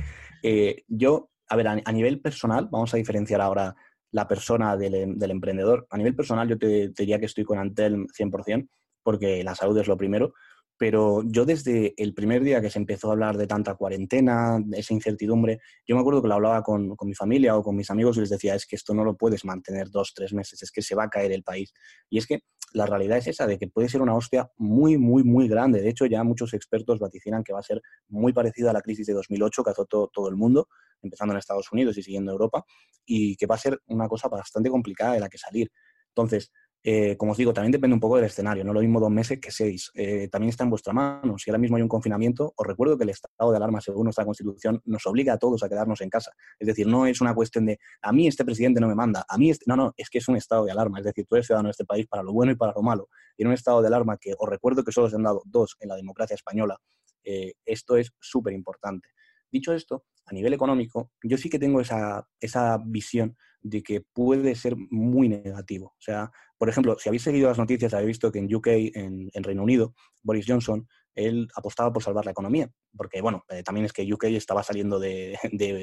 Eh, 0.42 0.84
yo, 0.88 1.28
a 1.50 1.56
ver, 1.56 1.68
a, 1.68 1.92
nivel 1.92 2.18
personal, 2.22 2.66
vamos 2.70 2.94
a 2.94 2.96
diferenciar 2.96 3.42
ahora 3.42 3.76
la 4.10 4.26
persona 4.26 4.74
del, 4.78 5.18
del 5.18 5.30
emprendedor. 5.30 5.86
A 5.90 5.98
nivel 5.98 6.16
personal, 6.16 6.48
yo 6.48 6.56
te, 6.56 6.88
te, 6.88 7.02
diría 7.02 7.18
que 7.18 7.26
estoy 7.26 7.44
con 7.44 7.58
Antel 7.58 8.06
100%, 8.06 8.70
porque 9.02 9.44
la 9.44 9.54
salud 9.54 9.76
es 9.76 9.86
lo 9.86 9.98
primero. 9.98 10.32
Pero 10.80 11.22
yo 11.26 11.44
desde 11.44 11.92
el 12.02 12.14
primer 12.14 12.42
día 12.42 12.62
que 12.62 12.70
se 12.70 12.78
empezó 12.78 13.10
a 13.10 13.12
hablar 13.12 13.36
de 13.36 13.46
tanta 13.46 13.74
cuarentena, 13.74 14.58
de 14.64 14.78
esa 14.78 14.94
incertidumbre, 14.94 15.60
yo 15.86 15.94
me 15.94 16.00
acuerdo 16.00 16.22
que 16.22 16.28
lo 16.28 16.36
hablaba 16.36 16.62
con, 16.62 16.96
con, 16.96 17.06
mi 17.06 17.14
familia 17.14 17.54
o 17.54 17.62
con 17.62 17.76
mis 17.76 17.90
amigos 17.90 18.16
y 18.16 18.20
les 18.20 18.30
decía, 18.30 18.54
es 18.54 18.64
que 18.64 18.76
esto 18.76 18.94
no 18.94 19.04
lo 19.04 19.14
puedes 19.14 19.44
mantener 19.44 19.90
dos, 19.90 20.14
tres 20.14 20.32
meses, 20.32 20.62
es 20.62 20.72
que 20.72 20.80
se 20.80 20.94
va 20.94 21.04
a 21.04 21.10
caer 21.10 21.32
el 21.32 21.42
país. 21.42 21.74
Y 22.08 22.16
es 22.16 22.26
que 22.26 22.44
la 22.72 22.86
realidad 22.86 23.18
es 23.18 23.26
esa, 23.26 23.46
de 23.46 23.58
que 23.58 23.68
puede 23.68 23.90
ser 23.90 24.00
una 24.00 24.14
hostia 24.14 24.50
muy, 24.56 24.96
muy, 24.96 25.22
muy 25.22 25.48
grande. 25.48 25.82
De 25.82 25.90
hecho, 25.90 26.06
ya 26.06 26.24
muchos 26.24 26.54
expertos 26.54 26.98
vaticinan 26.98 27.44
que 27.44 27.52
va 27.52 27.58
a 27.58 27.62
ser 27.62 27.82
muy 28.08 28.32
parecida 28.32 28.70
a 28.70 28.72
la 28.72 28.80
crisis 28.80 29.06
de 29.06 29.12
2008 29.12 29.62
que 29.62 29.70
azotó 29.72 30.08
todo 30.08 30.30
el 30.30 30.36
mundo, 30.36 30.66
empezando 31.02 31.34
en 31.34 31.38
Estados 31.40 31.70
Unidos 31.72 31.98
y 31.98 32.02
siguiendo 32.02 32.32
Europa, 32.32 32.64
y 33.04 33.36
que 33.36 33.44
va 33.44 33.56
a 33.56 33.58
ser 33.58 33.78
una 33.88 34.08
cosa 34.08 34.28
bastante 34.28 34.70
complicada 34.70 35.12
de 35.12 35.20
la 35.20 35.28
que 35.28 35.36
salir. 35.36 35.70
Entonces, 36.08 36.50
eh, 36.82 37.16
como 37.18 37.32
os 37.32 37.38
digo, 37.38 37.52
también 37.52 37.72
depende 37.72 37.92
un 37.92 38.00
poco 38.00 38.16
del 38.16 38.24
escenario, 38.24 38.64
no 38.64 38.72
lo 38.72 38.80
mismo 38.80 39.00
dos 39.00 39.10
meses 39.10 39.38
que 39.38 39.50
seis. 39.50 39.90
Eh, 39.94 40.28
también 40.28 40.48
está 40.48 40.64
en 40.64 40.70
vuestra 40.70 40.92
mano. 40.94 41.36
Si 41.36 41.50
ahora 41.50 41.58
mismo 41.58 41.76
hay 41.76 41.82
un 41.82 41.88
confinamiento, 41.88 42.54
os 42.56 42.66
recuerdo 42.66 42.96
que 42.96 43.04
el 43.04 43.10
estado 43.10 43.50
de 43.50 43.56
alarma, 43.58 43.80
según 43.80 44.04
nuestra 44.04 44.24
Constitución, 44.24 44.80
nos 44.86 45.06
obliga 45.06 45.34
a 45.34 45.38
todos 45.38 45.62
a 45.62 45.68
quedarnos 45.68 46.00
en 46.00 46.08
casa. 46.08 46.32
Es 46.58 46.66
decir, 46.66 46.86
no 46.86 47.06
es 47.06 47.20
una 47.20 47.34
cuestión 47.34 47.66
de 47.66 47.78
a 48.00 48.12
mí 48.12 48.26
este 48.26 48.44
presidente 48.44 48.80
no 48.80 48.88
me 48.88 48.94
manda, 48.94 49.24
a 49.28 49.36
mí 49.36 49.50
este... 49.50 49.64
No, 49.66 49.76
no, 49.76 49.92
es 49.96 50.08
que 50.08 50.18
es 50.18 50.28
un 50.28 50.36
estado 50.36 50.64
de 50.64 50.72
alarma. 50.72 50.98
Es 50.98 51.04
decir, 51.04 51.26
tú 51.28 51.36
eres 51.36 51.46
ciudadano 51.46 51.68
de 51.68 51.72
este 51.72 51.84
país 51.84 52.06
para 52.06 52.22
lo 52.22 52.32
bueno 52.32 52.52
y 52.52 52.56
para 52.56 52.72
lo 52.74 52.82
malo. 52.82 53.08
Y 53.36 53.42
en 53.42 53.48
un 53.48 53.54
estado 53.54 53.82
de 53.82 53.88
alarma 53.88 54.16
que 54.16 54.34
os 54.38 54.48
recuerdo 54.48 54.82
que 54.82 54.92
solo 54.92 55.10
se 55.10 55.16
han 55.16 55.22
dado 55.22 55.42
dos 55.44 55.76
en 55.80 55.88
la 55.90 55.96
democracia 55.96 56.34
española, 56.34 56.78
eh, 57.24 57.52
esto 57.66 57.96
es 57.96 58.12
súper 58.18 58.54
importante. 58.54 59.10
Dicho 59.52 59.74
esto, 59.74 60.04
a 60.24 60.32
nivel 60.32 60.54
económico, 60.54 61.10
yo 61.22 61.36
sí 61.36 61.50
que 61.50 61.58
tengo 61.58 61.80
esa, 61.80 62.26
esa 62.40 62.78
visión 62.82 63.36
de 63.62 63.82
que 63.82 64.00
puede 64.00 64.54
ser 64.54 64.76
muy 64.90 65.28
negativo. 65.28 65.94
O 65.98 66.00
sea, 66.00 66.30
por 66.58 66.68
ejemplo, 66.68 66.96
si 66.98 67.08
habéis 67.08 67.22
seguido 67.22 67.48
las 67.48 67.58
noticias, 67.58 67.94
habéis 67.94 68.08
visto 68.08 68.32
que 68.32 68.38
en 68.38 68.54
UK, 68.54 68.66
en, 68.94 69.30
Reino 69.34 69.62
Unido, 69.62 69.94
Boris 70.22 70.46
Johnson, 70.46 70.86
él 71.14 71.48
apostaba 71.54 71.92
por 71.92 72.02
salvar 72.02 72.24
la 72.24 72.30
economía, 72.30 72.70
porque, 72.96 73.20
bueno, 73.20 73.44
eh, 73.48 73.62
también 73.62 73.86
es 73.86 73.92
que 73.92 74.10
UK 74.12 74.24
estaba 74.24 74.62
saliendo 74.62 74.98
de, 75.00 75.38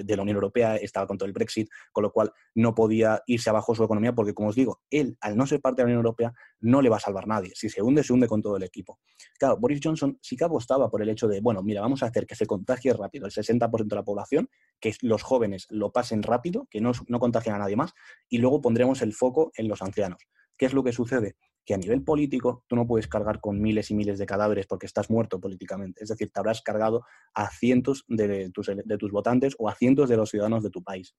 la 0.07 0.21
Unión 0.21 0.35
Europea, 0.35 0.75
estaba 0.75 1.07
con 1.07 1.17
todo 1.17 1.27
el 1.27 1.33
Brexit, 1.33 1.69
con 1.91 2.03
lo 2.03 2.11
cual 2.11 2.31
no 2.55 2.75
podía 2.75 3.21
irse 3.27 3.49
abajo 3.49 3.75
su 3.75 3.83
economía, 3.83 4.13
porque, 4.13 4.33
como 4.33 4.49
os 4.49 4.55
digo, 4.55 4.81
él, 4.89 5.17
al 5.21 5.37
no 5.37 5.45
ser 5.45 5.61
parte 5.61 5.81
de 5.81 5.83
la 5.83 5.87
Unión 5.87 5.99
Europea, 5.99 6.33
no 6.59 6.81
le 6.81 6.89
va 6.89 6.97
a 6.97 6.99
salvar 6.99 7.27
nadie. 7.27 7.51
Si 7.55 7.69
se 7.69 7.81
hunde, 7.81 8.03
se 8.03 8.13
hunde 8.13 8.27
con 8.27 8.41
todo 8.41 8.57
el 8.57 8.63
equipo. 8.63 8.99
Claro, 9.39 9.57
Boris 9.57 9.79
Johnson 9.83 10.17
sí 10.21 10.35
que 10.35 10.45
apostaba 10.45 10.89
por 10.89 11.01
el 11.01 11.09
hecho 11.09 11.27
de, 11.27 11.41
bueno, 11.41 11.61
mira, 11.63 11.81
vamos 11.81 12.03
a 12.03 12.07
hacer 12.07 12.25
que 12.25 12.35
se 12.35 12.45
contagie 12.45 12.93
rápido 12.93 13.25
el 13.25 13.31
60% 13.31 13.87
de 13.87 13.95
la 13.95 14.03
población, 14.03 14.49
que 14.79 14.93
los 15.01 15.23
jóvenes 15.23 15.67
lo 15.69 15.91
pasen 15.91 16.23
rápido, 16.23 16.67
que 16.69 16.81
no, 16.81 16.91
no 17.07 17.19
contagien 17.19 17.55
a 17.55 17.59
nadie 17.59 17.75
más, 17.75 17.93
y 18.29 18.37
luego 18.39 18.61
pondremos 18.61 19.01
el 19.01 19.13
foco 19.13 19.51
en 19.55 19.67
los 19.67 19.81
ancianos. 19.81 20.27
¿Qué 20.57 20.65
es 20.65 20.73
lo 20.73 20.83
que 20.83 20.91
sucede? 20.91 21.35
Que 21.65 21.73
a 21.73 21.77
nivel 21.77 22.03
político 22.03 22.63
tú 22.67 22.75
no 22.75 22.87
puedes 22.87 23.07
cargar 23.07 23.39
con 23.39 23.61
miles 23.61 23.91
y 23.91 23.95
miles 23.95 24.17
de 24.19 24.25
cadáveres 24.25 24.67
porque 24.67 24.85
estás 24.85 25.09
muerto 25.09 25.39
políticamente. 25.39 26.03
Es 26.03 26.09
decir, 26.09 26.31
te 26.31 26.39
habrás 26.39 26.61
cargado 26.61 27.03
a 27.33 27.49
cientos 27.49 28.05
de 28.07 28.49
tus, 28.51 28.67
de 28.67 28.97
tus 28.97 29.11
votantes 29.11 29.55
o 29.59 29.69
a 29.69 29.75
cientos 29.75 30.09
de 30.09 30.17
los 30.17 30.29
ciudadanos 30.29 30.63
de 30.63 30.69
tu 30.69 30.83
país. 30.83 31.15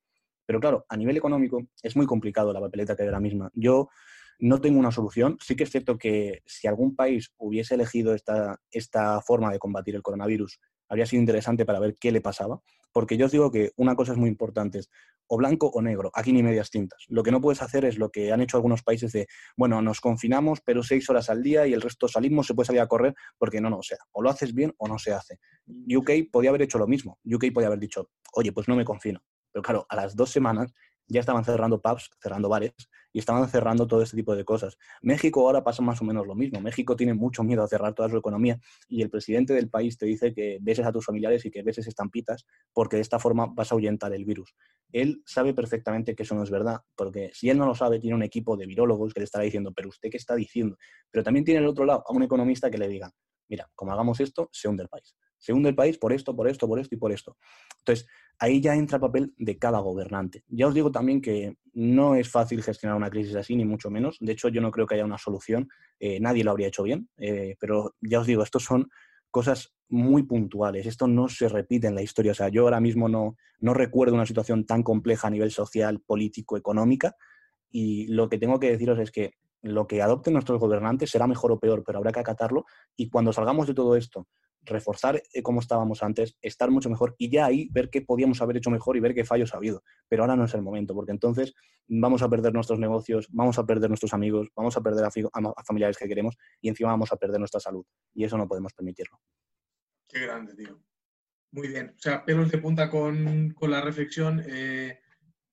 Pero 0.46 0.60
claro, 0.60 0.86
a 0.88 0.96
nivel 0.96 1.16
económico 1.16 1.68
es 1.82 1.94
muy 1.94 2.06
complicado 2.06 2.52
la 2.52 2.60
papeleta 2.60 2.96
que 2.96 3.02
hay 3.02 3.08
ahora 3.08 3.20
misma. 3.20 3.50
Yo 3.54 3.88
no 4.38 4.60
tengo 4.60 4.78
una 4.78 4.90
solución. 4.90 5.36
Sí 5.40 5.56
que 5.56 5.64
es 5.64 5.70
cierto 5.70 5.98
que 5.98 6.42
si 6.46 6.66
algún 6.68 6.94
país 6.96 7.32
hubiese 7.36 7.74
elegido 7.74 8.14
esta, 8.14 8.58
esta 8.70 9.20
forma 9.20 9.52
de 9.52 9.58
combatir 9.58 9.94
el 9.94 10.02
coronavirus, 10.02 10.58
habría 10.88 11.06
sido 11.06 11.20
interesante 11.20 11.64
para 11.64 11.80
ver 11.80 11.96
qué 11.98 12.12
le 12.12 12.20
pasaba. 12.20 12.60
Porque 12.92 13.16
yo 13.16 13.26
os 13.26 13.32
digo 13.32 13.50
que 13.50 13.72
una 13.76 13.94
cosa 13.94 14.12
es 14.12 14.18
muy 14.18 14.28
importante 14.28 14.80
o 15.28 15.36
blanco 15.36 15.68
o 15.68 15.82
negro, 15.82 16.10
aquí 16.14 16.32
ni 16.32 16.42
medias 16.42 16.70
tintas. 16.70 17.04
Lo 17.08 17.22
que 17.22 17.30
no 17.30 17.40
puedes 17.40 17.60
hacer 17.62 17.84
es 17.84 17.98
lo 17.98 18.10
que 18.10 18.32
han 18.32 18.40
hecho 18.40 18.56
algunos 18.56 18.82
países 18.82 19.12
de, 19.12 19.26
bueno, 19.56 19.82
nos 19.82 20.00
confinamos, 20.00 20.60
pero 20.62 20.82
seis 20.82 21.08
horas 21.10 21.28
al 21.28 21.42
día 21.42 21.66
y 21.66 21.74
el 21.74 21.82
resto 21.82 22.08
salimos, 22.08 22.46
se 22.46 22.54
puede 22.54 22.68
salir 22.68 22.80
a 22.80 22.86
correr, 22.86 23.14
porque 23.36 23.60
no, 23.60 23.68
no, 23.68 23.78
o 23.78 23.82
sea, 23.82 23.98
o 24.12 24.22
lo 24.22 24.30
haces 24.30 24.54
bien 24.54 24.74
o 24.78 24.88
no 24.88 24.98
se 24.98 25.12
hace. 25.12 25.38
UK 25.66 26.30
podía 26.32 26.50
haber 26.50 26.62
hecho 26.62 26.78
lo 26.78 26.86
mismo. 26.86 27.18
UK 27.24 27.52
podía 27.52 27.68
haber 27.68 27.78
dicho, 27.78 28.10
oye, 28.32 28.52
pues 28.52 28.68
no 28.68 28.76
me 28.76 28.84
confino. 28.84 29.20
Pero 29.52 29.62
claro, 29.62 29.86
a 29.88 29.96
las 29.96 30.16
dos 30.16 30.30
semanas 30.30 30.72
ya 31.08 31.20
estaban 31.20 31.44
cerrando 31.44 31.80
pubs, 31.80 32.10
cerrando 32.20 32.48
bares 32.48 32.72
y 33.12 33.18
estaban 33.18 33.48
cerrando 33.48 33.86
todo 33.86 34.02
este 34.02 34.16
tipo 34.16 34.36
de 34.36 34.44
cosas. 34.44 34.76
México 35.00 35.40
ahora 35.40 35.64
pasa 35.64 35.82
más 35.82 36.00
o 36.02 36.04
menos 36.04 36.26
lo 36.26 36.34
mismo. 36.34 36.60
México 36.60 36.96
tiene 36.96 37.14
mucho 37.14 37.42
miedo 37.42 37.62
a 37.62 37.68
cerrar 37.68 37.94
toda 37.94 38.08
su 38.08 38.16
economía 38.16 38.60
y 38.88 39.02
el 39.02 39.10
presidente 39.10 39.54
del 39.54 39.70
país 39.70 39.96
te 39.96 40.06
dice 40.06 40.34
que 40.34 40.58
beses 40.60 40.86
a 40.86 40.92
tus 40.92 41.04
familiares 41.04 41.44
y 41.46 41.50
que 41.50 41.62
beses 41.62 41.86
estampitas 41.86 42.44
porque 42.72 42.96
de 42.96 43.02
esta 43.02 43.18
forma 43.18 43.46
vas 43.46 43.72
a 43.72 43.74
ahuyentar 43.74 44.12
el 44.12 44.24
virus. 44.24 44.54
Él 44.92 45.22
sabe 45.26 45.54
perfectamente 45.54 46.14
que 46.14 46.22
eso 46.22 46.34
no 46.34 46.42
es 46.42 46.50
verdad, 46.50 46.80
porque 46.94 47.30
si 47.32 47.50
él 47.50 47.58
no 47.58 47.66
lo 47.66 47.74
sabe, 47.74 47.98
tiene 47.98 48.16
un 48.16 48.22
equipo 48.22 48.56
de 48.56 48.66
virólogos 48.66 49.14
que 49.14 49.20
le 49.20 49.24
estará 49.24 49.44
diciendo, 49.44 49.72
pero 49.74 49.88
usted 49.88 50.10
qué 50.10 50.16
está 50.16 50.34
diciendo. 50.34 50.76
Pero 51.10 51.24
también 51.24 51.44
tiene 51.44 51.60
el 51.60 51.66
otro 51.66 51.84
lado 51.84 52.04
a 52.06 52.12
un 52.12 52.22
economista 52.22 52.70
que 52.70 52.78
le 52.78 52.88
diga, 52.88 53.10
mira, 53.48 53.70
como 53.74 53.92
hagamos 53.92 54.20
esto, 54.20 54.48
se 54.52 54.68
hunde 54.68 54.82
el 54.82 54.88
país. 54.88 55.14
Se 55.38 55.52
hunde 55.52 55.70
el 55.70 55.74
país 55.74 55.98
por 55.98 56.12
esto, 56.12 56.34
por 56.34 56.48
esto, 56.48 56.66
por 56.66 56.78
esto 56.78 56.94
y 56.94 56.98
por 56.98 57.12
esto. 57.12 57.36
Entonces, 57.78 58.06
ahí 58.38 58.60
ya 58.60 58.74
entra 58.74 58.96
el 58.96 59.00
papel 59.00 59.34
de 59.36 59.58
cada 59.58 59.78
gobernante. 59.78 60.44
Ya 60.48 60.66
os 60.66 60.74
digo 60.74 60.90
también 60.90 61.20
que 61.20 61.56
no 61.72 62.14
es 62.14 62.28
fácil 62.30 62.62
gestionar 62.62 62.96
una 62.96 63.10
crisis 63.10 63.36
así, 63.36 63.56
ni 63.56 63.64
mucho 63.64 63.90
menos. 63.90 64.16
De 64.20 64.32
hecho, 64.32 64.48
yo 64.48 64.60
no 64.60 64.70
creo 64.70 64.86
que 64.86 64.94
haya 64.94 65.04
una 65.04 65.18
solución. 65.18 65.68
Eh, 66.00 66.20
nadie 66.20 66.44
lo 66.44 66.50
habría 66.50 66.68
hecho 66.68 66.82
bien. 66.82 67.08
Eh, 67.16 67.56
pero 67.60 67.94
ya 68.00 68.20
os 68.20 68.26
digo, 68.26 68.42
estos 68.42 68.64
son 68.64 68.88
cosas 69.30 69.74
muy 69.88 70.24
puntuales. 70.24 70.86
Esto 70.86 71.06
no 71.06 71.28
se 71.28 71.48
repite 71.48 71.86
en 71.86 71.94
la 71.94 72.02
historia. 72.02 72.32
O 72.32 72.34
sea, 72.34 72.48
yo 72.48 72.64
ahora 72.64 72.80
mismo 72.80 73.08
no, 73.08 73.36
no 73.60 73.74
recuerdo 73.74 74.14
una 74.14 74.26
situación 74.26 74.66
tan 74.66 74.82
compleja 74.82 75.28
a 75.28 75.30
nivel 75.30 75.50
social, 75.50 76.00
político, 76.00 76.56
económica. 76.56 77.14
Y 77.70 78.06
lo 78.08 78.28
que 78.28 78.38
tengo 78.38 78.58
que 78.58 78.70
deciros 78.70 78.98
es 78.98 79.10
que 79.10 79.32
lo 79.62 79.86
que 79.86 80.02
adopten 80.02 80.34
nuestros 80.34 80.60
gobernantes 80.60 81.10
será 81.10 81.26
mejor 81.26 81.52
o 81.52 81.58
peor, 81.58 81.82
pero 81.84 81.98
habrá 81.98 82.12
que 82.12 82.20
acatarlo. 82.20 82.64
Y 82.96 83.08
cuando 83.08 83.32
salgamos 83.32 83.66
de 83.66 83.74
todo 83.74 83.96
esto, 83.96 84.26
reforzar 84.62 85.22
eh, 85.32 85.42
como 85.42 85.60
estábamos 85.60 86.02
antes, 86.02 86.36
estar 86.42 86.70
mucho 86.70 86.90
mejor 86.90 87.14
y 87.18 87.30
ya 87.30 87.46
ahí 87.46 87.68
ver 87.72 87.90
qué 87.90 88.02
podíamos 88.02 88.40
haber 88.42 88.58
hecho 88.58 88.70
mejor 88.70 88.96
y 88.96 89.00
ver 89.00 89.14
qué 89.14 89.24
fallos 89.24 89.54
ha 89.54 89.56
habido. 89.56 89.82
Pero 90.08 90.22
ahora 90.22 90.36
no 90.36 90.44
es 90.44 90.54
el 90.54 90.62
momento, 90.62 90.94
porque 90.94 91.12
entonces 91.12 91.54
vamos 91.86 92.22
a 92.22 92.28
perder 92.28 92.52
nuestros 92.52 92.78
negocios, 92.78 93.28
vamos 93.30 93.58
a 93.58 93.66
perder 93.66 93.90
nuestros 93.90 94.12
amigos, 94.12 94.48
vamos 94.54 94.76
a 94.76 94.82
perder 94.82 95.04
a, 95.04 95.64
familiares 95.64 95.96
que 95.96 96.08
queremos 96.08 96.36
y 96.60 96.68
encima 96.68 96.90
vamos 96.90 97.12
a 97.12 97.16
perder 97.16 97.38
nuestra 97.38 97.60
salud. 97.60 97.84
Y 98.14 98.24
eso 98.24 98.36
no 98.36 98.46
podemos 98.46 98.72
permitirlo. 98.72 99.18
Qué 100.08 100.20
grande, 100.20 100.54
tío. 100.54 100.80
Muy 101.52 101.68
bien. 101.68 101.94
O 101.96 101.98
sea, 101.98 102.24
pelos 102.24 102.50
de 102.50 102.58
punta 102.58 102.90
con, 102.90 103.54
la 103.60 103.80
reflexión. 103.80 104.42
Eh, 104.46 105.00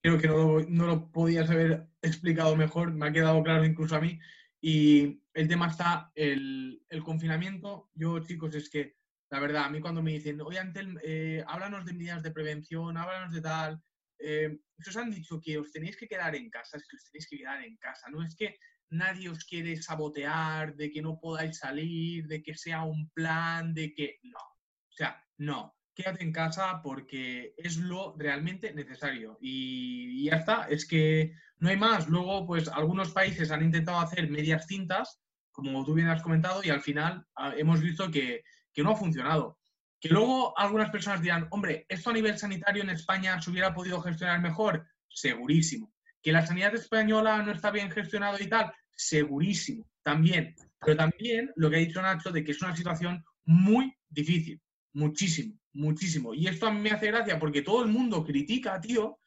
creo 0.01 0.17
que 0.17 0.27
no 0.27 0.37
lo, 0.37 0.65
no 0.67 0.87
lo 0.87 1.11
podías 1.11 1.49
haber 1.49 1.87
explicado 2.01 2.55
mejor, 2.55 2.93
me 2.93 3.07
ha 3.07 3.11
quedado 3.11 3.41
claro 3.43 3.65
incluso 3.65 3.95
a 3.95 4.01
mí. 4.01 4.19
Y 4.61 5.21
el 5.35 5.49
tema 5.49 5.67
está, 5.67 6.11
el, 6.15 6.81
confinamiento. 7.03 7.91
Yo, 7.93 8.19
chicos, 8.19 8.55
es 8.55 8.69
que 8.69 8.95
la 9.29 9.39
verdad, 9.39 9.65
a 9.65 9.69
mí 9.69 9.81
cuando 9.81 10.01
me 10.01 10.13
dicen, 10.13 10.39
oye, 10.41 10.59
Antel, 10.59 10.97
eh, 11.03 11.43
háblanos 11.45 11.85
de 11.85 11.93
medidas 11.93 12.23
de 12.23 12.31
prevención, 12.31 12.95
háblanos 12.95 13.33
de 13.33 13.41
tal, 13.41 13.81
eh, 14.17 14.57
os 14.87 14.95
han 14.95 15.11
dicho 15.11 15.41
que 15.41 15.57
os 15.57 15.71
tenéis 15.71 15.97
que 15.97 16.07
quedar 16.07 16.35
en 16.35 16.49
casa, 16.49 16.77
es 16.77 16.87
que 16.87 16.95
os 16.95 17.03
tenéis 17.03 17.27
que 17.27 17.37
quedar 17.37 17.61
en 17.63 17.75
casa, 17.77 18.07
no 18.09 18.23
es 18.23 18.33
que 18.35 18.57
nadie 18.91 19.29
os 19.29 19.43
quiere 19.43 19.75
sabotear, 19.75 20.75
de 20.75 20.89
que 20.89 21.01
no 21.01 21.19
podáis 21.19 21.57
salir, 21.57 22.27
de 22.27 22.41
que 22.41 22.55
sea 22.55 22.83
un 22.83 23.09
plan, 23.09 23.73
de 23.73 23.93
que 23.93 24.19
no, 24.23 24.39
o 24.39 24.93
sea, 24.95 25.21
no, 25.37 25.75
quédate 25.93 26.23
en 26.23 26.31
casa 26.31 26.81
porque 26.81 27.53
es 27.57 27.75
lo 27.77 28.15
realmente 28.17 28.73
necesario. 28.73 29.37
Y, 29.41 30.21
y 30.21 30.29
ya 30.29 30.37
está, 30.37 30.67
es 30.69 30.87
que 30.87 31.33
no 31.57 31.69
hay 31.69 31.77
más. 31.77 32.07
Luego, 32.07 32.45
pues 32.45 32.67
algunos 32.69 33.11
países 33.11 33.51
han 33.51 33.63
intentado 33.63 33.99
hacer 33.99 34.29
medias 34.29 34.67
cintas, 34.67 35.24
como 35.55 35.83
tú 35.85 35.93
bien 35.93 36.09
has 36.09 36.21
comentado, 36.21 36.61
y 36.63 36.69
al 36.69 36.81
final 36.81 37.25
ah, 37.35 37.53
hemos 37.57 37.81
visto 37.81 38.11
que 38.11 38.43
que 38.75 38.83
no 38.83 38.91
ha 38.91 38.95
funcionado. 38.95 39.57
Que 39.99 40.09
luego 40.09 40.55
algunas 40.59 40.91
personas 40.91 41.21
dirán, 41.21 41.47
hombre, 41.49 41.85
esto 41.87 42.09
a 42.09 42.13
nivel 42.13 42.37
sanitario 42.37 42.83
en 42.83 42.89
España 42.89 43.41
se 43.41 43.49
hubiera 43.49 43.73
podido 43.73 44.01
gestionar 44.01 44.41
mejor, 44.41 44.85
segurísimo. 45.07 45.91
Que 46.21 46.33
la 46.33 46.45
sanidad 46.45 46.75
española 46.75 47.41
no 47.41 47.53
está 47.53 47.71
bien 47.71 47.89
gestionado 47.89 48.37
y 48.39 48.47
tal, 48.47 48.71
segurísimo, 48.93 49.87
también. 50.03 50.53
Pero 50.79 50.97
también 50.97 51.51
lo 51.55 51.69
que 51.69 51.77
ha 51.77 51.79
dicho 51.79 52.01
Nacho 52.01 52.31
de 52.31 52.43
que 52.43 52.51
es 52.51 52.61
una 52.61 52.75
situación 52.75 53.23
muy 53.45 53.95
difícil, 54.09 54.61
muchísimo, 54.93 55.57
muchísimo. 55.73 56.33
Y 56.33 56.47
esto 56.47 56.67
a 56.67 56.71
mí 56.71 56.81
me 56.81 56.91
hace 56.91 57.07
gracia 57.07 57.39
porque 57.39 57.61
todo 57.61 57.81
el 57.83 57.89
mundo 57.89 58.25
critica, 58.25 58.79
tío, 58.81 59.19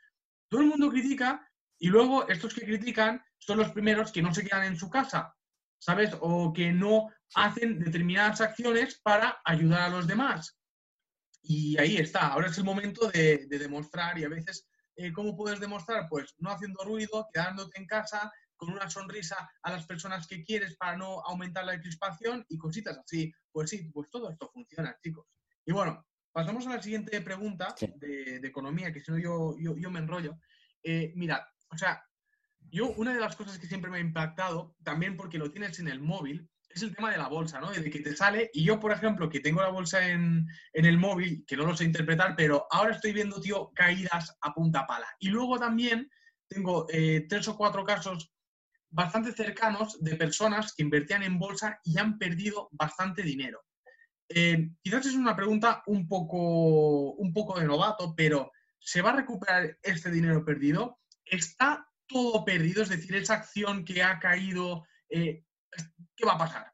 todo 0.51 0.61
el 0.61 0.67
mundo 0.67 0.91
critica 0.91 1.49
y 1.79 1.89
luego 1.89 2.29
estos 2.29 2.53
que 2.55 2.67
critican 2.67 3.23
son 3.39 3.59
los 3.59 3.71
primeros 3.71 4.13
que 4.13 4.23
no 4.23 4.35
se 4.35 4.45
quedan 4.45 4.65
en 4.65 4.77
su 4.77 4.91
casa, 4.91 5.35
¿sabes? 5.79 6.11
O 6.21 6.53
que 6.53 6.73
no 6.73 7.09
hacen 7.35 7.79
determinadas 7.79 8.41
acciones 8.41 9.01
para 9.03 9.41
ayudar 9.45 9.83
a 9.83 9.89
los 9.89 10.07
demás. 10.07 10.59
Y 11.43 11.79
ahí 11.79 11.97
está, 11.97 12.29
ahora 12.29 12.49
es 12.49 12.59
el 12.59 12.65
momento 12.65 13.11
de, 13.11 13.47
demostrar 13.49 14.19
y 14.19 14.25
a 14.25 14.29
veces, 14.29 14.69
eh, 14.97 15.13
¿cómo 15.13 15.37
puedes 15.37 15.61
demostrar? 15.61 16.09
Pues 16.09 16.35
no 16.39 16.51
haciendo 16.51 16.85
ruido, 16.85 17.29
quedándote 17.33 17.79
en 17.79 17.87
casa, 17.87 18.31
con 18.57 18.71
una 18.71 18.91
sonrisa 18.91 19.49
a 19.63 19.71
las 19.71 19.87
personas 19.87 20.27
que 20.27 20.43
quieres 20.45 20.77
para 20.77 20.97
no 20.97 21.21
aumentar 21.25 21.65
la 21.65 21.81
crispación 21.81 22.45
y 22.49 22.59
cositas 22.59 22.99
así. 22.99 23.33
Pues 23.53 23.71
sí, 23.71 23.89
pues 23.93 24.11
todo 24.11 24.31
esto 24.31 24.51
funciona, 24.53 24.97
chicos. 25.03 25.27
Y 25.65 25.73
bueno, 25.73 26.05
pasamos 26.33 26.67
a 26.67 26.75
la 26.75 26.83
siguiente 26.83 27.21
pregunta 27.21 27.75
de, 27.97 28.37
economía, 28.43 28.93
que 28.93 29.01
si 29.01 29.13
no 29.13 29.19
yo, 29.19 29.57
yo, 29.59 29.91
me 29.91 30.01
enrollo. 30.01 30.39
Eh, 30.83 31.13
mira, 31.15 31.49
o 31.71 31.79
sea, 31.79 32.03
yo 32.71 32.91
una 32.91 33.15
de 33.15 33.21
las 33.21 33.37
cosas 33.37 33.59
que 33.59 33.67
siempre 33.67 33.91
me 33.91 33.99
ha 33.99 34.01
impactado, 34.01 34.77
también 34.83 35.17
porque 35.17 35.39
lo 35.39 35.51
tienes 35.51 35.79
en 35.79 35.89
el 35.89 36.01
móvil, 36.01 36.49
es 36.69 36.83
el 36.83 36.95
tema 36.95 37.11
de 37.11 37.19
la 37.19 37.29
bolsa, 37.29 37.61
¿no? 37.61 37.71
De 37.71 37.91
que 37.91 38.01
te 38.01 38.15
sale, 38.15 38.51
y 38.53 38.65
yo, 38.65 38.79
por 38.79 38.93
ejemplo, 38.93 39.29
que 39.29 39.41
tengo 39.41 39.63
la 39.63 39.71
bolsa 39.71 40.07
en, 40.07 40.47
el 40.73 40.99
móvil, 40.99 41.45
que 41.47 41.57
no 41.57 41.65
lo 41.65 41.77
sé 41.77 41.85
interpretar, 41.85 42.35
pero 42.37 42.67
ahora 42.71 42.95
estoy 42.95 43.13
viendo, 43.13 43.41
tío, 43.41 43.71
caídas 43.75 44.37
a 44.41 44.53
punta 44.53 44.87
pala. 44.87 45.07
Y 45.19 45.29
luego 45.29 45.59
también 45.59 46.11
tengo 46.47 46.87
eh, 46.91 47.27
tres 47.29 47.49
o 47.49 47.57
cuatro 47.57 47.85
casos 47.85 48.33
bastante 48.91 49.33
cercanos 49.33 50.03
de 50.03 50.17
personas 50.17 50.75
que 50.75 50.83
invertían 50.83 51.23
en 51.23 51.39
bolsa 51.39 51.81
y 51.85 51.99
han 51.99 52.19
perdido 52.19 52.69
bastante 52.73 53.23
dinero. 53.23 53.65
Eh, 54.29 54.71
quizás 54.83 55.07
es 55.07 55.15
una 55.15 55.35
pregunta 55.35 55.83
un 55.87 56.07
poco, 56.07 57.13
un 57.13 57.33
poco 57.33 57.59
de 57.59 57.67
novato, 57.67 58.15
pero 58.15 58.53
¿se 58.79 59.03
va 59.03 59.11
a 59.11 59.17
recuperar 59.17 59.79
este 59.83 60.11
dinero 60.11 60.45
perdido? 60.45 61.01
¿Está 61.25 61.89
todo 62.09 62.45
perdido? 62.45 62.83
Es 62.83 62.89
decir, 62.89 63.15
esa 63.15 63.35
acción 63.35 63.85
que 63.85 64.03
ha 64.03 64.19
caído, 64.19 64.85
eh, 65.09 65.45
¿qué 66.17 66.27
va 66.27 66.33
a 66.33 66.39
pasar? 66.39 66.73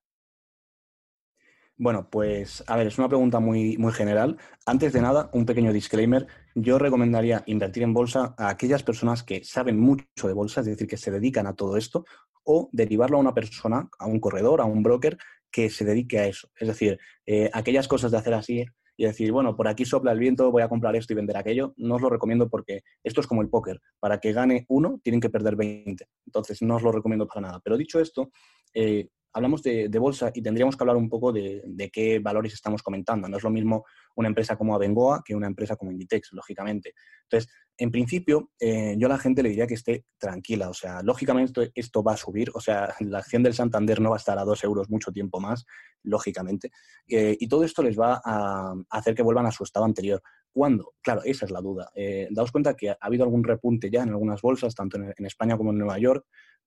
Bueno, 1.76 2.08
pues 2.08 2.62
a 2.68 2.76
ver, 2.76 2.86
es 2.86 2.98
una 2.98 3.08
pregunta 3.08 3.40
muy, 3.40 3.76
muy 3.78 3.92
general. 3.92 4.38
Antes 4.64 4.92
de 4.92 5.00
nada, 5.00 5.28
un 5.32 5.44
pequeño 5.44 5.72
disclaimer. 5.72 6.28
Yo 6.54 6.78
recomendaría 6.78 7.42
invertir 7.46 7.82
en 7.82 7.92
bolsa 7.92 8.34
a 8.38 8.48
aquellas 8.48 8.84
personas 8.84 9.24
que 9.24 9.42
saben 9.42 9.80
mucho 9.80 10.28
de 10.28 10.34
bolsa, 10.34 10.60
es 10.60 10.66
decir, 10.66 10.86
que 10.86 10.96
se 10.96 11.10
dedican 11.10 11.48
a 11.48 11.54
todo 11.54 11.76
esto, 11.76 12.04
o 12.44 12.68
derivarlo 12.72 13.16
a 13.16 13.20
una 13.20 13.34
persona, 13.34 13.88
a 13.98 14.06
un 14.06 14.20
corredor, 14.20 14.60
a 14.60 14.66
un 14.66 14.84
broker 14.84 15.18
que 15.50 15.68
se 15.68 15.84
dedique 15.84 16.20
a 16.20 16.26
eso. 16.26 16.48
Es 16.58 16.68
decir, 16.68 16.98
eh, 17.26 17.50
aquellas 17.52 17.88
cosas 17.88 18.12
de 18.12 18.18
hacer 18.18 18.34
así 18.34 18.64
y 18.96 19.04
decir, 19.04 19.32
bueno, 19.32 19.56
por 19.56 19.68
aquí 19.68 19.84
sopla 19.84 20.12
el 20.12 20.18
viento, 20.18 20.50
voy 20.50 20.62
a 20.62 20.68
comprar 20.68 20.94
esto 20.96 21.12
y 21.12 21.16
vender 21.16 21.36
aquello, 21.36 21.74
no 21.76 21.96
os 21.96 22.02
lo 22.02 22.10
recomiendo 22.10 22.48
porque 22.48 22.82
esto 23.02 23.20
es 23.20 23.26
como 23.26 23.42
el 23.42 23.48
póker. 23.48 23.80
Para 23.98 24.18
que 24.20 24.32
gane 24.32 24.64
uno, 24.68 25.00
tienen 25.02 25.20
que 25.20 25.30
perder 25.30 25.56
20. 25.56 26.06
Entonces, 26.26 26.62
no 26.62 26.76
os 26.76 26.82
lo 26.82 26.92
recomiendo 26.92 27.26
para 27.26 27.40
nada. 27.40 27.60
Pero 27.62 27.76
dicho 27.76 28.00
esto, 28.00 28.30
eh, 28.72 29.08
hablamos 29.34 29.62
de, 29.62 29.88
bolsa 29.98 30.30
y 30.32 30.40
tendríamos 30.40 30.76
que 30.76 30.82
hablar 30.84 30.96
un 30.96 31.08
poco 31.08 31.32
de, 31.32 31.90
qué 31.92 32.20
valores 32.20 32.54
estamos 32.54 32.82
comentando. 32.82 33.28
No 33.28 33.36
es 33.36 33.42
lo 33.42 33.50
mismo 33.50 33.84
una 34.14 34.28
empresa 34.28 34.56
como 34.56 34.74
Abengoa 34.74 35.22
que 35.24 35.34
una 35.34 35.48
empresa 35.48 35.76
como 35.76 35.90
Inditex, 35.90 36.32
lógicamente. 36.32 36.94
Entonces, 37.24 37.52
en 37.76 37.90
principio, 37.90 38.52
eh, 38.60 38.94
yo 38.96 39.06
a 39.06 39.10
la 39.10 39.18
gente 39.18 39.42
le 39.42 39.48
diría 39.48 39.66
que 39.66 39.74
esté 39.74 40.04
tranquila. 40.18 40.70
O 40.70 40.74
sea, 40.74 41.02
lógicamente 41.02 41.72
esto, 41.74 42.02
va 42.04 42.12
a 42.12 42.16
subir. 42.16 42.50
O 42.54 42.60
sea, 42.60 42.94
la 43.00 43.18
acción 43.18 43.42
del 43.42 43.54
Santander 43.54 44.00
no 44.00 44.10
va 44.10 44.16
a 44.16 44.18
estar 44.18 44.38
a 44.38 44.44
dos 44.44 44.62
euros 44.62 44.88
mucho 44.88 45.10
tiempo 45.10 45.40
más, 45.40 45.66
lógicamente. 46.04 46.70
Eh, 47.08 47.36
y 47.38 47.48
todo 47.48 47.64
esto 47.64 47.82
les 47.82 47.98
va 47.98 48.22
a 48.24 48.72
hacer 48.90 49.16
que 49.16 49.22
vuelvan 49.22 49.46
a 49.46 49.50
su 49.50 49.64
estado 49.64 49.84
anterior. 49.84 50.22
¿Cuándo? 50.52 50.94
Claro, 51.02 51.22
esa 51.24 51.46
es 51.46 51.50
la 51.50 51.60
duda. 51.60 51.90
Eh, 51.96 52.28
daos 52.30 52.52
cuenta 52.52 52.76
que 52.76 52.90
ha 52.90 52.98
habido 53.00 53.24
algún 53.24 53.42
repunte 53.42 53.90
ya 53.90 54.04
en 54.04 54.10
algunas 54.10 54.40
bolsas, 54.40 54.76
tanto 54.76 54.96
en 54.96 55.26
España 55.26 55.56
como 55.56 55.72
en 55.72 55.78
Nueva 55.78 55.98
York, 55.98 56.24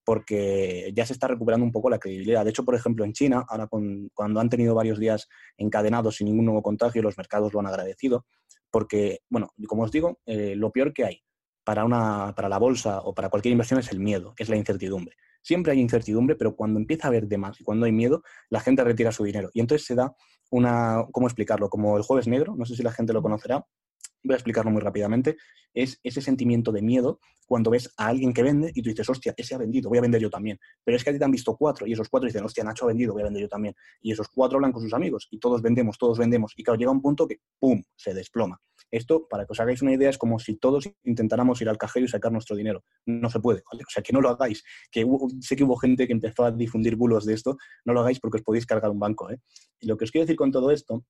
porque 0.08 0.93
ya 0.96 1.06
se 1.06 1.12
está 1.12 1.28
recuperando 1.28 1.65
un 1.65 1.72
poco 1.74 1.89
la 1.89 2.00
credibilidad. 2.00 2.46
De 2.46 2.52
hecho, 2.52 2.63
por 2.63 2.76
ejemplo, 2.76 3.04
en 3.04 3.12
China, 3.12 3.43
ahora 3.50 3.67
cuando 3.67 4.39
han 4.39 4.48
tenido 4.48 4.74
varios 4.74 5.00
días 5.00 5.28
encadenados 5.58 6.15
sin 6.15 6.28
ningún 6.28 6.46
nuevo 6.46 6.62
contagio, 6.62 7.02
los 7.02 7.17
mercados 7.17 7.54
lo 7.54 7.60
han 7.60 7.67
agradecido, 7.67 8.26
porque, 8.72 9.20
bueno, 9.30 9.50
como 9.67 9.84
os 9.84 9.91
digo, 9.91 10.22
eh, 10.26 10.56
lo 10.56 10.72
peor 10.72 10.93
que 10.93 11.04
hay 11.04 11.24
para, 11.65 11.84
una, 11.84 12.34
para 12.38 12.48
la 12.48 12.58
bolsa 12.58 13.02
o 13.02 13.13
para 13.13 13.28
cualquier 13.28 13.52
inversión 13.52 13.82
es 13.82 13.91
el 13.91 14.00
miedo, 14.00 14.34
es 14.38 14.48
la 14.48 14.56
incertidumbre. 14.56 15.17
Siempre 15.41 15.74
hay 15.74 15.82
incertidumbre, 15.82 16.38
pero 16.38 16.56
cuando 16.56 16.80
empieza 16.80 17.08
a 17.08 17.10
haber 17.10 17.28
demás 17.28 17.60
y 17.60 17.65
cuando 17.65 17.86
hay 17.86 17.91
miedo, 17.91 18.24
la 18.50 18.62
gente 18.62 18.86
retira 18.86 19.12
su 19.12 19.26
dinero. 19.26 19.50
Y 19.54 19.60
entonces 19.60 19.86
se 19.86 19.96
da 19.96 20.15
una, 20.52 21.06
¿cómo 21.12 21.28
explicarlo? 21.28 21.70
Como 21.70 21.98
el 21.98 22.04
jueves 22.04 22.30
negro, 22.30 22.56
no 22.56 22.65
sé 22.65 22.78
si 22.78 22.82
la 22.82 22.93
gente 22.93 23.12
lo 23.12 23.22
conocerá, 23.22 23.65
voy 24.28 24.34
a 24.34 24.38
explicarlo 24.38 24.72
muy 24.72 24.82
rápidamente, 24.82 25.38
es 25.74 26.00
ese 26.04 26.22
sentimiento 26.22 26.72
de 26.72 26.82
miedo 26.82 27.20
cuando 27.48 27.72
ves 27.72 27.94
a 27.98 28.08
alguien 28.08 28.34
que 28.34 28.44
vende 28.44 28.72
y 28.76 28.82
tú 28.82 28.90
dices, 28.90 29.10
hostia, 29.10 29.34
ese 29.38 29.56
ha 29.56 29.58
vendido, 29.58 29.89
voy 29.89 29.97
a 29.97 30.01
vender 30.01 30.22
yo 30.22 30.30
también. 30.30 30.60
Pero 30.84 30.97
es 30.97 31.04
que 31.04 31.12
a 31.12 31.14
ti 31.14 31.20
te 31.20 31.26
han 31.26 31.32
visto 31.32 31.56
cuatro 31.56 31.88
y 31.88 31.93
esos 31.93 32.10
cuatro 32.10 32.28
dicen, 32.28 32.43
hostia, 32.43 32.64
Nacho 32.64 32.86
ha 32.86 32.89
vendido, 32.89 33.14
voy 33.14 33.22
a 33.22 33.26
vender 33.26 33.43
yo 33.43 33.47
también. 33.47 33.74
Y 34.01 34.12
esos 34.12 34.28
cuatro 34.28 34.58
hablan 34.58 34.74
con 34.74 34.84
sus 34.84 34.93
amigos 34.93 35.28
y 35.32 35.39
todos 35.39 35.62
vendemos, 35.62 35.97
todos 35.97 36.18
vendemos. 36.18 36.54
Y 36.58 36.64
claro, 36.64 36.78
llega 36.78 36.91
un 36.91 37.01
punto 37.01 37.26
que, 37.26 37.38
¡pum!, 37.58 37.82
se 37.95 38.14
desploma. 38.14 38.60
Esto, 38.91 39.28
para 39.30 39.45
que 39.45 39.54
os 39.54 39.60
hagáis 39.60 39.82
una 39.82 39.93
idea, 39.93 40.10
es 40.10 40.18
como 40.18 40.39
si 40.39 40.56
todos 40.58 40.89
intentáramos 41.04 41.62
ir 41.62 41.70
al 41.70 41.78
cajero 41.78 42.06
y 42.06 42.10
sacar 42.10 42.32
nuestro 42.32 42.56
dinero. 42.56 42.84
No 43.06 43.30
se 43.30 43.39
puede, 43.39 43.62
O 43.72 43.89
sea, 43.89 44.04
que 44.04 44.14
no 44.14 44.20
lo 44.20 44.30
hagáis. 44.30 44.64
Que 44.91 45.06
sé 45.39 45.56
que 45.56 45.64
hubo 45.64 45.78
gente 45.78 46.06
que 46.06 46.14
empezó 46.14 46.43
a 46.43 46.51
difundir 46.51 46.95
bulos 46.97 47.26
de 47.26 47.34
esto, 47.34 47.58
no 47.86 47.93
lo 47.93 48.01
hagáis 48.01 48.20
porque 48.20 48.38
os 48.38 48.43
podéis 48.43 48.66
cargar 48.66 48.91
un 48.91 48.99
banco. 48.99 49.30
¿eh? 49.32 49.39
Y 49.80 49.88
lo 49.88 49.97
que 49.97 50.04
os 50.04 50.12
quiero 50.12 50.26
decir 50.26 50.36
con 50.36 50.51
todo 50.51 50.72
esto 50.72 51.06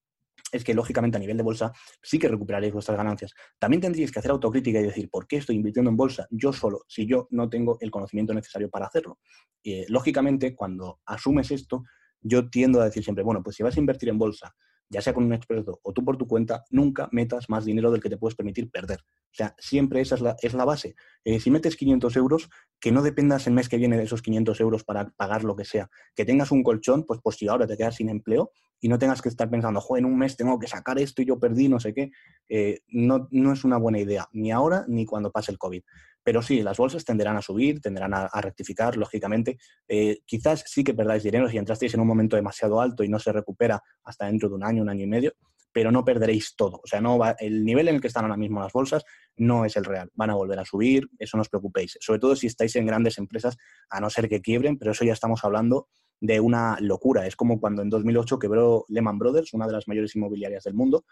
es 0.52 0.64
que 0.64 0.74
lógicamente 0.74 1.18
a 1.18 1.20
nivel 1.20 1.38
de 1.38 1.44
bolsa 1.44 1.72
sí 2.02 2.20
que 2.20 2.28
recuperaréis 2.28 2.74
vuestras 2.74 2.98
ganancias. 2.98 3.34
También 3.60 3.82
tendríais 3.82 4.12
que 4.12 4.20
hacer 4.20 4.32
autocrítica 4.32 4.80
y 4.80 4.84
decir, 4.84 5.10
¿por 5.10 5.28
qué 5.28 5.38
estoy 5.38 5.56
invirtiendo 5.56 5.90
en 5.90 5.98
bolsa 5.98 6.28
yo 6.32 6.54
solo 6.54 6.84
si 6.88 7.06
yo 7.06 7.28
no 7.32 7.50
tengo 7.50 7.78
el 7.82 7.92
conocimiento 7.92 8.34
necesario 8.34 8.70
para 8.70 8.86
hacerlo? 8.86 9.20
Eh, 9.64 9.86
lógicamente, 9.90 10.56
cuando 10.56 11.00
asumes 11.06 11.52
esto, 11.52 11.84
yo 12.22 12.50
tiendo 12.50 12.82
a 12.82 12.86
decir 12.86 13.04
siempre, 13.04 13.24
bueno, 13.24 13.44
pues 13.44 13.56
si 13.56 13.64
vas 13.64 13.76
a 13.76 13.80
invertir 13.80 14.10
en 14.10 14.18
bolsa, 14.18 14.56
ya 14.90 15.02
sea 15.02 15.14
con 15.14 15.26
un 15.26 15.34
experto 15.34 15.80
o 15.84 15.94
tú 15.94 16.04
por 16.04 16.18
tu 16.18 16.28
cuenta, 16.28 16.64
nunca 16.70 17.10
metas 17.12 17.50
más 17.50 17.66
dinero 17.66 17.92
del 17.92 18.02
que 18.02 18.10
te 18.10 18.18
puedes 18.18 18.36
permitir 18.36 18.70
perder. 18.72 19.02
O 19.38 19.44
sea, 19.44 19.54
siempre 19.60 20.02
esa 20.02 20.16
es 20.16 20.22
la, 20.22 20.36
es 20.42 20.56
la 20.56 20.66
base. 20.66 20.96
Eh, 21.24 21.40
si 21.40 21.52
metes 21.52 21.76
500 21.76 22.16
euros, 22.16 22.50
que 22.80 22.92
no 22.92 23.04
dependas 23.04 23.46
el 23.46 23.54
mes 23.54 23.70
que 23.70 23.78
viene 23.78 23.96
de 23.96 24.02
esos 24.02 24.24
500 24.24 24.60
euros 24.62 24.84
para 24.84 25.12
pagar 25.12 25.44
lo 25.44 25.56
que 25.56 25.64
sea. 25.64 25.92
Que 26.16 26.26
tengas 26.26 26.50
un 26.50 26.64
colchón, 26.64 27.06
pues, 27.06 27.20
pues 27.22 27.36
si 27.36 27.48
ahora 27.48 27.68
te 27.68 27.78
quedas 27.78 27.98
sin 27.98 28.10
empleo 28.10 28.50
y 28.82 28.88
no 28.88 28.98
tengas 28.98 29.22
que 29.22 29.30
estar 29.30 29.48
pensando, 29.48 29.80
joder, 29.80 30.02
en 30.02 30.12
un 30.12 30.18
mes 30.18 30.36
tengo 30.36 30.58
que 30.58 30.66
sacar 30.66 30.98
esto 30.98 31.22
y 31.22 31.26
yo 31.26 31.38
perdí, 31.38 31.70
no 31.70 31.80
sé 31.80 31.94
qué, 31.94 32.10
eh, 32.50 32.80
no, 32.88 33.28
no 33.30 33.54
es 33.54 33.64
una 33.64 33.78
buena 33.78 34.00
idea, 34.00 34.28
ni 34.34 34.52
ahora 34.52 34.86
ni 34.88 35.06
cuando 35.06 35.32
pase 35.32 35.52
el 35.52 35.60
COVID. 35.60 35.84
Pero 36.24 36.42
sí, 36.42 36.64
las 36.64 36.78
bolsas 36.78 37.06
tenderán 37.06 37.38
a 37.38 37.44
subir, 37.44 37.80
tenderán 37.80 38.16
a, 38.16 38.42
rectificar, 38.42 38.98
lógicamente. 38.98 39.60
Eh, 39.88 40.22
quizás 40.26 40.64
sí 40.66 40.84
que 40.84 40.96
perdáis 40.96 41.22
dinero 41.22 41.48
si 41.48 41.58
entrasteis 41.58 41.94
en 41.94 42.00
un 42.00 42.08
momento 42.08 42.36
demasiado 42.36 42.82
alto 42.82 43.04
y 43.04 43.08
no 43.08 43.20
se 43.20 43.32
recupera 43.32 43.84
hasta 44.04 44.26
dentro 44.26 44.50
de 44.50 44.56
un 44.56 44.64
año, 44.64 44.82
un 44.82 44.90
año 44.90 45.04
y 45.04 45.08
medio, 45.08 45.34
pero 45.78 45.92
no 45.92 46.04
perderéis 46.04 46.56
todo. 46.56 46.82
O 46.84 46.88
sea, 46.88 47.00
no 47.02 47.20
va, 47.20 47.36
el 47.38 47.64
nivel 47.64 47.88
en 47.88 47.94
el 47.94 48.02
que 48.02 48.08
están 48.08 48.24
ahora 48.24 48.36
mismo 48.36 48.60
las 48.60 48.74
bolsas 48.74 49.06
no 49.36 49.64
es 49.64 49.78
el 49.78 49.86
real. 49.86 50.10
Van 50.16 50.32
a 50.32 50.34
volver 50.34 50.58
a 50.58 50.66
subir, 50.66 51.08
eso 51.20 51.38
no 51.38 51.42
os 51.42 51.50
preocupéis. 51.50 52.00
Sobre 52.02 52.18
todo 52.18 52.36
si 52.36 52.48
estáis 52.48 52.76
en 52.78 52.88
grandes 52.88 53.20
empresas, 53.20 53.58
a 53.92 54.02
no 54.02 54.10
ser 54.10 54.28
que 54.28 54.42
quiebren, 54.42 54.80
pero 54.80 54.94
eso 54.94 55.06
ya 55.06 55.14
estamos 55.14 55.44
hablando 55.44 55.88
de 56.20 56.40
una 56.40 56.80
locura. 56.80 57.28
Es 57.28 57.36
como 57.36 57.60
cuando 57.60 57.84
en 57.84 57.92
2008 57.92 58.40
quebró 58.40 58.86
Lehman 58.88 59.20
Brothers, 59.20 59.54
una 59.54 59.68
de 59.68 59.74
las 59.74 59.88
mayores 59.88 60.16
inmobiliarias 60.16 60.64
del 60.64 60.74
mundo, 60.74 61.06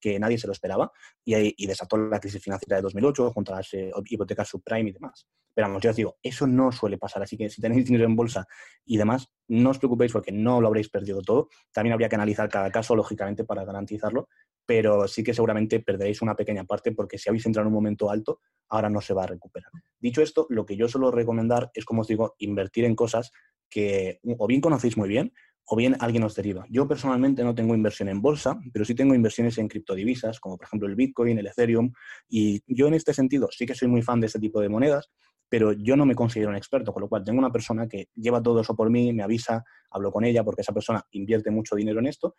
que 0.00 0.18
nadie 0.18 0.38
se 0.38 0.46
lo 0.46 0.52
esperaba 0.52 0.90
y, 1.24 1.66
desató 1.66 1.96
la 1.96 2.20
crisis 2.20 2.42
financiera 2.42 2.76
de 2.76 2.82
2008 2.82 3.30
junto 3.32 3.52
a 3.52 3.56
las 3.56 3.72
eh, 3.74 3.90
hipotecas 4.06 4.48
subprime 4.48 4.90
y 4.90 4.92
demás. 4.92 5.26
Pero 5.54 5.68
vamos, 5.68 5.82
yo 5.82 5.90
os 5.90 5.96
digo, 5.96 6.18
eso 6.22 6.46
no 6.46 6.70
suele 6.70 6.98
pasar, 6.98 7.22
así 7.22 7.36
que 7.36 7.50
si 7.50 7.60
tenéis 7.60 7.86
dinero 7.86 8.04
en 8.04 8.14
bolsa 8.14 8.46
y 8.84 8.96
demás, 8.96 9.28
no 9.48 9.70
os 9.70 9.78
preocupéis 9.78 10.12
porque 10.12 10.30
no 10.30 10.60
lo 10.60 10.68
habréis 10.68 10.88
perdido 10.88 11.20
todo. 11.20 11.48
También 11.72 11.94
habría 11.94 12.08
que 12.08 12.14
analizar 12.14 12.48
cada 12.48 12.70
caso, 12.70 12.94
lógicamente, 12.94 13.44
para 13.44 13.64
garantizarlo, 13.64 14.28
pero 14.64 15.08
sí 15.08 15.24
que 15.24 15.34
seguramente 15.34 15.80
perderéis 15.80 16.22
una 16.22 16.36
pequeña 16.36 16.64
parte 16.64 16.92
porque 16.92 17.18
si 17.18 17.28
habéis 17.28 17.46
entrado 17.46 17.64
en 17.64 17.68
un 17.68 17.74
momento 17.74 18.10
alto, 18.10 18.40
ahora 18.68 18.88
no 18.88 19.00
se 19.00 19.14
va 19.14 19.24
a 19.24 19.26
recuperar. 19.26 19.72
Dicho 19.98 20.22
esto, 20.22 20.46
lo 20.50 20.64
que 20.64 20.76
yo 20.76 20.88
suelo 20.88 21.10
recomendar 21.10 21.70
es, 21.74 21.84
como 21.84 22.02
os 22.02 22.06
digo, 22.06 22.36
invertir 22.38 22.84
en 22.84 22.94
cosas 22.94 23.32
que 23.68 24.20
o 24.38 24.46
bien 24.46 24.60
conocéis 24.60 24.96
muy 24.96 25.08
bien 25.08 25.32
o 25.70 25.76
bien 25.76 25.96
alguien 26.00 26.22
os 26.24 26.34
deriva. 26.34 26.64
Yo 26.70 26.88
personalmente 26.88 27.44
no 27.44 27.54
tengo 27.54 27.74
inversión 27.74 28.08
en 28.08 28.22
bolsa, 28.22 28.58
pero 28.72 28.86
sí 28.86 28.94
tengo 28.94 29.14
inversiones 29.14 29.58
en 29.58 29.68
criptodivisas, 29.68 30.40
como 30.40 30.56
por 30.56 30.66
ejemplo 30.66 30.88
el 30.88 30.94
Bitcoin, 30.94 31.38
el 31.38 31.46
Ethereum, 31.46 31.92
y 32.26 32.62
yo 32.66 32.86
en 32.88 32.94
este 32.94 33.12
sentido 33.12 33.48
sí 33.50 33.66
que 33.66 33.74
soy 33.74 33.86
muy 33.88 34.00
fan 34.00 34.18
de 34.18 34.28
este 34.28 34.38
tipo 34.38 34.62
de 34.62 34.70
monedas, 34.70 35.10
pero 35.46 35.72
yo 35.72 35.94
no 35.94 36.06
me 36.06 36.14
considero 36.14 36.50
un 36.50 36.56
experto, 36.56 36.92
con 36.92 37.02
lo 37.02 37.08
cual 37.08 37.22
tengo 37.22 37.38
una 37.38 37.52
persona 37.52 37.86
que 37.86 38.08
lleva 38.14 38.42
todo 38.42 38.62
eso 38.62 38.74
por 38.74 38.88
mí, 38.88 39.12
me 39.12 39.22
avisa, 39.22 39.62
hablo 39.90 40.10
con 40.10 40.24
ella 40.24 40.42
porque 40.42 40.62
esa 40.62 40.72
persona 40.72 41.04
invierte 41.10 41.50
mucho 41.50 41.76
dinero 41.76 42.00
en 42.00 42.06
esto, 42.06 42.34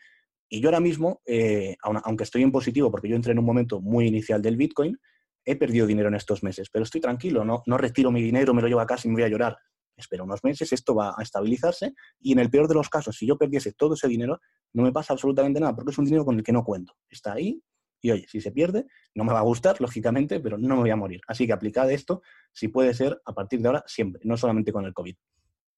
y 0.50 0.60
yo 0.60 0.70
ahora 0.70 0.80
mismo, 0.80 1.22
eh, 1.28 1.76
aunque 1.84 2.24
estoy 2.24 2.42
en 2.42 2.52
positivo 2.52 2.90
porque 2.90 3.10
yo 3.10 3.16
entré 3.16 3.34
en 3.34 3.40
un 3.40 3.46
momento 3.46 3.80
muy 3.80 4.08
inicial 4.08 4.42
del 4.42 4.58
Bitcoin, 4.58 4.98
he 5.46 5.56
perdido 5.56 5.86
dinero 5.86 6.10
en 6.10 6.16
estos 6.16 6.42
meses, 6.42 6.70
pero 6.72 6.84
estoy 6.84 7.00
tranquilo, 7.00 7.46
no, 7.46 7.62
no 7.68 7.78
retiro 7.78 8.12
mi 8.12 8.24
dinero, 8.24 8.56
me 8.56 8.64
lo 8.64 8.68
llevo 8.68 8.82
a 8.82 8.88
casa 8.88 9.08
y 9.08 9.10
me 9.10 9.18
voy 9.18 9.24
a 9.24 9.28
llorar 9.28 9.58
espero 10.00 10.24
unos 10.24 10.43
meses, 10.43 10.72
esto 10.74 10.95
va 10.95 11.14
a 11.18 11.22
estabilizarse 11.22 11.93
y 12.20 12.32
en 12.32 12.39
el 12.39 12.50
peor 12.50 12.68
de 12.68 12.76
los 12.76 12.89
casos, 12.89 13.18
si 13.18 13.28
yo 13.28 13.38
perdiese 13.38 13.74
todo 13.74 13.93
ese 13.93 14.08
dinero, 14.08 14.39
no 14.74 14.84
me 14.84 14.91
pasa 14.91 15.14
absolutamente 15.14 15.60
nada, 15.60 15.76
porque 15.76 15.91
es 15.91 15.97
un 15.97 16.06
dinero 16.06 16.26
con 16.26 16.38
el 16.38 16.43
que 16.43 16.52
no 16.52 16.64
cuento. 16.64 16.93
Está 17.10 17.34
ahí 17.34 17.62
y 18.02 18.12
oye, 18.12 18.26
si 18.28 18.41
se 18.41 18.52
pierde, 18.52 18.86
no 19.14 19.24
me 19.24 19.34
va 19.34 19.39
a 19.39 19.43
gustar, 19.43 19.80
lógicamente, 19.82 20.39
pero 20.39 20.58
no 20.58 20.76
me 20.76 20.82
voy 20.82 20.89
a 20.89 20.95
morir. 20.95 21.22
Así 21.28 21.45
que 21.45 21.54
aplicad 21.54 21.91
esto, 21.91 22.22
si 22.54 22.70
puede 22.70 22.93
ser, 22.93 23.22
a 23.26 23.34
partir 23.34 23.62
de 23.62 23.68
ahora, 23.68 23.84
siempre, 23.88 24.22
no 24.24 24.38
solamente 24.38 24.72
con 24.72 24.86
el 24.86 24.93
COVID. 24.93 25.16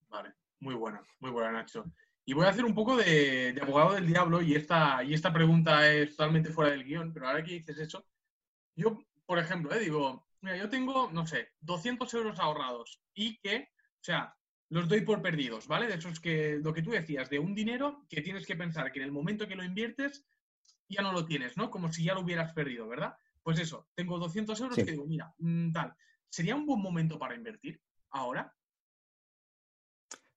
Vale, 0.10 0.34
muy 0.60 0.76
buena, 0.76 1.02
muy 1.20 1.32
buena, 1.32 1.52
Nacho. 1.52 1.86
Y 2.26 2.34
voy 2.34 2.46
a 2.46 2.50
hacer 2.50 2.66
un 2.66 2.76
poco 2.76 2.96
de, 2.96 3.58
abogado 3.62 3.94
del 3.94 4.06
diablo 4.06 4.42
y 4.42 4.56
esta, 4.56 5.04
y 5.04 5.14
esta 5.14 5.34
pregunta 5.34 5.92
es 5.92 6.12
totalmente 6.12 6.52
fuera 6.52 6.72
del 6.72 6.84
guion, 6.84 7.12
pero 7.12 7.28
ahora 7.28 7.44
que 7.44 7.54
dices 7.54 7.78
eso, 7.80 8.06
yo, 8.76 9.00
por 9.26 9.40
ejemplo, 9.40 9.74
eh, 9.74 9.80
digo, 9.80 10.28
mira, 10.42 10.58
yo 10.58 10.70
tengo, 10.70 11.10
no 11.12 11.26
sé, 11.26 11.50
200 11.62 12.14
euros 12.14 12.40
ahorrados 12.40 13.02
y 13.14 13.40
que 13.40 13.70
o 14.02 14.04
sea, 14.04 14.36
los 14.70 14.88
doy 14.88 15.02
por 15.02 15.22
perdidos, 15.22 15.68
¿vale? 15.68 15.88
De 15.88 15.96
eso 15.96 16.10
es 16.10 16.20
que 16.20 16.60
lo 16.62 16.74
que 16.74 16.82
tú 16.82 16.90
decías, 16.90 17.30
de 17.30 17.40
un 17.40 17.54
dinero 17.54 18.06
que 18.10 18.22
tienes 18.22 18.48
que 18.48 18.56
pensar 18.56 18.92
que 18.92 19.00
en 19.00 19.06
el 19.06 19.12
momento 19.12 19.48
que 19.48 19.56
lo 19.56 19.64
inviertes 19.64 20.26
ya 20.90 21.02
no 21.02 21.12
lo 21.12 21.26
tienes, 21.26 21.56
¿no? 21.56 21.70
Como 21.70 21.92
si 21.92 22.04
ya 22.04 22.16
lo 22.16 22.22
hubieras 22.22 22.54
perdido, 22.54 22.88
¿verdad? 22.88 23.14
Pues 23.44 23.60
eso, 23.60 23.88
tengo 23.94 24.18
200 24.18 24.60
euros 24.60 24.76
que 24.76 24.84
digo, 24.84 25.06
mira, 25.06 25.34
mm, 25.38 25.72
tal, 25.72 25.94
¿sería 26.30 26.56
un 26.56 26.66
buen 26.66 26.82
momento 26.82 27.20
para 27.20 27.36
invertir 27.36 27.80
ahora? 28.10 28.54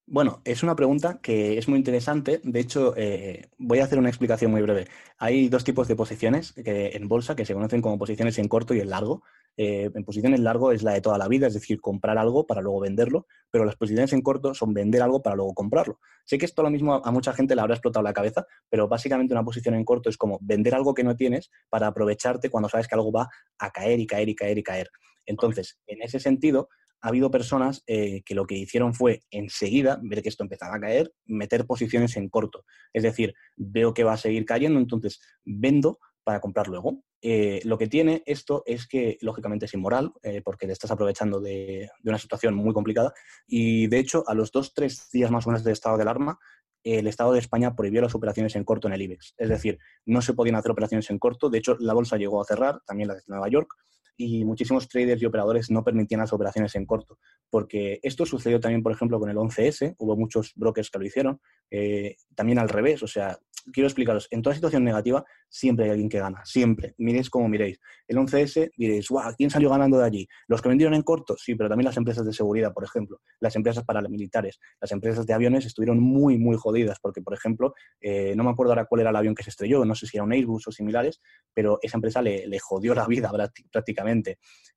Bueno, 0.06 0.42
es 0.44 0.62
una 0.62 0.76
pregunta 0.76 1.20
que 1.22 1.56
es 1.56 1.66
muy 1.66 1.78
interesante. 1.78 2.40
De 2.44 2.60
hecho, 2.60 2.94
eh, 2.96 3.48
voy 3.56 3.78
a 3.78 3.84
hacer 3.84 3.98
una 3.98 4.10
explicación 4.10 4.50
muy 4.50 4.60
breve. 4.60 4.86
Hay 5.16 5.48
dos 5.48 5.64
tipos 5.64 5.88
de 5.88 5.96
posiciones 5.96 6.52
en 6.56 7.08
bolsa 7.08 7.34
que 7.34 7.46
se 7.46 7.54
conocen 7.54 7.80
como 7.80 7.98
posiciones 7.98 8.38
en 8.38 8.48
corto 8.48 8.74
y 8.74 8.80
en 8.80 8.90
largo. 8.90 9.22
Eh, 9.56 9.90
en 9.94 10.04
posiciones 10.04 10.40
largo 10.40 10.72
es 10.72 10.82
la 10.82 10.92
de 10.92 11.00
toda 11.00 11.16
la 11.16 11.28
vida, 11.28 11.46
es 11.46 11.54
decir, 11.54 11.80
comprar 11.80 12.18
algo 12.18 12.46
para 12.46 12.60
luego 12.60 12.80
venderlo, 12.80 13.26
pero 13.50 13.64
las 13.64 13.76
posiciones 13.76 14.12
en 14.12 14.20
corto 14.20 14.52
son 14.54 14.74
vender 14.74 15.02
algo 15.02 15.22
para 15.22 15.36
luego 15.36 15.54
comprarlo. 15.54 16.00
Sé 16.24 16.38
que 16.38 16.46
esto 16.46 16.62
lo 16.62 16.70
mismo 16.70 16.94
a, 16.94 17.10
mucha 17.12 17.32
gente 17.32 17.54
le 17.54 17.60
habrá 17.60 17.74
explotado 17.74 18.02
la 18.02 18.12
cabeza, 18.12 18.46
pero 18.68 18.88
básicamente 18.88 19.32
una 19.32 19.44
posición 19.44 19.74
en 19.74 19.84
corto 19.84 20.08
es 20.08 20.16
como 20.16 20.38
vender 20.42 20.74
algo 20.74 20.94
que 20.94 21.04
no 21.04 21.14
tienes 21.14 21.50
para 21.68 21.86
aprovecharte 21.86 22.50
cuando 22.50 22.68
sabes 22.68 22.88
que 22.88 22.94
algo 22.96 23.12
va 23.12 23.28
a 23.58 23.70
caer 23.70 24.00
y 24.00 24.06
caer 24.06 24.28
y 24.28 24.34
caer 24.34 24.58
y 24.58 24.62
caer. 24.62 24.90
Entonces, 25.26 25.78
en 25.86 26.02
ese 26.02 26.18
sentido, 26.18 26.68
ha 27.00 27.08
habido 27.08 27.30
personas 27.30 27.82
eh, 27.86 28.22
que 28.24 28.34
lo 28.34 28.46
que 28.46 28.56
hicieron 28.56 28.94
fue 28.94 29.22
enseguida, 29.30 30.00
ver 30.02 30.22
que 30.22 30.30
esto 30.30 30.42
empezaba 30.42 30.76
a 30.76 30.80
caer, 30.80 31.12
meter 31.26 31.66
posiciones 31.66 32.16
en 32.16 32.30
corto. 32.30 32.64
Es 32.94 33.02
decir, 33.02 33.34
veo 33.56 33.92
que 33.92 34.04
va 34.04 34.14
a 34.14 34.16
seguir 34.16 34.46
cayendo, 34.46 34.80
entonces 34.80 35.20
vendo 35.44 35.98
para 36.24 36.40
comprar 36.40 36.68
luego. 36.68 37.02
Eh, 37.22 37.60
lo 37.64 37.78
que 37.78 37.86
tiene 37.86 38.22
esto 38.26 38.62
es 38.66 38.86
que, 38.86 39.18
lógicamente, 39.20 39.66
es 39.66 39.74
inmoral, 39.74 40.12
eh, 40.22 40.42
porque 40.42 40.66
te 40.66 40.72
estás 40.72 40.90
aprovechando 40.90 41.40
de, 41.40 41.88
de, 42.02 42.10
una 42.10 42.18
situación 42.18 42.54
muy 42.54 42.72
complicada. 42.74 43.12
Y, 43.46 43.86
de 43.86 43.98
hecho, 43.98 44.24
a 44.26 44.34
los 44.34 44.50
dos, 44.50 44.74
tres 44.74 45.08
días 45.12 45.30
más 45.30 45.46
o 45.46 45.50
menos 45.50 45.64
de 45.64 45.72
estado 45.72 45.96
de 45.96 46.02
alarma, 46.02 46.38
el 46.84 47.06
Estado 47.06 47.32
de 47.32 47.38
España 47.38 47.74
prohibió 47.74 48.02
las 48.02 48.14
operaciones 48.14 48.54
en 48.56 48.64
corto 48.64 48.88
en 48.88 48.94
el 48.94 49.02
IBEX. 49.02 49.34
Es 49.38 49.48
decir, 49.48 49.78
no 50.04 50.20
se 50.20 50.34
podían 50.34 50.56
hacer 50.56 50.70
operaciones 50.70 51.08
en 51.10 51.18
corto. 51.18 51.48
De 51.48 51.58
hecho, 51.58 51.76
la 51.80 51.94
bolsa 51.94 52.18
llegó 52.18 52.42
a 52.42 52.44
cerrar, 52.44 52.80
también 52.86 53.08
la 53.08 53.14
de 53.14 53.22
Nueva 53.26 53.48
York, 53.48 53.74
y 54.16 54.44
muchísimos 54.44 54.88
traders 54.88 55.20
y 55.22 55.26
operadores 55.26 55.70
no 55.70 55.82
permitían 55.82 56.20
las 56.20 56.32
operaciones 56.32 56.74
en 56.76 56.86
corto, 56.86 57.18
porque 57.50 58.00
esto 58.02 58.26
sucedió 58.26 58.60
también, 58.60 58.82
por 58.82 58.92
ejemplo, 58.92 59.18
con 59.18 59.30
el 59.30 59.36
11S, 59.36 59.94
hubo 59.98 60.16
muchos 60.16 60.52
brokers 60.54 60.90
que 60.90 60.98
lo 60.98 61.06
hicieron, 61.06 61.40
eh, 61.70 62.16
también 62.34 62.58
al 62.58 62.68
revés, 62.68 63.02
o 63.02 63.06
sea, 63.06 63.38
quiero 63.72 63.86
explicaros, 63.86 64.28
en 64.30 64.42
toda 64.42 64.54
situación 64.54 64.84
negativa 64.84 65.24
siempre 65.48 65.86
hay 65.86 65.92
alguien 65.92 66.08
que 66.08 66.18
gana, 66.18 66.42
siempre, 66.44 66.94
miréis 66.98 67.30
como 67.30 67.48
miréis. 67.48 67.80
El 68.06 68.18
11S 68.18 68.70
diréis, 68.76 69.08
guau, 69.08 69.32
¿quién 69.36 69.50
salió 69.50 69.70
ganando 69.70 69.98
de 69.98 70.04
allí? 70.04 70.28
¿Los 70.48 70.60
que 70.60 70.68
vendieron 70.68 70.94
en 70.94 71.02
corto? 71.02 71.36
Sí, 71.38 71.54
pero 71.54 71.68
también 71.68 71.86
las 71.86 71.96
empresas 71.96 72.26
de 72.26 72.32
seguridad, 72.32 72.72
por 72.72 72.84
ejemplo, 72.84 73.20
las 73.40 73.56
empresas 73.56 73.84
paramilitares, 73.84 74.60
las 74.80 74.92
empresas 74.92 75.26
de 75.26 75.32
aviones 75.32 75.64
estuvieron 75.66 76.00
muy, 76.00 76.38
muy 76.38 76.56
jodidas, 76.56 76.98
porque, 77.00 77.22
por 77.22 77.34
ejemplo, 77.34 77.74
eh, 78.00 78.34
no 78.36 78.44
me 78.44 78.50
acuerdo 78.50 78.72
ahora 78.72 78.86
cuál 78.86 79.00
era 79.02 79.10
el 79.10 79.16
avión 79.16 79.34
que 79.34 79.42
se 79.42 79.50
estrelló, 79.50 79.84
no 79.84 79.94
sé 79.94 80.06
si 80.06 80.16
era 80.16 80.24
un 80.24 80.32
Airbus 80.32 80.68
o 80.68 80.72
similares, 80.72 81.20
pero 81.52 81.78
esa 81.82 81.96
empresa 81.96 82.20
le, 82.20 82.46
le 82.46 82.58
jodió 82.58 82.94
la 82.94 83.06
vida 83.06 83.30
prácticamente. 83.70 84.03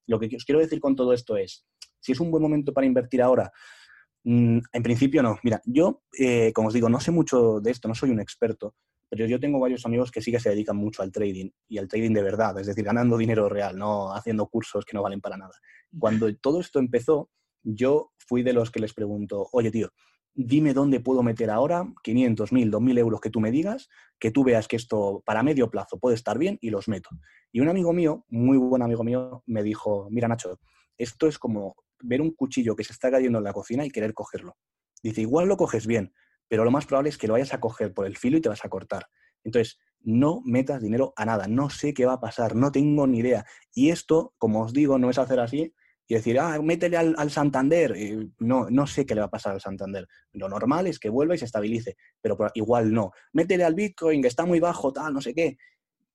Lo 0.06 0.18
que 0.18 0.34
os 0.36 0.44
quiero 0.44 0.60
decir 0.60 0.80
con 0.80 0.96
todo 0.96 1.12
esto 1.12 1.36
es, 1.36 1.66
si 2.00 2.12
es 2.12 2.20
un 2.20 2.30
buen 2.30 2.42
momento 2.42 2.72
para 2.72 2.86
invertir 2.86 3.22
ahora, 3.22 3.52
Mm, 4.24 4.58
en 4.72 4.82
principio 4.82 5.22
no. 5.22 5.38
Mira, 5.42 5.62
yo, 5.64 6.02
eh, 6.18 6.52
como 6.52 6.68
os 6.68 6.74
digo, 6.74 6.88
no 6.88 7.00
sé 7.00 7.10
mucho 7.10 7.60
de 7.60 7.70
esto, 7.70 7.88
no 7.88 7.94
soy 7.94 8.10
un 8.10 8.20
experto, 8.20 8.74
pero 9.08 9.26
yo 9.26 9.40
tengo 9.40 9.58
varios 9.58 9.86
amigos 9.86 10.10
que 10.10 10.20
sí 10.20 10.30
que 10.30 10.38
se 10.38 10.50
dedican 10.50 10.76
mucho 10.76 11.02
al 11.02 11.12
trading 11.12 11.48
y 11.68 11.78
al 11.78 11.88
trading 11.88 12.12
de 12.12 12.22
verdad, 12.22 12.58
es 12.58 12.66
decir, 12.66 12.84
ganando 12.84 13.16
dinero 13.16 13.48
real, 13.48 13.78
no 13.78 14.12
haciendo 14.12 14.46
cursos 14.48 14.84
que 14.84 14.94
no 14.94 15.02
valen 15.02 15.22
para 15.22 15.36
nada. 15.36 15.54
Cuando 15.98 16.34
todo 16.36 16.60
esto 16.60 16.78
empezó, 16.78 17.30
yo 17.62 18.12
fui 18.18 18.42
de 18.42 18.52
los 18.52 18.70
que 18.70 18.80
les 18.80 18.92
pregunto, 18.92 19.48
oye 19.52 19.70
tío, 19.70 19.90
dime 20.40 20.72
dónde 20.72 21.00
puedo 21.00 21.24
meter 21.24 21.50
ahora 21.50 21.92
500, 22.04 22.52
1000, 22.52 22.70
2000 22.70 22.98
euros 22.98 23.20
que 23.20 23.28
tú 23.28 23.40
me 23.40 23.50
digas, 23.50 23.88
que 24.20 24.30
tú 24.30 24.44
veas 24.44 24.68
que 24.68 24.76
esto 24.76 25.20
para 25.26 25.42
medio 25.42 25.68
plazo 25.68 25.98
puede 25.98 26.14
estar 26.14 26.38
bien 26.38 26.58
y 26.60 26.70
los 26.70 26.86
meto. 26.86 27.10
Y 27.50 27.58
un 27.58 27.68
amigo 27.68 27.92
mío, 27.92 28.24
muy 28.28 28.56
buen 28.56 28.82
amigo 28.82 29.02
mío, 29.02 29.42
me 29.46 29.64
dijo, 29.64 30.06
mira 30.10 30.28
Nacho, 30.28 30.60
esto 30.96 31.26
es 31.26 31.40
como 31.40 31.74
ver 32.00 32.20
un 32.20 32.30
cuchillo 32.30 32.76
que 32.76 32.84
se 32.84 32.92
está 32.92 33.10
cayendo 33.10 33.38
en 33.38 33.44
la 33.44 33.52
cocina 33.52 33.84
y 33.84 33.90
querer 33.90 34.14
cogerlo. 34.14 34.56
Dice, 35.02 35.22
igual 35.22 35.48
lo 35.48 35.56
coges 35.56 35.88
bien, 35.88 36.12
pero 36.46 36.64
lo 36.64 36.70
más 36.70 36.86
probable 36.86 37.10
es 37.10 37.18
que 37.18 37.26
lo 37.26 37.32
vayas 37.32 37.52
a 37.52 37.58
coger 37.58 37.92
por 37.92 38.06
el 38.06 38.16
filo 38.16 38.38
y 38.38 38.40
te 38.40 38.48
vas 38.48 38.64
a 38.64 38.68
cortar. 38.68 39.08
Entonces, 39.42 39.80
no 40.02 40.40
metas 40.44 40.80
dinero 40.80 41.14
a 41.16 41.24
nada, 41.24 41.48
no 41.48 41.68
sé 41.68 41.92
qué 41.92 42.06
va 42.06 42.12
a 42.12 42.20
pasar, 42.20 42.54
no 42.54 42.70
tengo 42.70 43.08
ni 43.08 43.18
idea. 43.18 43.44
Y 43.74 43.90
esto, 43.90 44.34
como 44.38 44.62
os 44.62 44.72
digo, 44.72 45.00
no 45.00 45.10
es 45.10 45.18
hacer 45.18 45.40
así 45.40 45.74
y 46.08 46.14
decir, 46.14 46.40
ah, 46.40 46.58
métele 46.62 46.96
al, 46.96 47.30
Santander. 47.30 47.94
no, 48.38 48.70
no 48.70 48.86
sé 48.86 49.04
qué 49.04 49.14
le 49.14 49.20
va 49.20 49.26
a 49.26 49.30
pasar 49.30 49.52
al 49.52 49.60
Santander. 49.60 50.08
Lo 50.32 50.48
normal 50.48 50.86
es 50.86 50.98
que 50.98 51.10
vuelva 51.10 51.34
y 51.34 51.38
se 51.38 51.44
estabilice, 51.44 51.96
pero 52.22 52.38
igual 52.54 52.92
no. 52.92 53.12
Métele 53.34 53.64
al 53.64 53.74
Bitcoin, 53.74 54.22
que 54.22 54.28
está 54.28 54.46
muy 54.46 54.58
bajo, 54.58 54.90
tal, 54.90 55.12
no 55.12 55.20
sé 55.20 55.34
qué. 55.34 55.58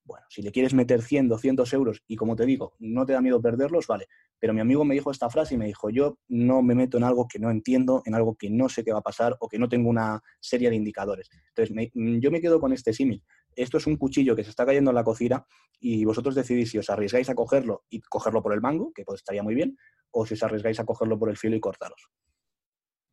Bueno, 0.06 0.26
si 0.30 0.42
le 0.42 0.52
quieres 0.52 0.74
meter 0.74 1.02
100, 1.02 1.30
200 1.30 1.72
euros 1.74 2.04
y 2.08 2.18
como 2.18 2.36
te 2.36 2.46
digo, 2.46 2.74
no 2.80 3.06
te 3.06 3.14
da 3.14 3.22
miedo 3.22 3.40
perderlos, 3.40 3.86
vale. 3.88 4.08
Pero 4.40 4.54
mi 4.54 4.60
amigo 4.60 4.84
me 4.84 4.96
dijo 4.96 5.12
esta 5.12 5.30
frase 5.30 5.54
y 5.54 5.58
me 5.58 5.68
dijo, 5.68 5.92
yo 5.92 6.18
no 6.28 6.62
me 6.62 6.76
meto 6.76 6.98
en 6.98 7.04
algo 7.04 7.28
que 7.28 7.40
no 7.40 7.52
entiendo, 7.52 8.02
en 8.06 8.16
algo 8.16 8.36
que 8.36 8.50
no 8.50 8.68
sé 8.68 8.84
qué 8.84 8.92
va 8.92 9.00
a 9.00 9.04
pasar 9.04 9.38
o 9.40 9.48
que 9.48 9.60
no 9.60 9.70
tengo 9.70 9.90
una 9.90 10.22
serie 10.42 10.70
de 10.72 10.76
indicadores. 10.76 11.30
Entonces, 11.56 11.92
yo 11.94 12.32
me 12.32 12.42
quedo 12.42 12.60
con 12.60 12.74
este 12.74 12.92
símil. 12.92 13.24
Esto 13.56 13.78
es 13.78 13.88
un 13.88 13.98
cuchillo 13.98 14.36
que 14.36 14.44
se 14.44 14.50
está 14.50 14.66
cayendo 14.66 14.92
en 14.92 14.96
la 14.96 15.04
cocina 15.04 15.46
y 15.80 16.06
vosotros 16.06 16.36
decidís 16.36 16.72
si 16.72 16.78
os 16.78 16.90
arriesgáis 16.90 17.30
a 17.30 17.36
cogerlo 17.36 17.84
y 17.90 18.02
cogerlo 18.02 18.42
por 18.42 18.54
el 18.54 18.62
mango, 18.62 18.92
que 18.94 19.04
pues 19.04 19.20
estaría 19.20 19.44
muy 19.44 19.56
bien, 19.56 19.78
o 20.12 20.26
si 20.26 20.34
os 20.34 20.44
arriesgáis 20.44 20.80
a 20.80 20.86
cogerlo 20.86 21.18
por 21.18 21.30
el 21.30 21.38
filo 21.38 21.56
y 21.56 21.60
cortaros. 21.60 22.10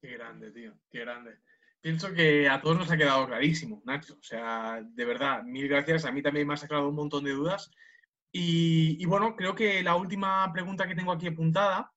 Qué 0.00 0.12
grande, 0.12 0.50
tío, 0.50 0.74
qué 0.90 1.00
grande. 1.00 1.38
Pienso 1.80 2.12
que 2.12 2.46
a 2.48 2.60
todos 2.60 2.76
nos 2.76 2.90
ha 2.90 2.96
quedado 2.96 3.26
clarísimo, 3.26 3.82
Nacho. 3.86 4.14
O 4.14 4.22
sea, 4.22 4.82
de 4.82 5.04
verdad, 5.04 5.42
mil 5.44 5.66
gracias. 5.66 6.04
A 6.04 6.12
mí 6.12 6.22
también 6.22 6.46
me 6.46 6.54
ha 6.54 6.58
sacado 6.58 6.88
un 6.88 6.94
montón 6.94 7.24
de 7.24 7.32
dudas. 7.32 7.70
Y, 8.32 9.04
bueno, 9.06 9.34
creo 9.34 9.54
que 9.54 9.82
la 9.82 9.96
última 9.96 10.52
pregunta 10.52 10.86
que 10.86 10.94
tengo 10.94 11.10
aquí 11.10 11.26
apuntada, 11.26 11.92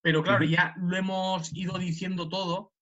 pero 0.00 0.22
claro, 0.22 0.44
ya 0.44 0.74
lo 0.78 0.96
hemos 0.96 1.52
ido 1.52 1.78
diciendo 1.78 2.28
todo, 2.28 2.72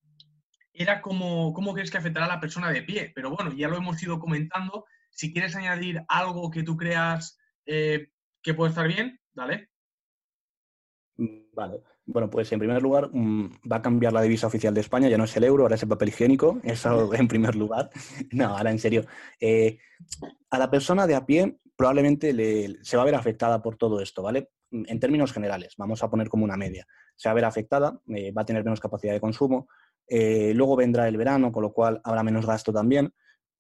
era 0.73 1.01
cómo, 1.01 1.53
cómo 1.53 1.75
crees 1.75 1.91
que 1.91 1.99
afectará 1.99 2.27
a 2.27 2.29
la 2.29 2.41
persona 2.41 2.71
de 2.71 2.83
pie. 2.83 3.13
Pero 3.15 3.31
bueno, 3.31 3.53
ya 3.53 3.69
lo 3.69 3.77
hemos 3.77 4.03
ido 4.03 4.19
comentando. 4.19 4.85
Si 5.13 5.33
quieres 5.33 5.55
añadir 5.57 6.03
algo 6.09 6.51
que 6.51 6.63
tú 6.63 6.77
creas 6.77 7.39
eh, 7.67 8.09
que 8.43 8.55
puede 8.55 8.71
estar 8.71 8.89
bien, 8.89 9.21
dale. 9.33 9.69
Vale. 11.17 11.83
Bueno, 12.05 12.29
pues 12.29 12.51
en 12.51 12.59
primer 12.59 12.83
lugar 12.83 13.11
mm, 13.13 13.61
va 13.71 13.77
a 13.77 13.83
cambiar 13.83 14.13
la 14.13 14.23
divisa 14.23 14.49
oficial 14.49 14.75
de 14.75 14.81
España, 14.81 15.09
ya 15.09 15.19
no 15.19 15.25
es 15.25 15.37
el 15.37 15.45
euro, 15.45 15.63
ahora 15.63 15.77
es 15.77 15.83
el 15.83 15.89
papel 15.89 16.09
higiénico, 16.09 16.61
eso 16.65 17.15
en 17.15 17.29
primer 17.29 17.55
lugar. 17.55 17.91
No, 18.33 18.57
ahora 18.57 18.71
en 18.71 18.79
serio. 18.79 19.05
Eh, 19.39 19.79
a 20.51 20.59
la 20.59 20.71
persona 20.71 21.07
de 21.07 21.15
a 21.15 21.25
pie 21.25 21.59
probablemente 21.77 22.35
se 22.83 22.97
va 22.97 23.03
a 23.03 23.07
ver 23.07 23.15
afectada 23.15 23.63
por 23.63 23.77
todo 23.77 24.01
esto, 24.01 24.23
¿vale? 24.23 24.51
En 24.71 24.99
términos 24.99 25.33
generales, 25.33 25.75
vamos 25.77 26.03
a 26.03 26.11
poner 26.11 26.29
como 26.29 26.45
una 26.45 26.57
media. 26.57 26.87
Se 27.15 27.29
va 27.29 27.33
a 27.33 27.35
ver 27.35 27.45
afectada, 27.45 28.01
eh, 28.09 28.33
va 28.33 28.43
a 28.43 28.45
tener 28.45 28.65
menos 28.65 28.81
capacidad 28.81 29.13
de 29.13 29.21
consumo, 29.21 29.69
eh, 30.07 30.53
luego 30.55 30.77
vendrá 30.77 31.09
el 31.09 31.17
verano, 31.17 31.53
con 31.53 31.63
lo 31.63 31.73
cual 31.73 32.01
habrá 32.05 32.23
menos 32.23 32.47
gasto 32.47 32.73
también, 32.73 33.13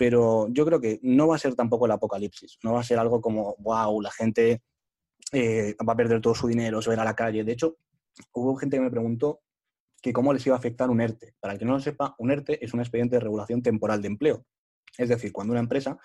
pero 0.02 0.48
yo 0.48 0.66
creo 0.66 0.80
que 0.80 0.98
no 1.04 1.28
va 1.28 1.36
a 1.36 1.38
ser 1.38 1.54
tampoco 1.54 1.86
el 1.86 1.92
apocalipsis, 1.92 2.58
no 2.64 2.72
va 2.72 2.80
a 2.80 2.82
ser 2.82 2.98
algo 2.98 3.20
como, 3.20 3.54
wow, 3.60 4.00
la 4.00 4.10
gente 4.10 4.60
va 5.32 5.92
a 5.92 5.96
perder 5.96 6.20
todo 6.20 6.34
su 6.34 6.48
dinero, 6.48 6.82
se 6.82 6.90
va 6.90 6.94
a 6.94 6.96
ir 6.96 7.00
a 7.02 7.04
la 7.04 7.14
calle. 7.14 7.44
De 7.44 7.52
hecho, 7.52 7.76
hubo 8.32 8.56
gente 8.56 8.78
que 8.78 8.82
me 8.82 8.90
preguntó 8.90 9.42
que 10.02 10.12
cómo 10.12 10.32
les 10.32 10.44
iba 10.44 10.56
a 10.56 10.58
afectar 10.58 10.90
un 10.90 11.00
ERTE. 11.00 11.36
Para 11.38 11.52
el 11.52 11.60
que 11.60 11.64
no 11.64 11.74
lo 11.74 11.78
sepa, 11.78 12.16
un 12.18 12.32
ERTE 12.32 12.64
es 12.64 12.74
un 12.74 12.80
expediente 12.80 13.14
de 13.14 13.20
regulación 13.20 13.62
temporal 13.62 14.02
de 14.02 14.08
empleo. 14.08 14.44
Es 14.98 15.08
decir, 15.08 15.30
cuando 15.30 15.52
una 15.52 15.60
empresa 15.60 15.96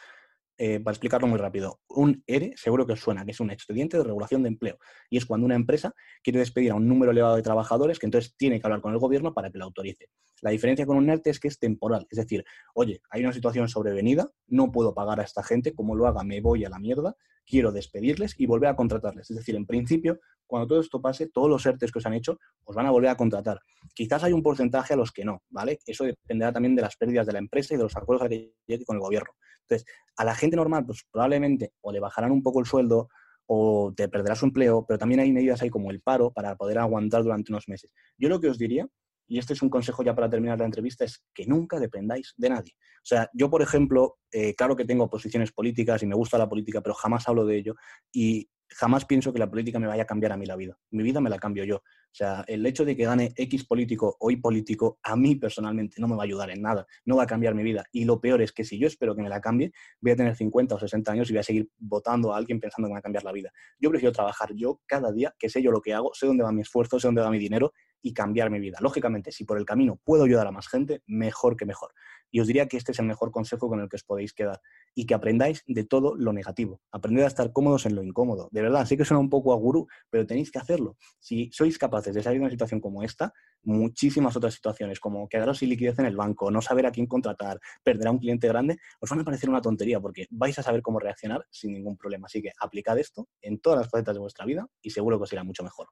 eh, 0.57 0.79
para 0.79 0.93
explicarlo 0.93 1.27
muy 1.27 1.37
rápido, 1.37 1.81
un 1.87 2.23
ERE 2.25 2.53
seguro 2.55 2.85
que 2.85 2.93
os 2.93 2.99
suena, 2.99 3.23
que 3.25 3.31
es 3.31 3.39
un 3.39 3.51
expediente 3.51 3.97
de 3.97 4.03
regulación 4.03 4.41
de 4.43 4.49
empleo. 4.49 4.79
Y 5.09 5.17
es 5.17 5.25
cuando 5.25 5.45
una 5.45 5.55
empresa 5.55 5.93
quiere 6.23 6.39
despedir 6.39 6.71
a 6.71 6.75
un 6.75 6.87
número 6.87 7.11
elevado 7.11 7.35
de 7.35 7.43
trabajadores 7.43 7.99
que 7.99 8.07
entonces 8.07 8.35
tiene 8.37 8.59
que 8.59 8.65
hablar 8.65 8.81
con 8.81 8.91
el 8.91 8.99
gobierno 8.99 9.33
para 9.33 9.51
que 9.51 9.57
lo 9.57 9.65
autorice. 9.65 10.09
La 10.41 10.51
diferencia 10.51 10.85
con 10.85 10.97
un 10.97 11.09
ERTE 11.09 11.29
es 11.29 11.39
que 11.39 11.47
es 11.47 11.59
temporal. 11.59 12.07
Es 12.09 12.17
decir, 12.17 12.43
oye, 12.73 13.01
hay 13.09 13.23
una 13.23 13.33
situación 13.33 13.69
sobrevenida, 13.69 14.31
no 14.47 14.71
puedo 14.71 14.93
pagar 14.93 15.19
a 15.19 15.23
esta 15.23 15.43
gente, 15.43 15.73
como 15.73 15.95
lo 15.95 16.07
haga 16.07 16.23
me 16.23 16.41
voy 16.41 16.65
a 16.65 16.69
la 16.69 16.79
mierda, 16.79 17.15
quiero 17.47 17.71
despedirles 17.71 18.35
y 18.37 18.45
volver 18.45 18.69
a 18.69 18.75
contratarles. 18.75 19.31
Es 19.31 19.37
decir, 19.37 19.55
en 19.55 19.65
principio, 19.65 20.19
cuando 20.45 20.67
todo 20.67 20.81
esto 20.81 21.01
pase, 21.01 21.27
todos 21.27 21.49
los 21.49 21.65
ERTES 21.65 21.91
que 21.91 21.99
os 21.99 22.05
han 22.05 22.13
hecho 22.13 22.37
os 22.65 22.75
van 22.75 22.85
a 22.85 22.91
volver 22.91 23.09
a 23.09 23.15
contratar. 23.15 23.59
Quizás 23.93 24.23
hay 24.23 24.33
un 24.33 24.43
porcentaje 24.43 24.93
a 24.93 24.97
los 24.97 25.11
que 25.11 25.25
no, 25.25 25.41
¿vale? 25.49 25.79
Eso 25.85 26.03
dependerá 26.03 26.51
también 26.51 26.75
de 26.75 26.81
las 26.81 26.95
pérdidas 26.95 27.25
de 27.25 27.33
la 27.33 27.39
empresa 27.39 27.73
y 27.73 27.77
de 27.77 27.83
los 27.83 27.95
acuerdos 27.95 28.27
que 28.27 28.53
llegue 28.67 28.85
con 28.85 28.97
el 28.97 29.01
gobierno. 29.01 29.31
Entonces, 29.61 29.87
a 30.17 30.25
la 30.25 30.35
gente 30.35 30.55
normal, 30.55 30.85
pues 30.85 31.03
probablemente 31.11 31.73
o 31.81 31.91
le 31.91 31.99
bajarán 31.99 32.31
un 32.31 32.43
poco 32.43 32.59
el 32.59 32.65
sueldo 32.65 33.09
o 33.45 33.93
te 33.95 34.09
perderás 34.09 34.39
su 34.39 34.45
empleo, 34.45 34.85
pero 34.85 34.97
también 34.97 35.21
hay 35.21 35.31
medidas 35.31 35.61
ahí 35.61 35.69
como 35.69 35.89
el 35.89 36.01
paro 36.01 36.31
para 36.31 36.55
poder 36.55 36.79
aguantar 36.79 37.23
durante 37.23 37.51
unos 37.51 37.67
meses. 37.67 37.93
Yo 38.17 38.29
lo 38.29 38.39
que 38.39 38.49
os 38.49 38.57
diría, 38.57 38.87
y 39.27 39.39
este 39.39 39.53
es 39.53 39.61
un 39.61 39.69
consejo 39.69 40.03
ya 40.03 40.15
para 40.15 40.29
terminar 40.29 40.59
la 40.59 40.65
entrevista, 40.65 41.05
es 41.05 41.23
que 41.33 41.45
nunca 41.45 41.79
dependáis 41.79 42.33
de 42.37 42.49
nadie. 42.49 42.73
O 42.97 43.05
sea, 43.05 43.29
yo, 43.33 43.49
por 43.49 43.61
ejemplo, 43.61 44.17
eh, 44.31 44.55
claro 44.55 44.75
que 44.75 44.85
tengo 44.85 45.09
posiciones 45.09 45.51
políticas 45.51 46.01
y 46.03 46.07
me 46.07 46.15
gusta 46.15 46.37
la 46.37 46.49
política, 46.49 46.81
pero 46.81 46.95
jamás 46.95 47.27
hablo 47.27 47.45
de 47.45 47.57
ello 47.57 47.75
y 48.11 48.49
jamás 48.69 49.05
pienso 49.05 49.31
que 49.33 49.39
la 49.39 49.49
política 49.49 49.79
me 49.79 49.87
vaya 49.87 50.03
a 50.03 50.05
cambiar 50.05 50.31
a 50.33 50.37
mí 50.37 50.45
la 50.45 50.55
vida. 50.55 50.77
Mi 50.91 51.03
vida 51.03 51.21
me 51.21 51.29
la 51.29 51.39
cambio 51.39 51.63
yo. 51.63 51.77
O 51.77 52.17
sea, 52.17 52.43
el 52.47 52.65
hecho 52.65 52.83
de 52.83 52.95
que 52.95 53.05
gane 53.05 53.31
X 53.35 53.65
político 53.65 54.17
o 54.19 54.31
Y 54.31 54.37
político, 54.37 54.99
a 55.03 55.15
mí 55.15 55.35
personalmente 55.35 56.01
no 56.01 56.07
me 56.07 56.15
va 56.15 56.23
a 56.23 56.25
ayudar 56.25 56.49
en 56.49 56.61
nada, 56.61 56.85
no 57.05 57.17
va 57.17 57.23
a 57.23 57.27
cambiar 57.27 57.53
mi 57.53 57.63
vida. 57.63 57.83
Y 57.91 58.05
lo 58.05 58.19
peor 58.19 58.41
es 58.41 58.51
que 58.51 58.63
si 58.63 58.79
yo 58.79 58.87
espero 58.87 59.15
que 59.15 59.21
me 59.21 59.29
la 59.29 59.39
cambie, 59.39 59.71
voy 60.01 60.11
a 60.11 60.15
tener 60.15 60.35
50 60.35 60.75
o 60.75 60.79
60 60.79 61.11
años 61.11 61.29
y 61.29 61.33
voy 61.33 61.39
a 61.39 61.43
seguir 61.43 61.69
votando 61.77 62.33
a 62.33 62.37
alguien 62.37 62.59
pensando 62.59 62.87
que 62.87 62.91
me 62.91 62.95
va 62.95 62.99
a 62.99 63.03
cambiar 63.03 63.23
la 63.23 63.31
vida. 63.31 63.51
Yo 63.79 63.89
prefiero 63.89 64.11
trabajar 64.11 64.53
yo 64.55 64.81
cada 64.85 65.11
día, 65.11 65.33
que 65.37 65.49
sé 65.49 65.61
yo 65.61 65.71
lo 65.71 65.81
que 65.81 65.93
hago, 65.93 66.11
sé 66.13 66.25
dónde 66.25 66.43
va 66.43 66.51
mi 66.51 66.61
esfuerzo, 66.61 66.99
sé 66.99 67.07
dónde 67.07 67.21
va 67.21 67.29
mi 67.29 67.39
dinero 67.39 67.71
y 68.01 68.13
cambiar 68.13 68.49
mi 68.49 68.59
vida. 68.59 68.77
Lógicamente, 68.81 69.31
si 69.31 69.43
por 69.43 69.57
el 69.57 69.65
camino 69.65 69.99
puedo 70.03 70.23
ayudar 70.23 70.47
a 70.47 70.51
más 70.51 70.67
gente, 70.67 71.01
mejor 71.05 71.55
que 71.55 71.65
mejor. 71.65 71.93
Y 72.29 72.39
os 72.39 72.47
diría 72.47 72.67
que 72.67 72.77
este 72.77 72.91
es 72.91 72.99
el 72.99 73.05
mejor 73.05 73.31
consejo 73.31 73.69
con 73.69 73.79
el 73.79 73.89
que 73.89 73.95
os 73.95 74.03
podéis 74.03 74.33
quedar 74.33 74.61
y 74.93 75.05
que 75.05 75.13
aprendáis 75.13 75.63
de 75.65 75.83
todo 75.85 76.15
lo 76.15 76.33
negativo. 76.33 76.81
Aprended 76.91 77.23
a 77.23 77.27
estar 77.27 77.51
cómodos 77.53 77.85
en 77.85 77.95
lo 77.95 78.03
incómodo. 78.03 78.49
De 78.51 78.61
verdad, 78.61 78.85
sé 78.85 78.97
que 78.97 79.05
suena 79.05 79.19
un 79.19 79.29
poco 79.29 79.53
a 79.53 79.55
gurú, 79.55 79.87
pero 80.09 80.25
tenéis 80.25 80.51
que 80.51 80.59
hacerlo. 80.59 80.97
Si 81.19 81.49
sois 81.51 81.77
capaces 81.77 82.13
de 82.13 82.21
salir 82.21 82.39
de 82.39 82.45
una 82.45 82.51
situación 82.51 82.81
como 82.81 83.03
esta, 83.03 83.33
muchísimas 83.63 84.35
otras 84.35 84.53
situaciones, 84.53 84.99
como 84.99 85.27
quedaros 85.29 85.59
sin 85.59 85.69
liquidez 85.69 85.99
en 85.99 86.05
el 86.05 86.15
banco, 86.15 86.51
no 86.51 86.61
saber 86.61 86.85
a 86.85 86.91
quién 86.91 87.07
contratar, 87.07 87.59
perder 87.83 88.07
a 88.07 88.11
un 88.11 88.19
cliente 88.19 88.47
grande, 88.47 88.77
os 88.99 89.09
van 89.09 89.21
a 89.21 89.23
parecer 89.23 89.49
una 89.49 89.61
tontería 89.61 89.99
porque 89.99 90.27
vais 90.29 90.57
a 90.59 90.63
saber 90.63 90.81
cómo 90.81 90.99
reaccionar 90.99 91.45
sin 91.49 91.73
ningún 91.73 91.97
problema. 91.97 92.25
Así 92.25 92.41
que 92.41 92.51
aplicad 92.59 92.97
esto 92.97 93.27
en 93.41 93.59
todas 93.59 93.79
las 93.79 93.89
facetas 93.89 94.15
de 94.15 94.19
vuestra 94.19 94.45
vida 94.45 94.67
y 94.81 94.89
seguro 94.89 95.17
que 95.17 95.23
os 95.23 95.33
irá 95.33 95.43
mucho 95.43 95.63
mejor. 95.63 95.87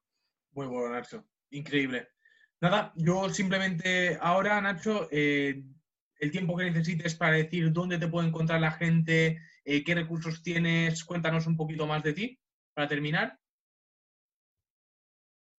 Muy 0.52 0.68
bueno, 0.68 0.90
Nacho. 0.90 1.26
Increíble. 1.52 2.10
Nada, 2.62 2.94
yo 2.96 3.30
simplemente 3.30 4.18
ahora, 4.22 4.60
Nacho, 4.62 5.08
eh, 5.12 5.64
el 6.18 6.32
tiempo 6.32 6.56
que 6.56 6.66
necesites 6.66 7.16
para 7.16 7.34
decir 7.34 7.72
dónde 7.72 7.98
te 7.98 8.08
puede 8.08 8.28
encontrar 8.28 8.62
la 8.62 8.72
gente, 8.72 9.40
eh, 9.64 9.84
qué 9.84 9.96
recursos 9.96 10.42
tienes, 10.42 11.04
cuéntanos 11.04 11.48
un 11.48 11.58
poquito 11.58 11.86
más 11.86 12.04
de 12.04 12.14
ti 12.14 12.40
para 12.74 12.88
terminar. 12.88 13.40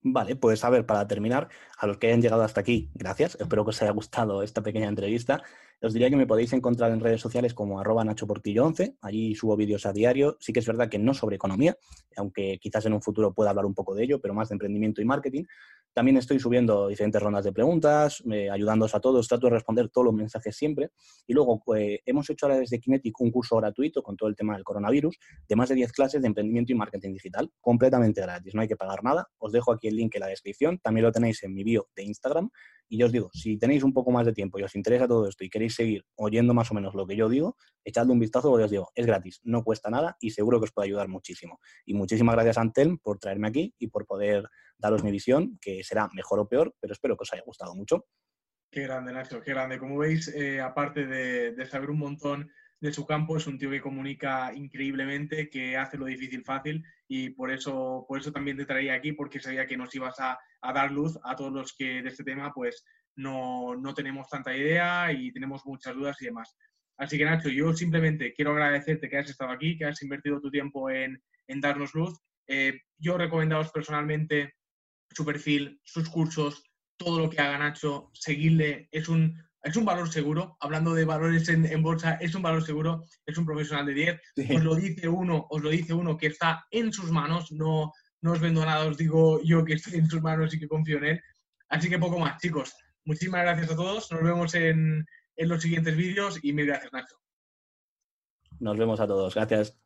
Vale, 0.09 0.37
pues 0.37 0.63
a 0.63 0.71
ver, 0.71 0.87
para 0.87 1.09
terminar, 1.09 1.49
a 1.79 1.87
los 1.87 1.99
que 1.99 2.07
hayan 2.07 2.23
llegado 2.23 2.43
hasta 2.45 2.61
aquí, 2.61 2.91
gracias. 2.95 3.37
Espero 3.41 3.65
que 3.65 3.71
os 3.71 3.83
haya 3.83 3.91
gustado 3.91 4.43
esta 4.43 4.63
pequeña 4.63 4.89
entrevista. 4.89 5.43
Os 5.83 5.93
diría 5.93 6.09
que 6.09 6.17
me 6.17 6.27
podéis 6.27 6.53
encontrar 6.55 6.91
en 6.91 7.01
redes 7.01 7.21
sociales 7.21 7.53
como 7.53 7.79
arroba 7.79 8.03
nachoportillo11. 8.03 8.97
Allí 9.03 9.35
subo 9.35 9.57
vídeos 9.57 9.85
a 9.85 9.93
diario. 9.93 10.37
Sí 10.41 10.53
que 10.53 10.61
es 10.61 10.67
verdad 10.67 10.89
que 10.89 10.99
no 10.99 11.13
sobre 11.13 11.37
economía, 11.37 11.77
aunque 12.17 12.59
quizás 12.61 12.87
en 12.87 12.95
un 12.95 13.03
futuro 13.03 13.35
pueda 13.35 13.51
hablar 13.51 13.67
un 13.67 13.75
poco 13.75 13.95
de 13.95 14.05
ello, 14.05 14.21
pero 14.21 14.33
más 14.33 14.49
de 14.49 14.55
emprendimiento 14.55 15.03
y 15.03 15.05
marketing. 15.05 15.45
También 15.93 16.19
estoy 16.19 16.39
subiendo 16.39 16.89
diferentes 16.89 17.23
rondas 17.23 17.45
de 17.45 17.53
preguntas, 17.53 18.23
eh, 18.31 18.51
ayudándoos 18.51 18.95
a 18.95 19.01
todos. 19.01 19.27
Trato 19.29 19.47
de 19.47 19.55
responder 19.55 19.89
todos 19.89 20.05
los 20.05 20.15
mensajes 20.15 20.55
siempre. 20.55 20.91
Y 21.27 21.33
luego 21.33 21.63
eh, 21.75 22.01
hemos 22.05 22.29
hecho 22.29 22.47
ahora 22.47 22.59
desde 22.59 22.79
Kinetic 22.79 23.19
un 23.21 23.31
curso 23.31 23.57
gratuito 23.57 24.03
con 24.03 24.15
todo 24.15 24.29
el 24.29 24.37
tema 24.37 24.55
del 24.55 24.65
coronavirus, 24.65 25.19
de 25.49 25.57
más 25.57 25.71
de 25.71 25.75
10 25.75 25.93
clases 25.93 26.21
de 26.21 26.29
emprendimiento 26.29 26.73
y 26.73 26.75
marketing 26.75 27.13
digital, 27.13 27.51
completamente 27.63 28.21
gratis. 28.21 28.55
No 28.55 28.61
hay 28.61 28.69
que 28.69 28.77
pagar 28.77 29.03
nada. 29.05 29.29
Os 29.39 29.53
dejo 29.53 29.73
aquí 29.73 29.89
el 29.89 29.97
link 29.97 30.15
en 30.15 30.21
la 30.21 30.27
descripción. 30.27 30.79
También 30.81 31.05
lo 31.05 31.13
tenéis 31.13 31.43
en 31.45 31.55
mi 31.55 31.65
bio 31.65 31.89
de 31.97 32.03
Instagram. 32.03 32.51
Y 32.89 32.99
yo 32.99 33.07
os 33.07 33.13
digo, 33.13 33.31
si 33.33 33.59
tenéis 33.59 33.83
un 33.83 33.93
poco 33.93 34.11
más 34.11 34.27
de 34.27 34.33
tiempo 34.33 34.59
y 34.59 34.63
os 34.63 34.75
interesa 34.75 35.09
todo 35.09 35.29
esto 35.29 35.45
y 35.45 35.51
queréis 35.51 35.75
seguir 35.75 36.05
oyendo 36.17 36.55
más 36.55 36.71
o 36.71 36.75
menos 36.75 36.95
lo 36.95 37.07
que 37.07 37.17
yo 37.17 37.29
digo, 37.29 37.57
echadle 37.85 38.13
un 38.13 38.21
vistazo 38.21 38.51
porque 38.51 38.65
os 38.65 38.71
digo, 38.71 38.91
es 38.95 39.07
gratis, 39.07 39.41
no 39.45 39.65
cuesta 39.65 39.91
nada 39.91 40.17
y 40.21 40.31
seguro 40.31 40.61
que 40.61 40.65
os 40.65 40.73
puede 40.73 40.87
ayudar 40.87 41.09
muchísimo. 41.09 41.61
Y 41.85 41.95
muchísimas 41.95 42.35
gracias, 42.35 42.59
Antelm, 42.59 42.99
por 42.99 43.19
traerme 43.19 43.49
aquí 43.49 43.75
y 43.79 43.89
por 43.89 44.07
poder 44.07 44.49
daros 44.79 45.03
mi 45.03 45.11
visión, 45.11 45.59
que 45.61 45.83
será 45.83 46.09
mejor 46.15 46.39
o 46.41 46.49
peor, 46.49 46.75
pero 46.81 46.93
espero 46.93 47.17
que 47.17 47.23
os 47.23 47.33
haya 47.33 47.43
gustado 47.45 47.75
mucho. 47.75 48.07
Qué 48.71 48.83
grande, 48.83 49.13
Nacho, 49.13 49.41
qué 49.41 49.53
grande. 49.53 49.79
Como 49.79 49.99
veis, 49.99 50.29
eh, 50.29 50.61
aparte 50.61 51.07
de, 51.07 51.67
saber 51.67 51.91
un 51.91 51.99
montón 51.99 52.51
de 52.81 52.93
su 52.93 53.07
campo, 53.07 53.37
es 53.37 53.47
un 53.47 53.59
tío 53.59 53.71
que 53.71 53.81
comunica 53.81 54.53
increíblemente, 54.55 55.49
que 55.49 55.77
hace 55.77 55.97
lo 55.97 56.07
difícil 56.07 56.45
fácil 56.45 56.85
y 57.09 57.31
por 57.31 57.51
eso, 57.51 58.05
por 58.09 58.19
eso 58.19 58.33
también 58.33 58.57
te 58.57 58.67
traía 58.67 58.95
aquí, 58.95 59.13
porque 59.13 59.41
sabía 59.41 59.67
que 59.67 59.77
nos 59.77 59.95
ibas 59.95 60.21
a, 60.21 60.39
a 60.61 60.73
dar 60.73 60.93
luz 60.93 61.19
a 61.25 61.35
todos 61.37 61.53
los 61.53 61.75
que 61.75 62.03
de 62.03 62.09
este 62.09 62.25
tema 62.25 62.53
pues 62.53 62.85
no, 63.17 63.75
no, 63.77 63.95
tenemos 63.95 64.29
tanta 64.29 64.55
idea 64.55 65.11
y 65.11 65.33
tenemos 65.33 65.65
muchas 65.65 65.95
dudas 65.95 66.21
y 66.21 66.27
demás. 66.27 66.55
Así 66.99 67.17
que 67.17 67.25
Nacho, 67.25 67.49
yo 67.49 67.73
simplemente 67.73 68.33
quiero 68.35 68.53
agradecerte 68.53 69.09
que 69.09 69.17
hayas 69.17 69.31
estado 69.31 69.53
aquí, 69.53 69.77
que 69.77 69.87
has 69.87 70.03
invertido 70.03 70.41
tu 70.41 70.51
tiempo 70.51 70.91
en, 70.91 71.23
en 71.47 71.61
darnos 71.61 71.95
luz. 71.95 72.19
Eh, 72.47 72.81
yo 72.99 73.17
recomendaos 73.17 73.71
personalmente 73.71 74.55
su 75.11 75.25
perfil, 75.25 75.81
sus 75.83 76.09
cursos, 76.11 76.63
todo 76.99 77.21
lo 77.21 77.31
que 77.31 77.41
haga 77.41 77.59
Nacho, 77.59 78.11
seguirle, 78.13 78.89
es 78.91 79.09
un, 79.09 79.46
es 79.67 79.77
un 79.77 79.85
valor 79.85 80.11
seguro. 80.11 80.57
Hablando 80.61 80.95
de 80.95 81.05
valores 81.05 81.49
en, 81.49 81.67
en 81.67 81.83
bolsa, 81.83 82.15
es 82.15 82.35
un 82.35 82.43
valor 82.43 82.65
seguro, 82.65 83.05
es 83.25 83.37
un 83.37 83.45
profesional 83.45 83.87
de 83.87 83.95
10. 83.95 84.21
Os 84.57 84.65
lo 84.65 84.75
dice 84.77 85.09
uno, 85.09 85.47
os 85.51 85.63
lo 85.63 85.71
dice 85.71 85.93
uno 85.93 86.17
que 86.17 86.29
está 86.29 86.65
en 86.71 86.93
sus 86.93 87.11
manos, 87.11 87.51
no, 87.53 87.93
no 88.21 88.33
os 88.33 88.41
vendo 88.41 88.65
nada, 88.65 88.87
os 88.87 88.97
digo 88.97 89.43
yo 89.43 89.65
que 89.65 89.75
estoy 89.75 89.99
en 89.99 90.09
sus 90.09 90.23
manos 90.23 90.55
y 90.55 90.59
que 90.59 90.69
confío 90.69 90.99
en 90.99 91.05
él. 91.05 91.21
Así 91.69 91.89
que 91.89 91.99
poco 91.99 92.19
más, 92.19 92.41
chicos. 92.41 92.75
Muchísimas 93.05 93.43
gracias 93.43 93.73
a 93.73 93.77
todos. 93.77 94.11
Nos 94.13 94.23
vemos 94.23 94.55
en, 94.55 95.05
en 95.37 95.49
los 95.49 95.63
siguientes 95.63 95.97
vídeos 95.97 96.39
y 96.43 96.53
mil 96.53 96.67
gracias, 96.67 96.93
Nacho. 96.93 97.17
Nos 98.61 98.77
vemos 98.79 99.01
a 99.01 99.07
todos. 99.07 99.35
Gracias. 99.35 99.86